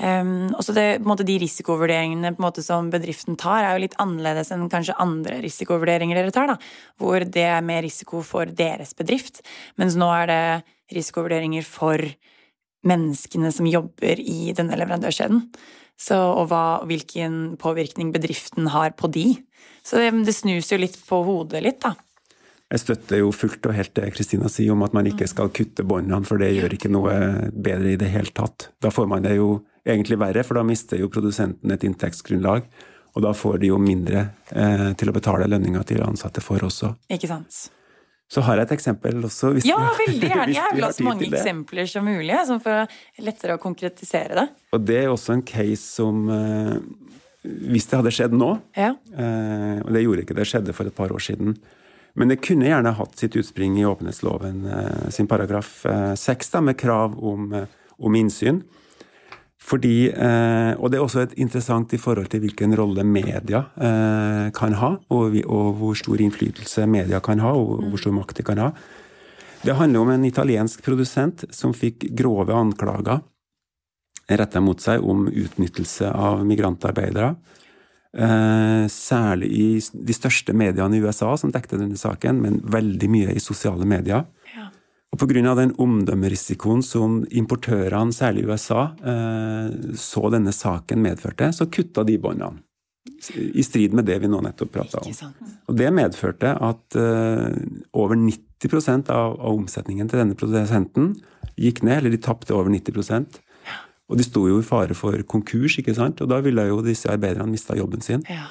Um, 0.00 0.48
også 0.56 0.72
det, 0.72 1.02
måte, 1.04 1.26
De 1.28 1.36
risikovurderingene 1.42 2.32
måte, 2.40 2.62
som 2.64 2.88
bedriften 2.92 3.36
tar, 3.40 3.66
er 3.66 3.76
jo 3.76 3.84
litt 3.84 3.98
annerledes 4.00 4.48
enn 4.54 4.70
kanskje 4.72 4.96
andre 5.02 5.42
risikovurderinger 5.44 6.16
dere 6.16 6.32
tar. 6.32 6.48
Da, 6.54 6.56
hvor 7.00 7.20
det 7.20 7.44
er 7.44 7.66
mer 7.66 7.84
risiko 7.84 8.22
for 8.24 8.48
deres 8.48 8.94
bedrift, 8.96 9.42
mens 9.80 9.98
nå 10.00 10.08
er 10.22 10.30
det 10.30 10.42
risikovurderinger 10.96 11.66
for 11.68 12.00
menneskene 12.88 13.52
som 13.52 13.68
jobber 13.68 14.22
i 14.24 14.54
denne 14.56 14.78
leverandørkjeden. 14.80 15.44
Så, 16.00 16.16
og 16.16 16.46
hva, 16.48 16.80
hvilken 16.88 17.58
påvirkning 17.60 18.08
bedriften 18.14 18.70
har 18.72 18.94
på 18.96 19.10
de. 19.12 19.34
Så 19.84 20.00
det, 20.00 20.14
det 20.24 20.32
snus 20.32 20.72
jo 20.72 20.80
litt 20.80 20.96
på 21.04 21.20
hodet 21.26 21.60
litt, 21.60 21.82
da. 21.84 21.92
Jeg 22.70 22.84
støtter 22.84 23.18
jo 23.18 23.32
fullt 23.34 23.66
og 23.66 23.74
helt 23.74 23.92
det 23.98 24.12
Kristina 24.14 24.48
sier 24.48 24.72
om 24.72 24.84
at 24.86 24.94
man 24.96 25.08
ikke 25.10 25.26
skal 25.28 25.50
kutte 25.52 25.84
båndene, 25.84 26.22
for 26.24 26.40
det 26.40 26.52
gjør 26.54 26.76
ikke 26.76 26.92
noe 26.94 27.14
bedre 27.52 27.92
i 27.92 27.98
det 28.00 28.12
hele 28.14 28.30
tatt. 28.32 28.70
Da 28.80 28.92
får 28.94 29.10
man 29.10 29.26
det 29.26 29.34
jo 29.36 29.58
egentlig 29.86 30.18
verre, 30.20 30.44
for 30.46 30.58
da 30.58 30.64
mister 30.66 31.00
jo 31.00 31.10
produsenten 31.12 31.72
et 31.74 31.84
inntektsgrunnlag. 31.86 32.68
Og 33.10 33.24
da 33.24 33.32
får 33.34 33.58
de 33.62 33.72
jo 33.72 33.78
mindre 33.82 34.28
eh, 34.54 34.90
til 34.98 35.10
å 35.10 35.14
betale 35.14 35.48
lønninger 35.50 35.86
til 35.88 36.04
ansatte 36.06 36.42
for 36.44 36.62
også. 36.62 36.92
Ikke 37.10 37.30
sant. 37.30 37.66
Så 38.30 38.44
har 38.46 38.60
jeg 38.60 38.68
et 38.68 38.76
eksempel 38.76 39.24
også. 39.26 39.56
ja, 39.66 39.78
veldig 39.98 40.28
gjerne. 40.30 40.54
Jeg 40.60 40.76
vil 40.76 40.86
ha 40.86 40.92
så 40.94 41.06
mange 41.06 41.26
eksempler 41.26 41.88
som 41.90 42.06
mulig, 42.06 42.36
sånn 42.46 42.62
for 42.62 42.86
lettere 43.26 43.56
å 43.58 43.62
konkretisere 43.62 44.36
det. 44.38 44.46
Og 44.76 44.84
det 44.86 45.00
er 45.00 45.10
også 45.10 45.34
en 45.34 45.42
case 45.42 45.82
som 45.82 46.28
eh, 46.30 46.76
Hvis 47.42 47.88
det 47.90 47.98
hadde 47.98 48.12
skjedd 48.14 48.36
nå, 48.38 48.52
ja. 48.78 48.92
eh, 48.94 49.82
og 49.82 49.90
det 49.96 50.04
gjorde 50.04 50.26
ikke 50.26 50.38
det, 50.38 50.46
skjedde 50.46 50.76
for 50.76 50.86
et 50.86 50.94
par 50.94 51.10
år 51.10 51.24
siden, 51.24 51.56
men 52.18 52.30
det 52.30 52.40
kunne 52.44 52.68
gjerne 52.68 52.92
hatt 52.98 53.18
sitt 53.18 53.36
utspring 53.38 53.78
i 53.80 53.86
åpenhetsloven 53.88 54.62
eh, 54.66 55.08
sin 55.14 55.28
paragraf 55.30 55.80
6, 56.20 56.52
da, 56.54 56.62
med 56.68 56.78
krav 56.78 57.16
om, 57.16 57.50
eh, 57.56 57.66
om 57.98 58.18
innsyn. 58.18 58.62
Fordi, 59.70 60.10
eh, 60.10 60.72
og 60.80 60.90
det 60.90 60.98
er 60.98 61.04
også 61.04 61.26
interessant 61.38 61.92
i 61.94 62.00
forhold 62.00 62.30
til 62.32 62.42
hvilken 62.42 62.74
rolle 62.78 63.04
media 63.06 63.62
eh, 63.78 64.48
kan 64.56 64.74
ha, 64.80 64.96
og, 65.14 65.36
hvor 65.78 65.98
stor 65.98 66.18
innflytelse 66.18 66.88
media 66.90 67.20
kan 67.22 67.42
ha, 67.44 67.52
og 67.54 67.84
hvor 67.86 68.02
stor 68.02 68.16
makt 68.16 68.40
de 68.40 68.46
kan 68.48 68.58
ha. 68.58 68.72
Det 69.62 69.76
handler 69.76 70.02
om 70.02 70.10
en 70.10 70.24
italiensk 70.26 70.82
produsent 70.82 71.44
som 71.54 71.76
fikk 71.76 72.08
grove 72.18 72.56
anklager 72.56 73.20
retta 74.30 74.62
mot 74.62 74.80
seg 74.80 75.04
om 75.06 75.26
utnyttelse 75.28 76.10
av 76.10 76.44
migrantarbeidere. 76.46 77.34
Eh, 78.10 78.84
særlig 78.90 79.50
i 79.54 79.66
de 79.78 80.14
største 80.14 80.54
mediene 80.56 80.98
i 80.98 81.02
USA 81.02 81.36
som 81.38 81.52
dekte 81.54 81.78
denne 81.78 81.98
saken, 81.98 82.40
men 82.42 82.58
veldig 82.66 83.10
mye 83.10 83.34
i 83.36 83.42
sosiale 83.42 83.86
medier. 83.86 84.26
Og 85.10 85.18
pga. 85.18 85.54
den 85.58 85.74
omdømmerisikoen 85.74 86.82
som 86.86 87.24
importørene, 87.30 88.14
særlig 88.14 88.44
i 88.44 88.50
USA, 88.50 88.82
eh, 89.02 89.94
så 89.98 90.30
denne 90.30 90.52
saken 90.54 91.02
medførte, 91.02 91.50
så 91.52 91.66
kutta 91.66 92.04
de 92.06 92.18
båndene. 92.18 92.62
I 93.36 93.62
strid 93.64 93.92
med 93.96 94.04
det 94.04 94.18
vi 94.20 94.28
nå 94.28 94.40
nettopp 94.44 94.70
prata 94.72 95.00
om. 95.00 95.34
Og 95.68 95.76
det 95.76 95.88
medførte 95.92 96.52
at 96.52 96.96
uh, 96.96 97.48
over 97.96 98.16
90 98.16 99.08
av, 99.12 99.36
av 99.40 99.56
omsetningen 99.56 100.08
til 100.08 100.20
denne 100.20 100.36
produsenten 100.36 101.14
gikk 101.56 101.82
ned, 101.84 101.98
eller 101.98 102.14
de 102.14 102.20
tapte 102.20 102.54
over 102.56 102.70
90% 102.72 103.40
Og 104.10 104.18
de 104.18 104.24
sto 104.24 104.46
jo 104.48 104.60
i 104.60 104.66
fare 104.66 104.96
for 104.96 105.16
konkurs, 105.28 105.78
ikke 105.80 105.94
sant? 105.96 106.20
og 106.20 106.28
da 106.32 106.40
ville 106.44 106.64
jo 106.68 106.80
disse 106.84 107.08
arbeiderne 107.12 107.48
mista 107.50 107.76
jobben 107.76 108.04
sin. 108.04 108.24
Ja. 108.28 108.50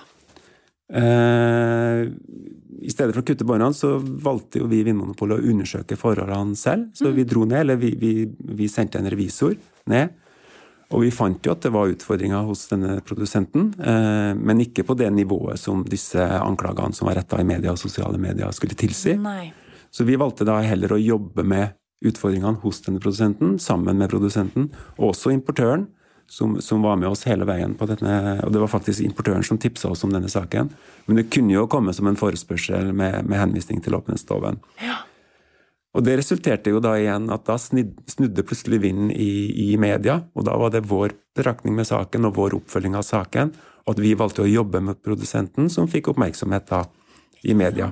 Uh, 0.90 2.10
i 2.80 2.90
stedet 2.90 3.14
for 3.14 3.22
å 3.22 3.28
kutte 3.28 3.46
båndene, 3.48 3.76
så 3.76 3.98
valgte 4.00 4.62
jo 4.62 4.70
vi 4.72 4.80
i 4.82 4.86
Vinmonopolet 4.88 5.40
å 5.40 5.52
undersøke 5.52 5.98
forholdene 6.00 6.58
selv. 6.58 6.90
Så 6.98 7.12
vi 7.16 7.28
dro 7.28 7.46
ned, 7.46 7.64
eller 7.64 7.80
vi, 7.82 7.92
vi, 8.00 8.14
vi, 8.28 8.70
sendte 8.72 9.02
en 9.02 9.10
revisor 9.12 9.56
ned. 9.92 10.16
Og 10.90 11.04
vi 11.04 11.12
fant 11.14 11.46
jo 11.46 11.54
at 11.54 11.62
det 11.62 11.74
var 11.74 11.92
utfordringer 11.92 12.48
hos 12.48 12.64
denne 12.72 12.96
produsenten, 13.06 13.68
eh, 13.78 14.32
men 14.34 14.64
ikke 14.64 14.88
på 14.88 14.96
det 14.98 15.12
nivået 15.14 15.62
som 15.62 15.84
disse 15.86 16.24
anklagene 16.40 16.98
som 16.98 17.06
var 17.06 17.20
retta 17.20 17.38
i 17.38 17.46
media 17.46 17.76
og 17.76 17.82
sosiale 17.82 18.18
medier 18.22 18.50
skulle 18.58 18.78
tilsi. 18.80 19.14
Nei. 19.22 19.52
Så 19.94 20.06
vi 20.08 20.18
valgte 20.18 20.48
da 20.50 20.58
heller 20.66 20.96
å 20.96 21.02
jobbe 21.02 21.46
med 21.46 21.76
utfordringene 22.06 22.64
hos 22.64 22.82
denne 22.86 23.04
produsenten, 23.04 23.58
sammen 23.62 24.00
med 24.00 24.10
produsenten, 24.10 24.70
og 24.98 25.12
også 25.12 25.36
importøren 25.36 25.90
som, 26.30 26.62
som, 26.62 26.82
var 26.86 26.96
med 27.02 27.10
oss 27.10 27.26
hele 27.26 27.48
veien 27.50 27.74
på 27.76 27.88
denne 27.90 28.40
Og 28.46 28.54
det 28.54 28.62
var 28.62 28.70
faktisk 28.70 29.02
importøren 29.02 29.44
som 29.44 29.58
tipsa 29.58 29.90
oss 29.90 30.04
om 30.06 30.14
denne 30.14 30.30
saken. 30.30 30.70
Men 31.08 31.20
det 31.20 31.30
kunne 31.34 31.56
jo 31.56 31.68
komme 31.72 31.94
som 31.96 32.08
en 32.08 32.20
forespørsel 32.20 32.94
med, 32.94 33.24
med 33.26 33.42
henvisning 33.42 33.82
til 33.82 33.98
åpenhetsloven. 33.98 34.62
Ja. 34.84 35.02
Og 35.98 36.06
det 36.06 36.20
resulterte 36.20 36.70
jo 36.70 36.82
da 36.84 36.94
igjen 37.00 37.32
at 37.34 37.48
da 37.48 37.56
snudde 37.58 38.46
plutselig 38.46 38.82
vinden 38.84 39.10
i, 39.10 39.72
i, 39.72 39.78
media, 39.82 40.20
og 40.38 40.46
da 40.46 40.54
var 40.62 40.74
det 40.76 40.86
vår 40.86 41.16
betraktning 41.38 41.74
med 41.80 41.90
saken 41.90 42.30
og 42.30 42.36
vår 42.38 42.60
oppfølging 42.60 42.98
av 43.00 43.08
saken, 43.08 43.56
og 43.88 43.96
at 43.96 44.04
vi 44.04 44.14
valgte 44.18 44.46
å 44.46 44.52
jobbe 44.52 44.84
med 44.86 45.02
produsenten, 45.02 45.66
som 45.74 45.90
fikk 45.90 46.12
oppmerksomhet 46.14 46.70
da 46.70 46.84
i 47.42 47.56
media. 47.58 47.90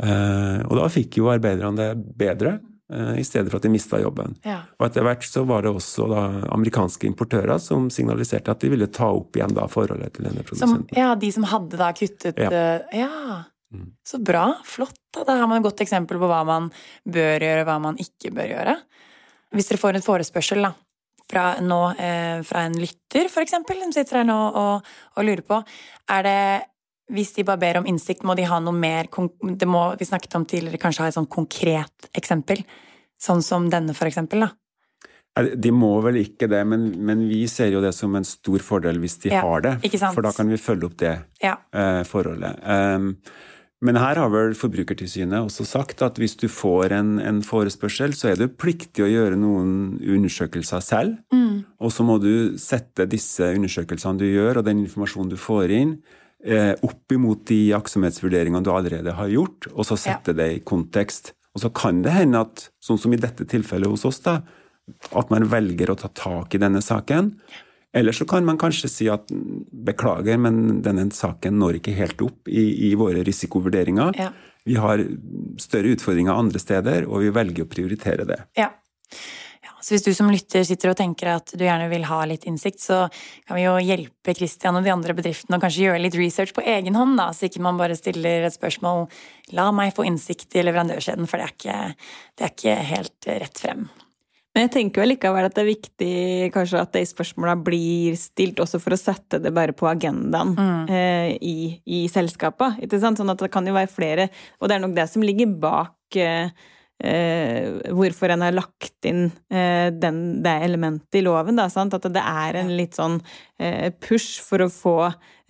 Uh, 0.00 0.64
og 0.68 0.74
da 0.80 0.88
fikk 0.92 1.20
jo 1.20 1.28
arbeiderne 1.32 1.76
det 1.76 2.16
bedre. 2.16 2.56
Eh, 2.92 3.18
i 3.18 3.24
stedet 3.24 3.50
for 3.50 3.58
at 3.58 3.64
de 3.66 3.70
mista 3.72 3.98
jobben. 3.98 4.36
Ja. 4.46 4.60
Og 4.78 4.86
etter 4.86 5.02
hvert 5.02 5.24
så 5.26 5.42
var 5.46 5.64
det 5.66 5.72
også 5.74 6.06
da 6.10 6.22
amerikanske 6.54 7.08
importører 7.08 7.58
som 7.62 7.88
signaliserte 7.90 8.52
at 8.52 8.62
de 8.62 8.70
ville 8.70 8.86
ta 8.86 9.08
opp 9.10 9.34
igjen 9.34 9.56
da 9.56 9.66
forholdet 9.70 10.14
til 10.14 10.28
denne 10.28 10.44
produsenten. 10.46 10.84
Som, 10.86 10.94
ja, 10.94 11.10
de 11.18 11.30
som 11.34 11.48
hadde 11.50 11.80
da 11.80 11.90
kuttet 11.96 12.38
Ja. 12.38 12.52
Uh, 12.52 12.94
ja. 12.94 13.42
Mm. 13.74 13.90
Så 14.06 14.20
bra. 14.22 14.44
Flott. 14.64 15.00
Da. 15.10 15.24
da 15.26 15.40
har 15.40 15.50
man 15.50 15.58
et 15.58 15.66
godt 15.66 15.82
eksempel 15.82 16.20
på 16.22 16.30
hva 16.30 16.44
man 16.46 16.70
bør 17.02 17.42
gjøre, 17.42 17.66
hva 17.66 17.80
man 17.82 17.98
ikke 17.98 18.30
bør 18.36 18.52
gjøre. 18.54 18.76
Hvis 19.56 19.72
dere 19.72 19.82
får 19.82 19.98
en 19.98 20.06
forespørsel 20.06 20.62
da, 20.62 20.70
fra, 21.26 21.44
nå, 21.58 21.80
eh, 21.98 22.38
fra 22.46 22.68
en 22.68 22.78
lytter, 22.78 23.26
for 23.32 23.42
eksempel, 23.42 23.82
som 23.82 23.94
sitter 23.94 24.20
her 24.20 24.28
nå 24.28 24.38
og, 24.46 24.86
og 25.16 25.26
lurer 25.26 25.42
på, 25.42 25.58
er 26.14 26.26
det 26.26 26.40
hvis 27.12 27.32
de 27.36 27.44
bare 27.46 27.60
ber 27.62 27.80
om 27.80 27.86
innsikt, 27.86 28.24
må 28.26 28.34
de 28.34 28.46
ha 28.48 28.58
noe 28.62 28.74
mer 28.74 29.06
det 29.06 29.68
må, 29.70 29.82
Vi 29.98 30.08
snakket 30.08 30.34
om 30.38 30.46
tidligere 30.48 30.80
kanskje 30.82 31.04
ha 31.04 31.10
et 31.10 31.16
sånn 31.16 31.30
konkret 31.30 32.08
eksempel. 32.18 32.64
Sånn 33.22 33.42
som 33.44 33.68
denne, 33.70 33.94
for 33.96 34.10
eksempel, 34.10 34.46
da. 34.46 34.52
De 35.36 35.68
må 35.72 35.92
vel 36.00 36.22
ikke 36.22 36.48
det, 36.48 36.62
men, 36.64 36.88
men, 37.04 37.26
vi 37.28 37.42
ser 37.52 37.68
jo 37.68 37.82
det 37.84 37.92
som 37.92 38.14
en 38.16 38.24
stor 38.24 38.62
fordel 38.64 38.96
hvis 39.02 39.18
de 39.26 39.34
ja, 39.34 39.42
har 39.44 39.66
det. 39.66 39.74
For 40.00 40.24
da 40.24 40.32
kan 40.32 40.48
vi 40.48 40.56
følge 40.60 40.88
opp 40.88 40.96
det 41.02 41.12
ja. 41.44 41.58
eh, 41.76 42.00
forholdet. 42.08 42.62
Um, 42.64 43.10
men 43.84 43.98
her 44.00 44.16
har 44.16 44.30
vel 44.32 44.54
Forbrukertilsynet 44.56 45.36
også 45.36 45.66
sagt 45.68 46.00
at 46.04 46.16
hvis 46.16 46.38
du 46.40 46.46
får 46.48 46.94
en, 46.96 47.10
en, 47.20 47.42
forespørsel, 47.44 48.14
så 48.16 48.30
er 48.30 48.40
du 48.40 48.48
pliktig 48.48 49.04
å 49.04 49.10
gjøre 49.10 49.36
noen 49.36 49.98
undersøkelser 50.00 50.80
selv. 50.84 51.18
Mm. 51.34 51.66
Og 51.84 51.92
så 51.92 52.06
må 52.08 52.16
du 52.22 52.56
sette 52.60 53.04
disse 53.10 53.52
undersøkelsene 53.52 54.22
du 54.22 54.30
gjør, 54.30 54.62
og 54.62 54.70
den 54.70 54.80
informasjonen 54.86 55.34
du 55.34 55.36
får 55.40 55.76
inn, 55.76 55.98
opp 56.86 57.12
imot 57.12 57.46
de 57.50 57.72
aktsomhetsvurderingene 57.74 58.62
du 58.62 58.70
allerede 58.70 59.14
har 59.18 59.30
gjort, 59.32 59.66
og 59.72 59.88
så 59.88 59.96
sette 59.98 60.34
ja. 60.34 60.38
det 60.38 60.46
i 60.52 60.62
kontekst. 60.62 61.32
Og 61.56 61.62
så 61.64 61.70
kan 61.74 62.02
det 62.04 62.12
hende 62.12 62.44
at, 62.44 62.68
sånn 62.84 63.00
som 63.00 63.14
i 63.16 63.20
dette 63.20 63.46
tilfellet 63.48 63.90
hos 63.90 64.04
oss, 64.06 64.20
da, 64.22 64.40
at 65.16 65.30
man 65.32 65.48
velger 65.50 65.90
å 65.90 65.96
ta 65.98 66.10
tak 66.14 66.54
i 66.54 66.60
denne 66.62 66.82
saken. 66.84 67.32
Eller 67.96 68.12
så 68.12 68.26
kan 68.28 68.44
man 68.44 68.58
kanskje 68.60 68.90
si 68.92 69.06
at 69.08 69.30
beklager, 69.86 70.36
men 70.38 70.82
denne 70.84 71.08
saken 71.16 71.56
når 71.58 71.78
ikke 71.78 71.96
helt 71.96 72.20
opp 72.26 72.50
i, 72.50 72.90
i 72.90 72.92
våre 72.98 73.24
risikovurderinger. 73.26 74.18
Ja. 74.20 74.30
Vi 74.66 74.76
har 74.82 75.00
større 75.62 75.94
utfordringer 75.94 76.36
andre 76.36 76.60
steder, 76.60 77.06
og 77.08 77.24
vi 77.24 77.32
velger 77.32 77.64
å 77.64 77.70
prioritere 77.70 78.26
det. 78.28 78.40
Ja. 78.58 78.68
Så 79.86 79.94
hvis 79.94 80.02
du 80.02 80.10
som 80.18 80.30
lytter 80.32 80.64
sitter 80.66 80.90
og 80.90 80.96
tenker 80.98 81.28
at 81.36 81.52
du 81.54 81.62
gjerne 81.62 81.86
vil 81.92 82.08
ha 82.08 82.24
litt 82.26 82.42
innsikt, 82.50 82.80
så 82.82 83.04
kan 83.46 83.54
vi 83.54 83.62
jo 83.62 83.76
hjelpe 83.78 84.34
Christian 84.34 84.74
og 84.74 84.82
de 84.82 84.90
andre 84.90 85.14
bedriftene 85.14 85.60
å 85.60 85.62
kanskje 85.62 85.84
gjøre 85.84 86.00
litt 86.02 86.16
research 86.18 86.56
på 86.56 86.64
egen 86.66 86.98
hånd, 86.98 87.14
da, 87.20 87.28
så 87.30 87.46
ikke 87.46 87.62
man 87.62 87.78
bare 87.78 87.94
stiller 87.94 88.48
et 88.48 88.56
spørsmål 88.56 89.06
'la 89.54 89.68
meg 89.70 89.94
få 89.94 90.08
innsikt 90.08 90.58
i 90.58 90.66
leverandørkjeden', 90.66 91.30
for 91.30 91.38
det 91.38 91.46
er 91.46 91.54
ikke, 91.54 91.78
det 92.34 92.48
er 92.48 92.52
ikke 92.56 92.76
helt 92.90 93.30
rett 93.44 93.62
frem. 93.62 93.86
Men 94.56 94.66
jeg 94.66 94.72
tenker 94.72 95.02
jo 95.02 95.10
likevel 95.12 95.46
at 95.46 95.54
det 95.54 95.62
er 95.62 95.68
viktig 95.68 96.12
kanskje 96.54 96.82
at 96.82 96.94
de 96.96 97.06
spørsmåla 97.06 97.58
blir 97.60 98.14
stilt 98.16 98.58
også 98.58 98.80
for 98.80 98.96
å 98.96 98.98
sette 98.98 99.38
det 99.44 99.52
bare 99.54 99.74
på 99.76 99.86
agendaen 99.86 100.54
mm. 100.56 100.86
eh, 100.88 101.34
i, 101.44 101.56
i. 101.84 102.06
Ikke 102.08 102.98
sant? 103.02 103.20
Sånn 103.20 103.30
at 103.30 103.38
det 103.38 103.52
kan 103.52 103.68
jo 103.68 103.76
være 103.76 103.92
flere, 103.92 104.30
og 104.58 104.66
det 104.66 104.78
er 104.78 104.82
nok 104.82 104.96
det 104.96 105.06
som 105.12 105.22
ligger 105.22 105.52
bak 105.60 106.16
eh, 106.16 106.48
hvorfor 106.96 108.32
en 108.32 108.40
har 108.40 108.54
lagt 108.56 109.04
inn 109.04 109.26
eh, 109.52 109.92
den, 109.92 110.42
det 110.42 110.54
elementet 110.64 111.18
i 111.18 111.22
loven. 111.24 111.58
Da, 111.58 111.68
sant? 111.72 111.94
At 111.94 112.06
det 112.12 112.22
er 112.22 112.56
en 112.62 112.72
litt 112.78 112.96
sånn 112.96 113.18
eh, 113.60 113.92
push 113.92 114.40
for 114.44 114.64
å 114.64 114.70
få 114.72 114.96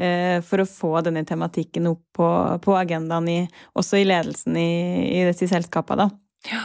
eh, 0.03 0.43
for 0.43 0.63
å 0.63 0.69
få 0.69 0.93
denne 1.07 1.25
tematikken 1.29 1.87
opp 1.93 2.03
på, 2.19 2.29
på 2.65 2.77
agendaen 2.79 3.31
i, 3.31 3.41
også 3.79 4.01
i 4.01 4.09
ledelsen 4.09 4.59
i, 4.59 4.71
i 5.21 5.25
disse 5.29 5.49
selskapene. 5.53 6.09
Da. 6.09 6.51
Ja. 6.51 6.65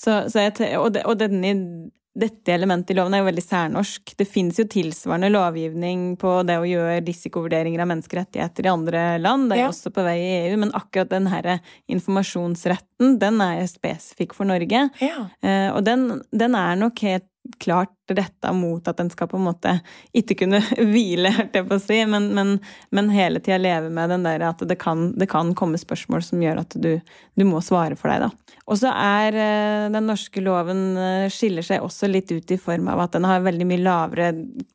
Så, 0.00 0.16
så 0.32 0.46
jeg, 0.46 0.56
og, 0.80 0.94
det, 0.96 1.04
og 1.04 1.20
denne, 1.20 1.90
dette 2.10 2.50
elementet 2.52 2.90
i 2.90 2.96
loven 2.98 3.14
er 3.14 3.22
jo 3.22 3.28
veldig 3.28 3.44
særnorsk. 3.44 4.14
Det 4.18 4.26
finnes 4.26 4.58
jo 4.58 4.66
tilsvarende 4.70 5.30
lovgivning 5.30 6.16
på 6.18 6.32
det 6.48 6.56
å 6.58 6.66
gjøre 6.66 6.98
risikovurderinger 7.06 7.84
av 7.84 7.90
menneskerettigheter 7.92 8.66
i 8.66 8.72
andre 8.72 9.04
land. 9.22 9.50
Det 9.50 9.58
er 9.58 9.62
ja. 9.62 9.70
også 9.70 9.92
på 9.94 10.04
vei 10.06 10.16
i 10.18 10.32
EU, 10.48 10.56
men 10.64 10.74
akkurat 10.74 11.12
den 11.12 11.30
her 11.30 11.52
informasjonsretten, 11.90 13.14
den 13.22 13.38
er 13.44 13.62
spesifikk 13.70 14.34
for 14.34 14.50
Norge. 14.50 14.88
Ja. 14.98 15.28
Eh, 15.38 15.68
og 15.70 15.84
den, 15.86 16.08
den, 16.34 16.58
er 16.58 16.80
nok 16.82 16.98
helt 17.06 17.28
klart 17.62 17.94
retta 18.16 18.52
mot 18.56 18.86
at 18.88 19.00
en 19.00 19.10
skal 19.12 19.28
på 19.30 19.38
en 19.38 19.46
måte 19.48 19.76
ikke 20.16 20.36
kunne 20.42 20.62
hvile, 20.92 21.32
hørte 21.36 21.60
jeg 21.60 21.68
på 21.68 21.78
å 21.78 21.82
si, 21.82 22.00
men, 22.10 22.30
men, 22.36 22.54
men 22.94 23.10
hele 23.14 23.42
tida 23.42 23.60
leve 23.60 23.90
med 23.92 24.12
den 24.12 24.26
der 24.26 24.44
at 24.50 24.62
det 24.66 24.78
kan, 24.80 25.10
det 25.18 25.30
kan, 25.30 25.54
komme 25.58 25.80
spørsmål 25.80 26.24
som 26.24 26.42
gjør 26.42 26.62
at 26.62 26.76
du, 26.78 26.92
du 27.36 27.44
må 27.48 27.62
svare 27.64 27.98
for 27.98 28.12
deg, 28.12 28.28
da. 28.28 28.56
Og 28.70 28.78
så 28.78 28.92
er 28.94 29.34
eh, 29.34 29.86
den 29.90 30.06
norske 30.06 30.42
loven 30.44 30.82
eh, 31.00 31.26
skiller 31.32 31.64
seg 31.66 31.82
også 31.82 32.06
litt 32.10 32.30
ut 32.30 32.52
i 32.54 32.58
form 32.60 32.86
av 32.92 33.02
at 33.02 33.16
den 33.16 33.26
har 33.26 33.42
veldig 33.42 33.66
mye 33.66 33.82
lavere 33.82 34.28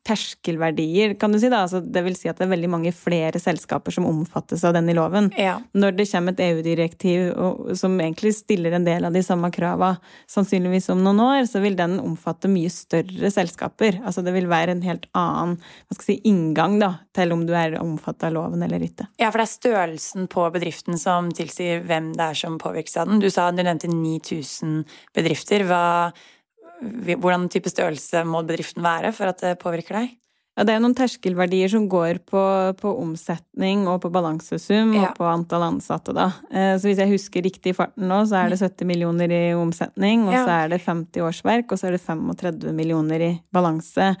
terskelverdier, 0.06 1.14
kan 1.20 1.32
du 1.32 1.40
si. 1.40 1.48
da, 1.48 1.62
altså, 1.64 1.80
Det 1.80 2.02
vil 2.04 2.18
si 2.18 2.28
at 2.28 2.36
det 2.36 2.44
er 2.44 2.52
veldig 2.52 2.72
mange 2.74 2.92
flere 2.96 3.40
selskaper 3.40 3.94
som 3.96 4.08
omfattes 4.08 4.64
av 4.68 4.76
den 4.76 4.90
i 4.92 4.96
loven. 4.96 5.30
Ja. 5.40 5.56
Når 5.72 5.96
det 5.96 6.08
kommer 6.10 6.36
et 6.36 6.44
EU-direktiv 6.44 7.32
som 7.78 7.96
egentlig 8.00 8.34
stiller 8.36 8.76
en 8.76 8.84
del 8.86 9.08
av 9.08 9.16
de 9.16 9.22
samme 9.24 9.50
krava 9.54 9.94
sannsynligvis 10.30 10.90
om 10.92 11.02
noen 11.04 11.22
år, 11.24 11.46
så 11.48 11.62
vil 11.64 11.78
den 11.78 11.98
omfatte 12.02 12.50
mye 12.52 12.72
større 12.72 13.25
selskaper. 13.34 14.00
Altså 14.06 14.24
det 14.26 14.34
vil 14.36 14.48
være 14.50 14.74
en 14.76 14.84
helt 14.86 15.06
annen 15.16 15.56
si, 16.00 16.18
inngang 16.28 16.78
da, 16.82 16.92
til 17.16 17.34
om 17.34 17.44
du 17.48 17.54
er 17.56 17.78
omfattet 17.80 18.28
av 18.28 18.36
loven 18.36 18.64
eller 18.66 18.84
ikke. 18.86 19.08
Ja, 19.20 19.30
for 19.30 19.40
det 19.42 19.46
er 19.46 19.52
størrelsen 19.54 20.28
på 20.32 20.46
bedriften 20.54 21.00
som 21.00 21.32
tilsier 21.36 21.84
hvem 21.86 22.12
det 22.16 22.30
er 22.30 22.38
som 22.38 22.58
påvirkes 22.62 22.98
av 23.00 23.10
den. 23.10 23.22
Du 23.22 23.30
sa 23.32 23.48
du 23.50 23.62
nevnte 23.62 23.90
9000 23.92 24.82
bedrifter. 25.16 25.66
Hva, 25.68 25.82
hvordan 27.16 27.48
type 27.52 27.72
størrelse 27.72 28.24
må 28.28 28.44
bedriften 28.46 28.84
være 28.86 29.14
for 29.16 29.32
at 29.32 29.42
det 29.44 29.58
påvirker 29.62 30.02
deg? 30.02 30.14
Ja, 30.56 30.64
det 30.64 30.72
er 30.72 30.80
noen 30.80 30.94
terskelverdier 30.96 31.68
som 31.68 31.84
går 31.92 32.22
på, 32.24 32.42
på 32.80 32.92
omsetning 33.02 33.84
og 33.92 34.00
på 34.06 34.10
balansesum 34.12 34.94
ja. 34.96 35.10
og 35.10 35.18
på 35.18 35.26
antall 35.28 35.66
ansatte, 35.66 36.14
da. 36.16 36.30
Eh, 36.48 36.72
så 36.80 36.88
hvis 36.88 37.00
jeg 37.02 37.12
husker 37.12 37.44
riktig 37.44 37.74
i 37.74 37.76
farten 37.76 38.06
nå, 38.08 38.22
så 38.24 38.38
er 38.40 38.54
det 38.54 38.62
70 38.62 38.88
millioner 38.88 39.34
i 39.36 39.42
omsetning, 39.52 40.24
og 40.24 40.32
ja. 40.32 40.46
så 40.46 40.54
er 40.62 40.70
det 40.72 40.78
50 40.86 41.26
årsverk, 41.26 41.68
og 41.68 41.80
så 41.80 41.90
er 41.90 41.98
det 41.98 42.00
35 42.06 42.72
millioner 42.72 43.24
i 43.26 43.30
balanse. 43.52 44.14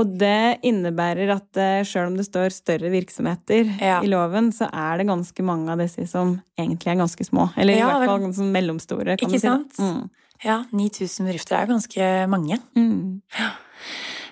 Og 0.00 0.14
det 0.22 0.62
innebærer 0.64 1.34
at 1.34 1.60
eh, 1.60 1.82
sjøl 1.84 2.08
om 2.08 2.16
det 2.16 2.24
står 2.30 2.56
større 2.56 2.88
virksomheter 2.94 3.68
ja. 3.68 3.98
i 4.00 4.08
loven, 4.08 4.48
så 4.56 4.70
er 4.72 5.02
det 5.02 5.10
ganske 5.10 5.44
mange 5.44 5.74
av 5.74 5.82
disse 5.84 6.06
som 6.08 6.38
egentlig 6.56 6.94
er 6.94 7.02
ganske 7.02 7.26
små. 7.28 7.50
Eller 7.60 7.76
i 7.76 7.84
hvert 7.84 8.08
fall 8.08 8.30
sånn 8.38 8.54
mellomstore, 8.54 9.18
kan 9.20 9.28
Ikke 9.28 9.42
sant? 9.44 9.76
Si 9.76 9.84
mm. 9.84 10.00
Ja, 10.40 10.62
9000 10.72 11.28
bedrifter 11.28 11.58
er 11.58 11.66
jo 11.66 11.74
ganske 11.74 12.08
mange. 12.32 12.56
Mm. 12.80 13.20
Ja 13.36 13.50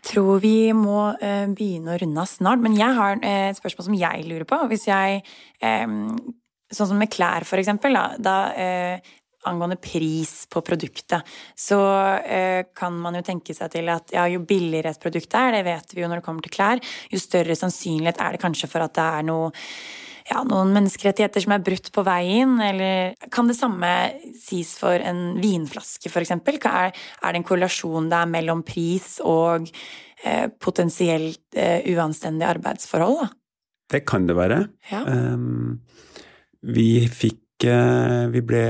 tror 0.06 0.42
vi 0.42 0.72
må 0.76 1.10
uh, 1.12 1.46
begynne 1.52 1.94
å 1.94 2.00
runde 2.02 2.24
av 2.24 2.30
snart. 2.30 2.64
Men 2.64 2.76
jeg 2.78 2.96
har 2.98 3.20
uh, 3.22 3.30
et 3.50 3.60
spørsmål 3.60 3.88
som 3.90 3.96
jeg 3.98 4.26
lurer 4.28 4.48
på. 4.48 4.60
Hvis 4.72 4.88
jeg 4.90 5.22
Sånn 6.68 6.90
som 6.90 6.98
med 7.00 7.08
klær, 7.08 7.46
for 7.48 7.56
eksempel. 7.56 7.96
Da, 7.96 8.18
da 8.20 8.34
uh, 8.52 9.14
angående 9.48 9.78
pris 9.80 10.42
på 10.52 10.60
produktet, 10.66 11.24
så 11.56 11.78
kan 12.76 12.96
man 13.00 13.16
jo 13.16 13.22
tenke 13.24 13.54
seg 13.56 13.70
til 13.72 13.86
at 13.88 14.10
ja, 14.12 14.26
jo 14.28 14.42
billigere 14.44 14.90
et 14.92 15.00
produkt 15.00 15.36
er, 15.38 15.54
det 15.54 15.62
vet 15.64 15.94
vi 15.94 16.02
jo 16.02 16.10
når 16.10 16.20
det 16.20 16.26
kommer 16.26 16.44
til 16.44 16.52
klær, 16.52 16.82
jo 17.08 17.20
større 17.22 17.56
sannsynlighet 17.56 18.20
er 18.20 18.34
det 18.34 18.42
kanskje 18.42 18.68
for 18.68 18.84
at 18.84 18.96
det 18.98 19.06
er 19.06 19.28
noe 19.30 19.48
ja, 20.28 20.42
noen 20.46 20.74
menneskerettigheter 20.76 21.42
som 21.44 21.54
er 21.56 21.64
brutt 21.64 21.90
på 21.94 22.04
veien, 22.06 22.58
eller 22.62 23.14
kan 23.32 23.48
det 23.48 23.56
samme 23.58 23.90
sies 24.36 24.74
for 24.78 25.00
en 25.00 25.38
vinflaske, 25.40 26.10
f.eks.? 26.10 26.34
Er, 26.68 26.92
er 26.92 27.32
det 27.32 27.40
en 27.40 27.46
korrelasjon 27.48 28.10
der 28.12 28.28
mellom 28.30 28.62
pris 28.66 29.16
og 29.24 29.68
eh, 30.24 30.46
potensielt 30.60 31.56
eh, 31.56 31.80
uanstendige 31.94 32.50
arbeidsforhold? 32.58 33.22
Da? 33.22 33.30
Det 33.88 34.04
kan 34.08 34.28
det 34.28 34.36
være. 34.36 34.66
Ja. 34.90 35.04
Um, 35.08 35.80
vi 36.68 37.06
fikk 37.08 37.64
uh, 37.64 38.28
Vi 38.28 38.42
ble 38.44 38.64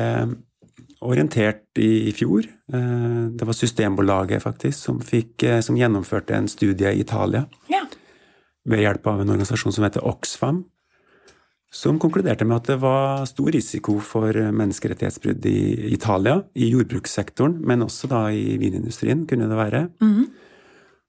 orientert 1.02 1.80
i, 1.80 2.08
i 2.10 2.14
fjor. 2.14 2.46
Uh, 2.70 3.26
det 3.34 3.46
var 3.48 3.56
Systembolaget, 3.56 4.44
faktisk, 4.44 4.78
som, 4.78 5.02
fikk, 5.02 5.42
uh, 5.42 5.58
som 5.64 5.78
gjennomførte 5.78 6.36
en 6.38 6.46
studie 6.50 6.94
i 6.94 7.02
Italia. 7.02 7.48
Ja. 7.72 7.82
Ved 8.68 8.84
hjelp 8.84 9.10
av 9.10 9.24
en 9.24 9.32
organisasjon 9.34 9.74
som 9.74 9.88
heter 9.88 10.06
Oxfam 10.06 10.62
som 11.74 11.98
konkluderte 12.00 12.46
med 12.48 12.62
at 12.62 12.68
det 12.70 12.78
var 12.80 13.26
stor 13.28 13.50
risiko 13.52 13.98
for 14.00 14.32
menneskerettighetsbrudd 14.32 15.46
i 15.50 15.92
Italia, 15.92 16.38
i 16.56 16.70
jordbrukssektoren, 16.72 17.58
men 17.60 17.84
også 17.84 18.08
da 18.08 18.22
i 18.32 18.56
vinindustrien, 18.60 19.26
kunne 19.28 19.50
det 19.50 19.58
være. 19.58 19.82
Mm. 20.00 20.22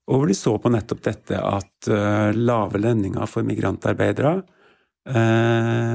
Og 0.09 0.17
hvor 0.17 0.27
de 0.27 0.35
så 0.35 0.55
på 0.59 0.71
nettopp 0.73 1.03
dette 1.05 1.39
at 1.39 1.89
uh, 1.93 2.35
lave 2.35 2.81
lønninger 2.81 3.29
for 3.29 3.47
migrantarbeidere 3.47 4.35
uh, 5.13 5.93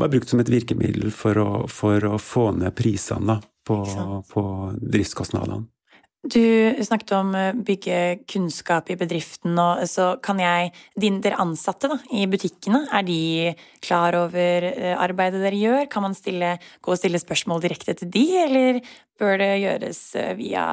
var 0.00 0.12
brukt 0.12 0.28
som 0.28 0.42
et 0.42 0.52
virkemiddel 0.52 1.12
for 1.14 1.40
å, 1.40 1.50
for 1.70 2.04
å 2.04 2.18
få 2.20 2.50
ned 2.58 2.74
prisene 2.76 3.38
på, 3.66 3.80
på 4.28 4.44
driftskostnadene. 4.80 5.64
Du 6.20 6.76
snakket 6.84 7.14
om 7.16 7.30
å 7.32 7.42
eh, 7.48 7.60
bygge 7.64 7.98
kunnskap 8.28 8.90
i 8.92 8.96
bedriften, 9.00 9.56
og 9.56 9.86
så 9.88 10.12
kan 10.20 10.40
jeg 10.42 10.68
din, 11.00 11.16
Dere 11.24 11.40
ansatte 11.40 11.88
da, 11.88 11.96
i 12.12 12.26
butikkene, 12.28 12.82
er 12.92 13.06
de 13.08 13.20
klar 13.80 14.18
over 14.18 14.66
eh, 14.68 14.92
arbeidet 15.00 15.40
dere 15.40 15.56
gjør? 15.56 15.86
Kan 15.92 16.04
man 16.04 16.16
stille, 16.16 16.58
gå 16.84 16.92
og 16.92 17.00
stille 17.00 17.20
spørsmål 17.22 17.64
direkte 17.64 17.96
til 17.96 18.12
de, 18.12 18.26
eller 18.44 18.82
bør 19.20 19.40
det 19.40 19.54
gjøres 19.62 20.02
eh, 20.20 20.34
via 20.40 20.66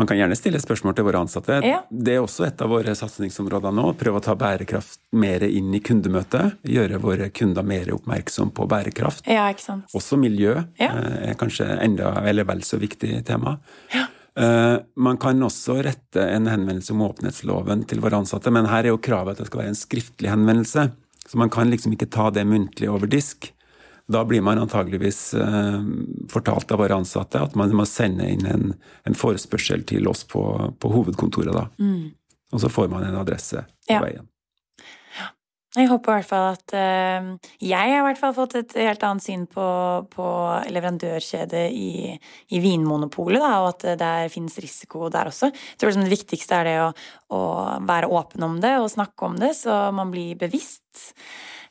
man 0.00 0.08
kan 0.08 0.16
gjerne 0.16 0.36
stille 0.38 0.56
spørsmål 0.56 0.94
til 0.96 1.04
våre 1.04 1.20
ansatte. 1.20 1.58
Ja. 1.68 1.82
Det 1.92 2.14
er 2.14 2.22
også 2.24 2.46
et 2.46 2.62
av 2.64 2.70
våre 2.72 2.94
satsingsområder 2.96 3.74
nå. 3.76 3.90
Prøve 4.00 4.22
å 4.22 4.24
ta 4.24 4.32
bærekraft 4.40 5.02
mer 5.20 5.44
inn 5.44 5.68
i 5.76 5.82
kundemøtet. 5.84 6.56
Gjøre 6.64 7.00
våre 7.02 7.28
kunder 7.28 7.66
mer 7.66 7.92
oppmerksom 7.92 8.54
på 8.56 8.64
bærekraft. 8.72 9.28
Ja, 9.28 9.44
ikke 9.52 9.66
sant. 9.66 9.92
Også 9.92 10.16
miljø 10.16 10.56
ja. 10.80 10.88
er 11.28 11.36
kanskje 11.36 11.68
enda 11.84 12.14
eller 12.24 12.48
vel 12.48 12.64
så 12.64 12.80
viktig 12.80 13.20
tema. 13.28 13.58
Ja. 13.92 14.08
Eh, 14.38 14.76
man 14.96 15.18
kan 15.20 15.42
også 15.44 15.82
rette 15.84 16.22
en 16.24 16.48
henvendelse 16.48 16.94
om 16.94 17.04
åpenhetsloven 17.04 17.84
til 17.88 18.00
våre 18.00 18.22
ansatte, 18.22 18.52
men 18.54 18.68
her 18.70 18.86
er 18.86 18.94
jo 18.94 19.00
kravet 19.02 19.36
at 19.36 19.42
det 19.42 19.50
skal 19.50 19.64
være 19.64 19.74
en 19.74 19.82
skriftlig 19.82 20.30
henvendelse. 20.32 20.86
Så 21.28 21.38
man 21.38 21.52
kan 21.52 21.70
liksom 21.70 21.92
ikke 21.94 22.10
ta 22.12 22.30
det 22.30 22.46
muntlig 22.48 22.90
over 22.90 23.06
disk. 23.06 23.52
da 24.12 24.24
blir 24.24 24.42
man 24.42 24.58
antageligvis 24.58 25.34
eh, 25.34 25.82
fortalt 26.28 26.72
av 26.72 26.80
våre 26.82 26.96
ansatte 27.00 27.40
at 27.40 27.54
man 27.56 27.70
må 27.72 27.86
sende 27.88 28.26
inn 28.28 28.44
en, 28.46 28.74
en 29.08 29.14
forespørsel 29.16 29.86
til 29.88 30.08
oss 30.10 30.24
på, 30.28 30.42
på 30.78 30.90
hovedkontoret. 30.92 31.54
da. 31.54 31.68
Mm. 31.78 32.10
Og 32.52 32.60
så 32.60 32.68
får 32.68 32.90
man 32.92 33.06
en 33.06 33.16
adresse 33.16 33.62
på 33.62 33.94
ja. 33.94 34.02
veien. 34.02 34.26
Jeg 35.72 35.88
håper 35.88 36.12
i 36.12 36.20
hvert 36.20 36.28
fall 36.28 36.46
at 36.50 36.72
uh, 36.76 37.28
Jeg 37.64 37.92
har 37.94 38.02
i 38.02 38.04
hvert 38.04 38.20
fall 38.20 38.34
fått 38.36 38.58
et 38.58 38.74
helt 38.76 39.04
annet 39.08 39.24
syn 39.24 39.46
på, 39.48 39.64
på 40.12 40.26
leverandørkjedet 40.68 41.62
i, 41.72 42.12
i 42.52 42.60
Vinmonopolet, 42.60 43.40
da, 43.40 43.54
og 43.62 43.70
at 43.70 43.86
det 44.02 44.12
finnes 44.34 44.58
risiko 44.60 45.08
der 45.12 45.30
også. 45.32 45.48
Jeg 45.48 45.80
tror 45.80 45.92
liksom 45.94 46.04
det 46.04 46.12
viktigste 46.12 46.58
er 46.60 46.68
det 46.68 46.76
å, 46.82 46.92
å, 47.32 47.40
være 47.88 48.12
åpen 48.12 48.44
om 48.44 48.60
det 48.60 48.74
og 48.82 48.92
snakke 48.92 49.30
om 49.30 49.40
det, 49.40 49.54
så 49.56 49.86
man 49.96 50.12
blir 50.12 50.36
bevisst. 50.44 51.06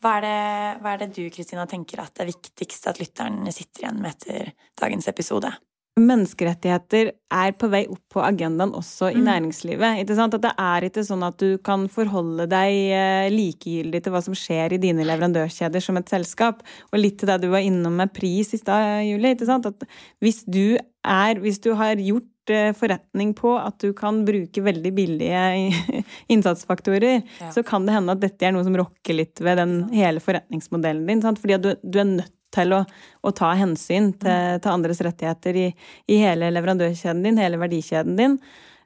Hva 0.02 0.18
er 0.18 0.26
det, 0.26 0.38
hva 0.82 0.96
er 0.96 1.04
det 1.04 1.14
du 1.20 1.28
Kristina, 1.30 1.70
tenker 1.70 2.02
at 2.02 2.16
det 2.16 2.26
er 2.26 2.34
viktigst 2.34 2.90
at 2.90 2.98
lytteren 3.04 3.46
sitter 3.54 3.86
igjen 3.86 4.02
med 4.02 4.16
etter 4.16 4.56
dagens 4.82 5.14
episode? 5.14 5.54
Menneskerettigheter 6.00 7.10
er 7.12 7.54
på 7.60 7.68
vei 7.72 7.82
opp 7.92 8.14
på 8.14 8.22
agendaen 8.24 8.72
også 8.78 9.10
i 9.12 9.20
mm. 9.20 9.26
næringslivet. 9.28 10.00
Ikke 10.04 10.16
sant? 10.16 10.38
At 10.38 10.46
det 10.46 10.54
er 10.64 10.88
ikke 10.88 11.04
sånn 11.04 11.26
at 11.28 11.38
du 11.42 11.58
kan 11.66 11.84
forholde 11.92 12.48
deg 12.52 12.78
eh, 12.96 13.28
likegyldig 13.34 14.04
til 14.04 14.16
hva 14.16 14.24
som 14.24 14.38
skjer 14.38 14.78
i 14.78 14.82
dine 14.82 15.06
leverandørkjeder 15.08 15.84
som 15.84 16.00
et 16.00 16.12
selskap. 16.12 16.64
Og 16.92 17.02
litt 17.02 17.20
til 17.20 17.32
det 17.32 17.42
du 17.44 17.50
var 17.52 17.68
innom 17.68 18.00
med 18.00 18.14
pris 18.16 18.54
i 18.56 18.62
stad, 18.62 19.04
Julie. 19.10 19.36
Ikke 19.36 19.50
sant? 19.50 19.68
At 19.68 19.84
hvis 20.24 20.46
du, 20.48 20.80
er, 20.80 21.44
hvis 21.44 21.60
du 21.64 21.74
har 21.80 22.00
gjort 22.00 22.56
eh, 22.56 22.72
forretning 22.78 23.36
på 23.36 23.58
at 23.60 23.84
du 23.84 23.92
kan 23.98 24.24
bruke 24.28 24.64
veldig 24.64 24.96
billige 24.96 25.46
innsatsfaktorer, 26.34 27.20
ja. 27.20 27.52
så 27.52 27.68
kan 27.68 27.84
det 27.88 28.00
hende 28.00 28.16
at 28.16 28.24
dette 28.24 28.48
er 28.48 28.56
noe 28.56 28.64
som 28.68 28.80
rokker 28.80 29.20
litt 29.20 29.44
ved 29.44 29.60
den 29.60 29.82
hele 29.92 30.24
forretningsmodellen 30.24 31.04
din. 31.12 31.26
Sant? 31.26 31.44
Fordi 31.44 31.60
at 31.60 31.68
du, 31.68 31.74
du 31.84 32.00
er 32.00 32.14
nødt 32.16 32.38
til 32.54 32.76
å, 32.76 32.82
å 33.24 33.32
ta 33.36 33.54
hensyn 33.60 34.12
til, 34.14 34.32
mm. 34.32 34.64
til, 34.64 34.72
andres 34.72 35.02
rettigheter 35.06 35.60
i, 35.60 35.68
i, 36.08 36.20
hele 36.24 36.52
leverandørkjeden 36.54 37.24
din, 37.26 37.40
hele 37.42 37.60
verdikjeden 37.62 38.20
din. 38.20 38.38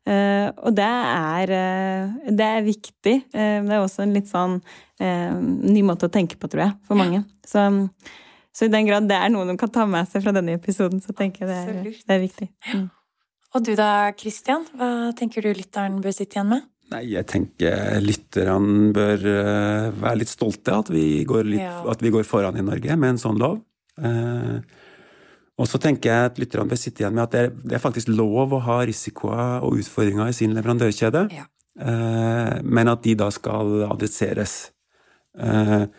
Uh, 0.05 0.51
og 0.61 0.75
det 0.77 0.85
er, 0.85 1.51
uh, 1.51 2.27
det 2.29 2.49
er 2.57 2.67
viktig. 2.67 3.15
Uh, 3.33 3.63
det 3.65 3.73
er 3.73 3.79
også 3.79 4.03
en 4.05 4.13
litt 4.13 4.29
sånn 4.29 4.59
ny 4.95 5.81
måte 5.83 6.07
å 6.07 6.13
tenke 6.13 6.37
på, 6.39 6.47
tror 6.47 6.61
jeg, 6.69 6.75
for 6.87 6.95
mange. 6.95 7.25
Så, 7.43 7.65
så, 8.55 8.63
i 8.63 8.71
den 8.71 8.87
grad 8.87 9.09
det 9.09 9.17
er 9.19 9.33
noe 9.33 9.43
de 9.49 9.57
kan 9.59 9.73
ta 9.73 9.83
med 9.89 10.07
seg 10.07 10.23
fra 10.23 10.31
denne 10.31 10.55
episoden, 10.55 11.01
så 11.03 11.11
tenker 11.11 11.43
jeg 11.43 11.49
det 11.49 11.57
er, 11.57 11.97
det 11.99 12.15
er 12.15 12.21
viktig. 12.21 12.47
Mm. 12.71 12.85
Og 13.55 13.65
du 13.67 13.73
da, 13.75 13.89
Kristian? 14.15 14.63
Hva 14.79 15.11
tenker 15.19 15.43
du 15.43 15.51
lytteren 15.51 15.99
bør 16.03 16.15
sitte 16.15 16.39
igjen 16.39 16.53
med? 16.53 16.63
Nei, 16.95 17.09
jeg 17.11 17.27
tenker 17.27 17.99
lytterne 17.99 18.91
bør 18.95 19.23
uh, 19.27 19.87
være 19.99 20.21
litt 20.21 20.31
stolte 20.31 20.77
at 20.79 20.91
vi, 20.93 21.25
litt, 21.27 21.59
ja. 21.59 21.81
at 21.91 22.03
vi, 22.03 22.11
går 22.13 22.23
foran 22.27 22.55
i 22.55 22.63
Norge 22.63 22.95
med 22.95 23.15
en 23.15 23.19
sånn 23.19 23.41
lov. 23.41 23.57
Uh, 23.99 24.61
og 25.59 25.67
så 25.67 25.79
tenker 25.81 26.11
jeg 26.11 26.29
at 26.29 26.39
lytterne 26.39 26.71
bør 26.71 26.79
sitte 26.79 27.03
igjen 27.03 27.15
med 27.15 27.25
at 27.25 27.33
det 27.35 27.41
er, 27.41 27.51
det 27.63 27.75
er, 27.75 27.83
faktisk 27.83 28.11
lov 28.11 28.55
å 28.55 28.61
ha 28.63 28.77
risikoer 28.87 29.65
og 29.67 29.81
utfordringer 29.81 30.31
i 30.31 30.35
sin 30.35 30.55
leverandørkjede, 30.55 31.25
ja. 31.35 31.45
uh, 31.83 32.63
men 32.63 32.91
at 32.91 33.03
de 33.03 33.17
da 33.19 33.27
skal 33.33 33.89
adresseres. 33.89 34.55
Uh, 35.35 35.89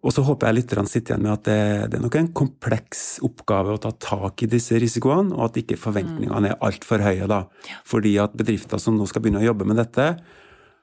og 0.00 0.14
så 0.16 0.24
håper 0.24 0.48
jeg 0.48 0.56
lytterne 0.62 0.88
sitter 0.88 1.14
igjen 1.14 1.24
med 1.26 1.32
at 1.34 1.44
det, 1.44 1.62
det, 1.92 1.98
er 1.98 2.04
nok 2.06 2.14
en 2.16 2.30
kompleks 2.40 3.02
oppgave 3.26 3.74
å 3.74 3.80
ta 3.82 3.90
tak 4.00 4.46
i 4.46 4.48
disse 4.48 4.78
risikoene, 4.80 5.34
og 5.36 5.50
at 5.50 5.58
ikke 5.60 5.76
forventningene 5.80 6.54
er 6.54 6.62
altfor 6.64 7.04
høye. 7.04 7.28
da. 7.28 7.42
Fordi 7.88 8.14
at 8.22 8.36
bedrifter 8.38 8.80
som 8.80 8.96
nå 8.96 9.08
skal 9.10 9.24
begynne 9.24 9.42
å 9.42 9.50
jobbe 9.50 9.68
med 9.68 9.76
dette, 9.82 10.14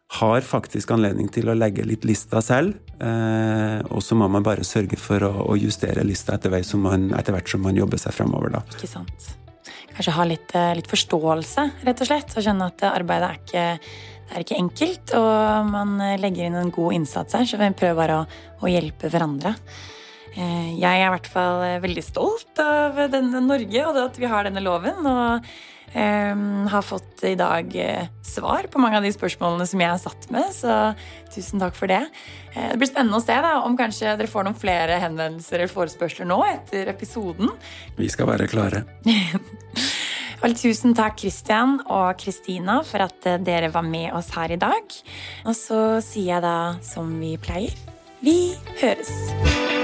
har 0.08 0.46
faktisk 0.46 0.94
anledning 0.96 1.28
til 1.34 1.50
å 1.52 1.56
legge 1.58 1.84
litt 1.84 2.06
lista 2.08 2.40
selv. 2.46 2.78
Eh, 3.04 3.82
og 3.92 4.00
så 4.06 4.16
må 4.16 4.30
man 4.32 4.46
bare 4.46 4.64
sørge 4.64 5.00
for 5.02 5.26
å, 5.26 5.34
å 5.52 5.58
justere 5.60 6.06
lista 6.08 6.38
etter, 6.38 6.54
man, 6.80 7.10
etter, 7.18 7.36
hvert 7.36 7.52
som 7.52 7.66
man 7.66 7.76
jobber 7.76 8.00
seg 8.00 8.16
framover. 8.16 8.54
Da. 8.56 8.62
Ikke 8.78 8.92
sant. 8.92 9.32
Kanskje 9.98 10.14
ha 10.16 10.28
litt, 10.30 10.54
eh, 10.56 10.76
litt 10.78 10.88
forståelse, 10.88 11.66
rett 11.90 12.06
og 12.06 12.12
slett, 12.12 12.38
og 12.38 12.46
skjønne 12.46 12.70
at 12.70 12.86
arbeidet 12.94 13.34
er 13.34 13.42
ikke 13.42 13.66
det 14.28 14.36
er 14.36 14.44
ikke 14.44 14.60
enkelt, 14.60 15.14
og 15.18 15.70
man 15.72 15.98
legger 16.20 16.50
inn 16.50 16.58
en 16.60 16.74
god 16.74 16.98
innsats 16.98 17.38
her, 17.38 17.46
så 17.48 17.60
vi 17.62 17.70
prøver 17.80 18.02
bare 18.02 18.18
å, 18.20 18.26
å 18.60 18.72
hjelpe 18.72 19.12
hverandre. 19.14 19.56
Eh, 20.38 20.76
jeg 20.78 21.00
er 21.00 21.08
i 21.08 21.14
hvert 21.16 21.32
fall 21.32 21.64
veldig 21.82 22.04
stolt 22.06 22.62
av 22.62 23.00
denne 23.10 23.42
Norge 23.42 23.88
og 23.88 23.98
at 24.04 24.20
vi 24.22 24.30
har 24.30 24.46
denne 24.46 24.62
loven. 24.62 25.02
Og 25.10 25.48
um, 25.96 26.68
har 26.70 26.86
fått 26.86 27.24
i 27.26 27.34
dag 27.40 27.74
eh, 27.82 28.10
svar 28.26 28.68
på 28.70 28.82
mange 28.82 29.00
av 29.00 29.08
de 29.08 29.14
spørsmålene 29.16 29.66
som 29.70 29.82
jeg 29.82 29.94
har 29.94 30.02
satt 30.02 30.30
med. 30.34 30.52
Så 30.54 30.76
tusen 31.34 31.64
takk 31.64 31.78
for 31.78 31.90
det. 31.90 32.04
Det 32.54 32.78
blir 32.78 32.90
spennende 32.90 33.20
å 33.20 33.26
se 33.26 33.38
da, 33.44 33.58
om 33.66 33.78
kanskje 33.78 34.16
dere 34.18 34.30
får 34.30 34.48
noen 34.48 34.58
flere 34.58 34.98
henvendelser 35.02 35.62
eller 35.62 35.74
forespørsler 35.74 36.30
nå 36.30 36.40
etter 36.50 36.90
episoden. 36.94 37.52
Vi 37.98 38.10
skal 38.14 38.30
være 38.32 38.50
klare. 38.50 38.86
Vel, 40.38 40.54
tusen 40.54 40.94
takk, 40.94 41.18
Christian 41.18 41.80
og 41.90 42.20
Kristina, 42.22 42.84
for 42.86 43.08
at 43.08 43.26
eh, 43.26 43.40
dere 43.42 43.72
var 43.74 43.86
med 43.86 44.14
oss 44.14 44.30
her 44.38 44.54
i 44.54 44.60
dag. 44.62 44.98
Og 45.50 45.58
så 45.58 45.82
sier 46.06 46.36
jeg 46.36 46.46
da 46.46 46.58
som 46.86 47.10
vi 47.18 47.36
pleier 47.42 47.74
vi 48.22 48.54
høres. 48.82 49.77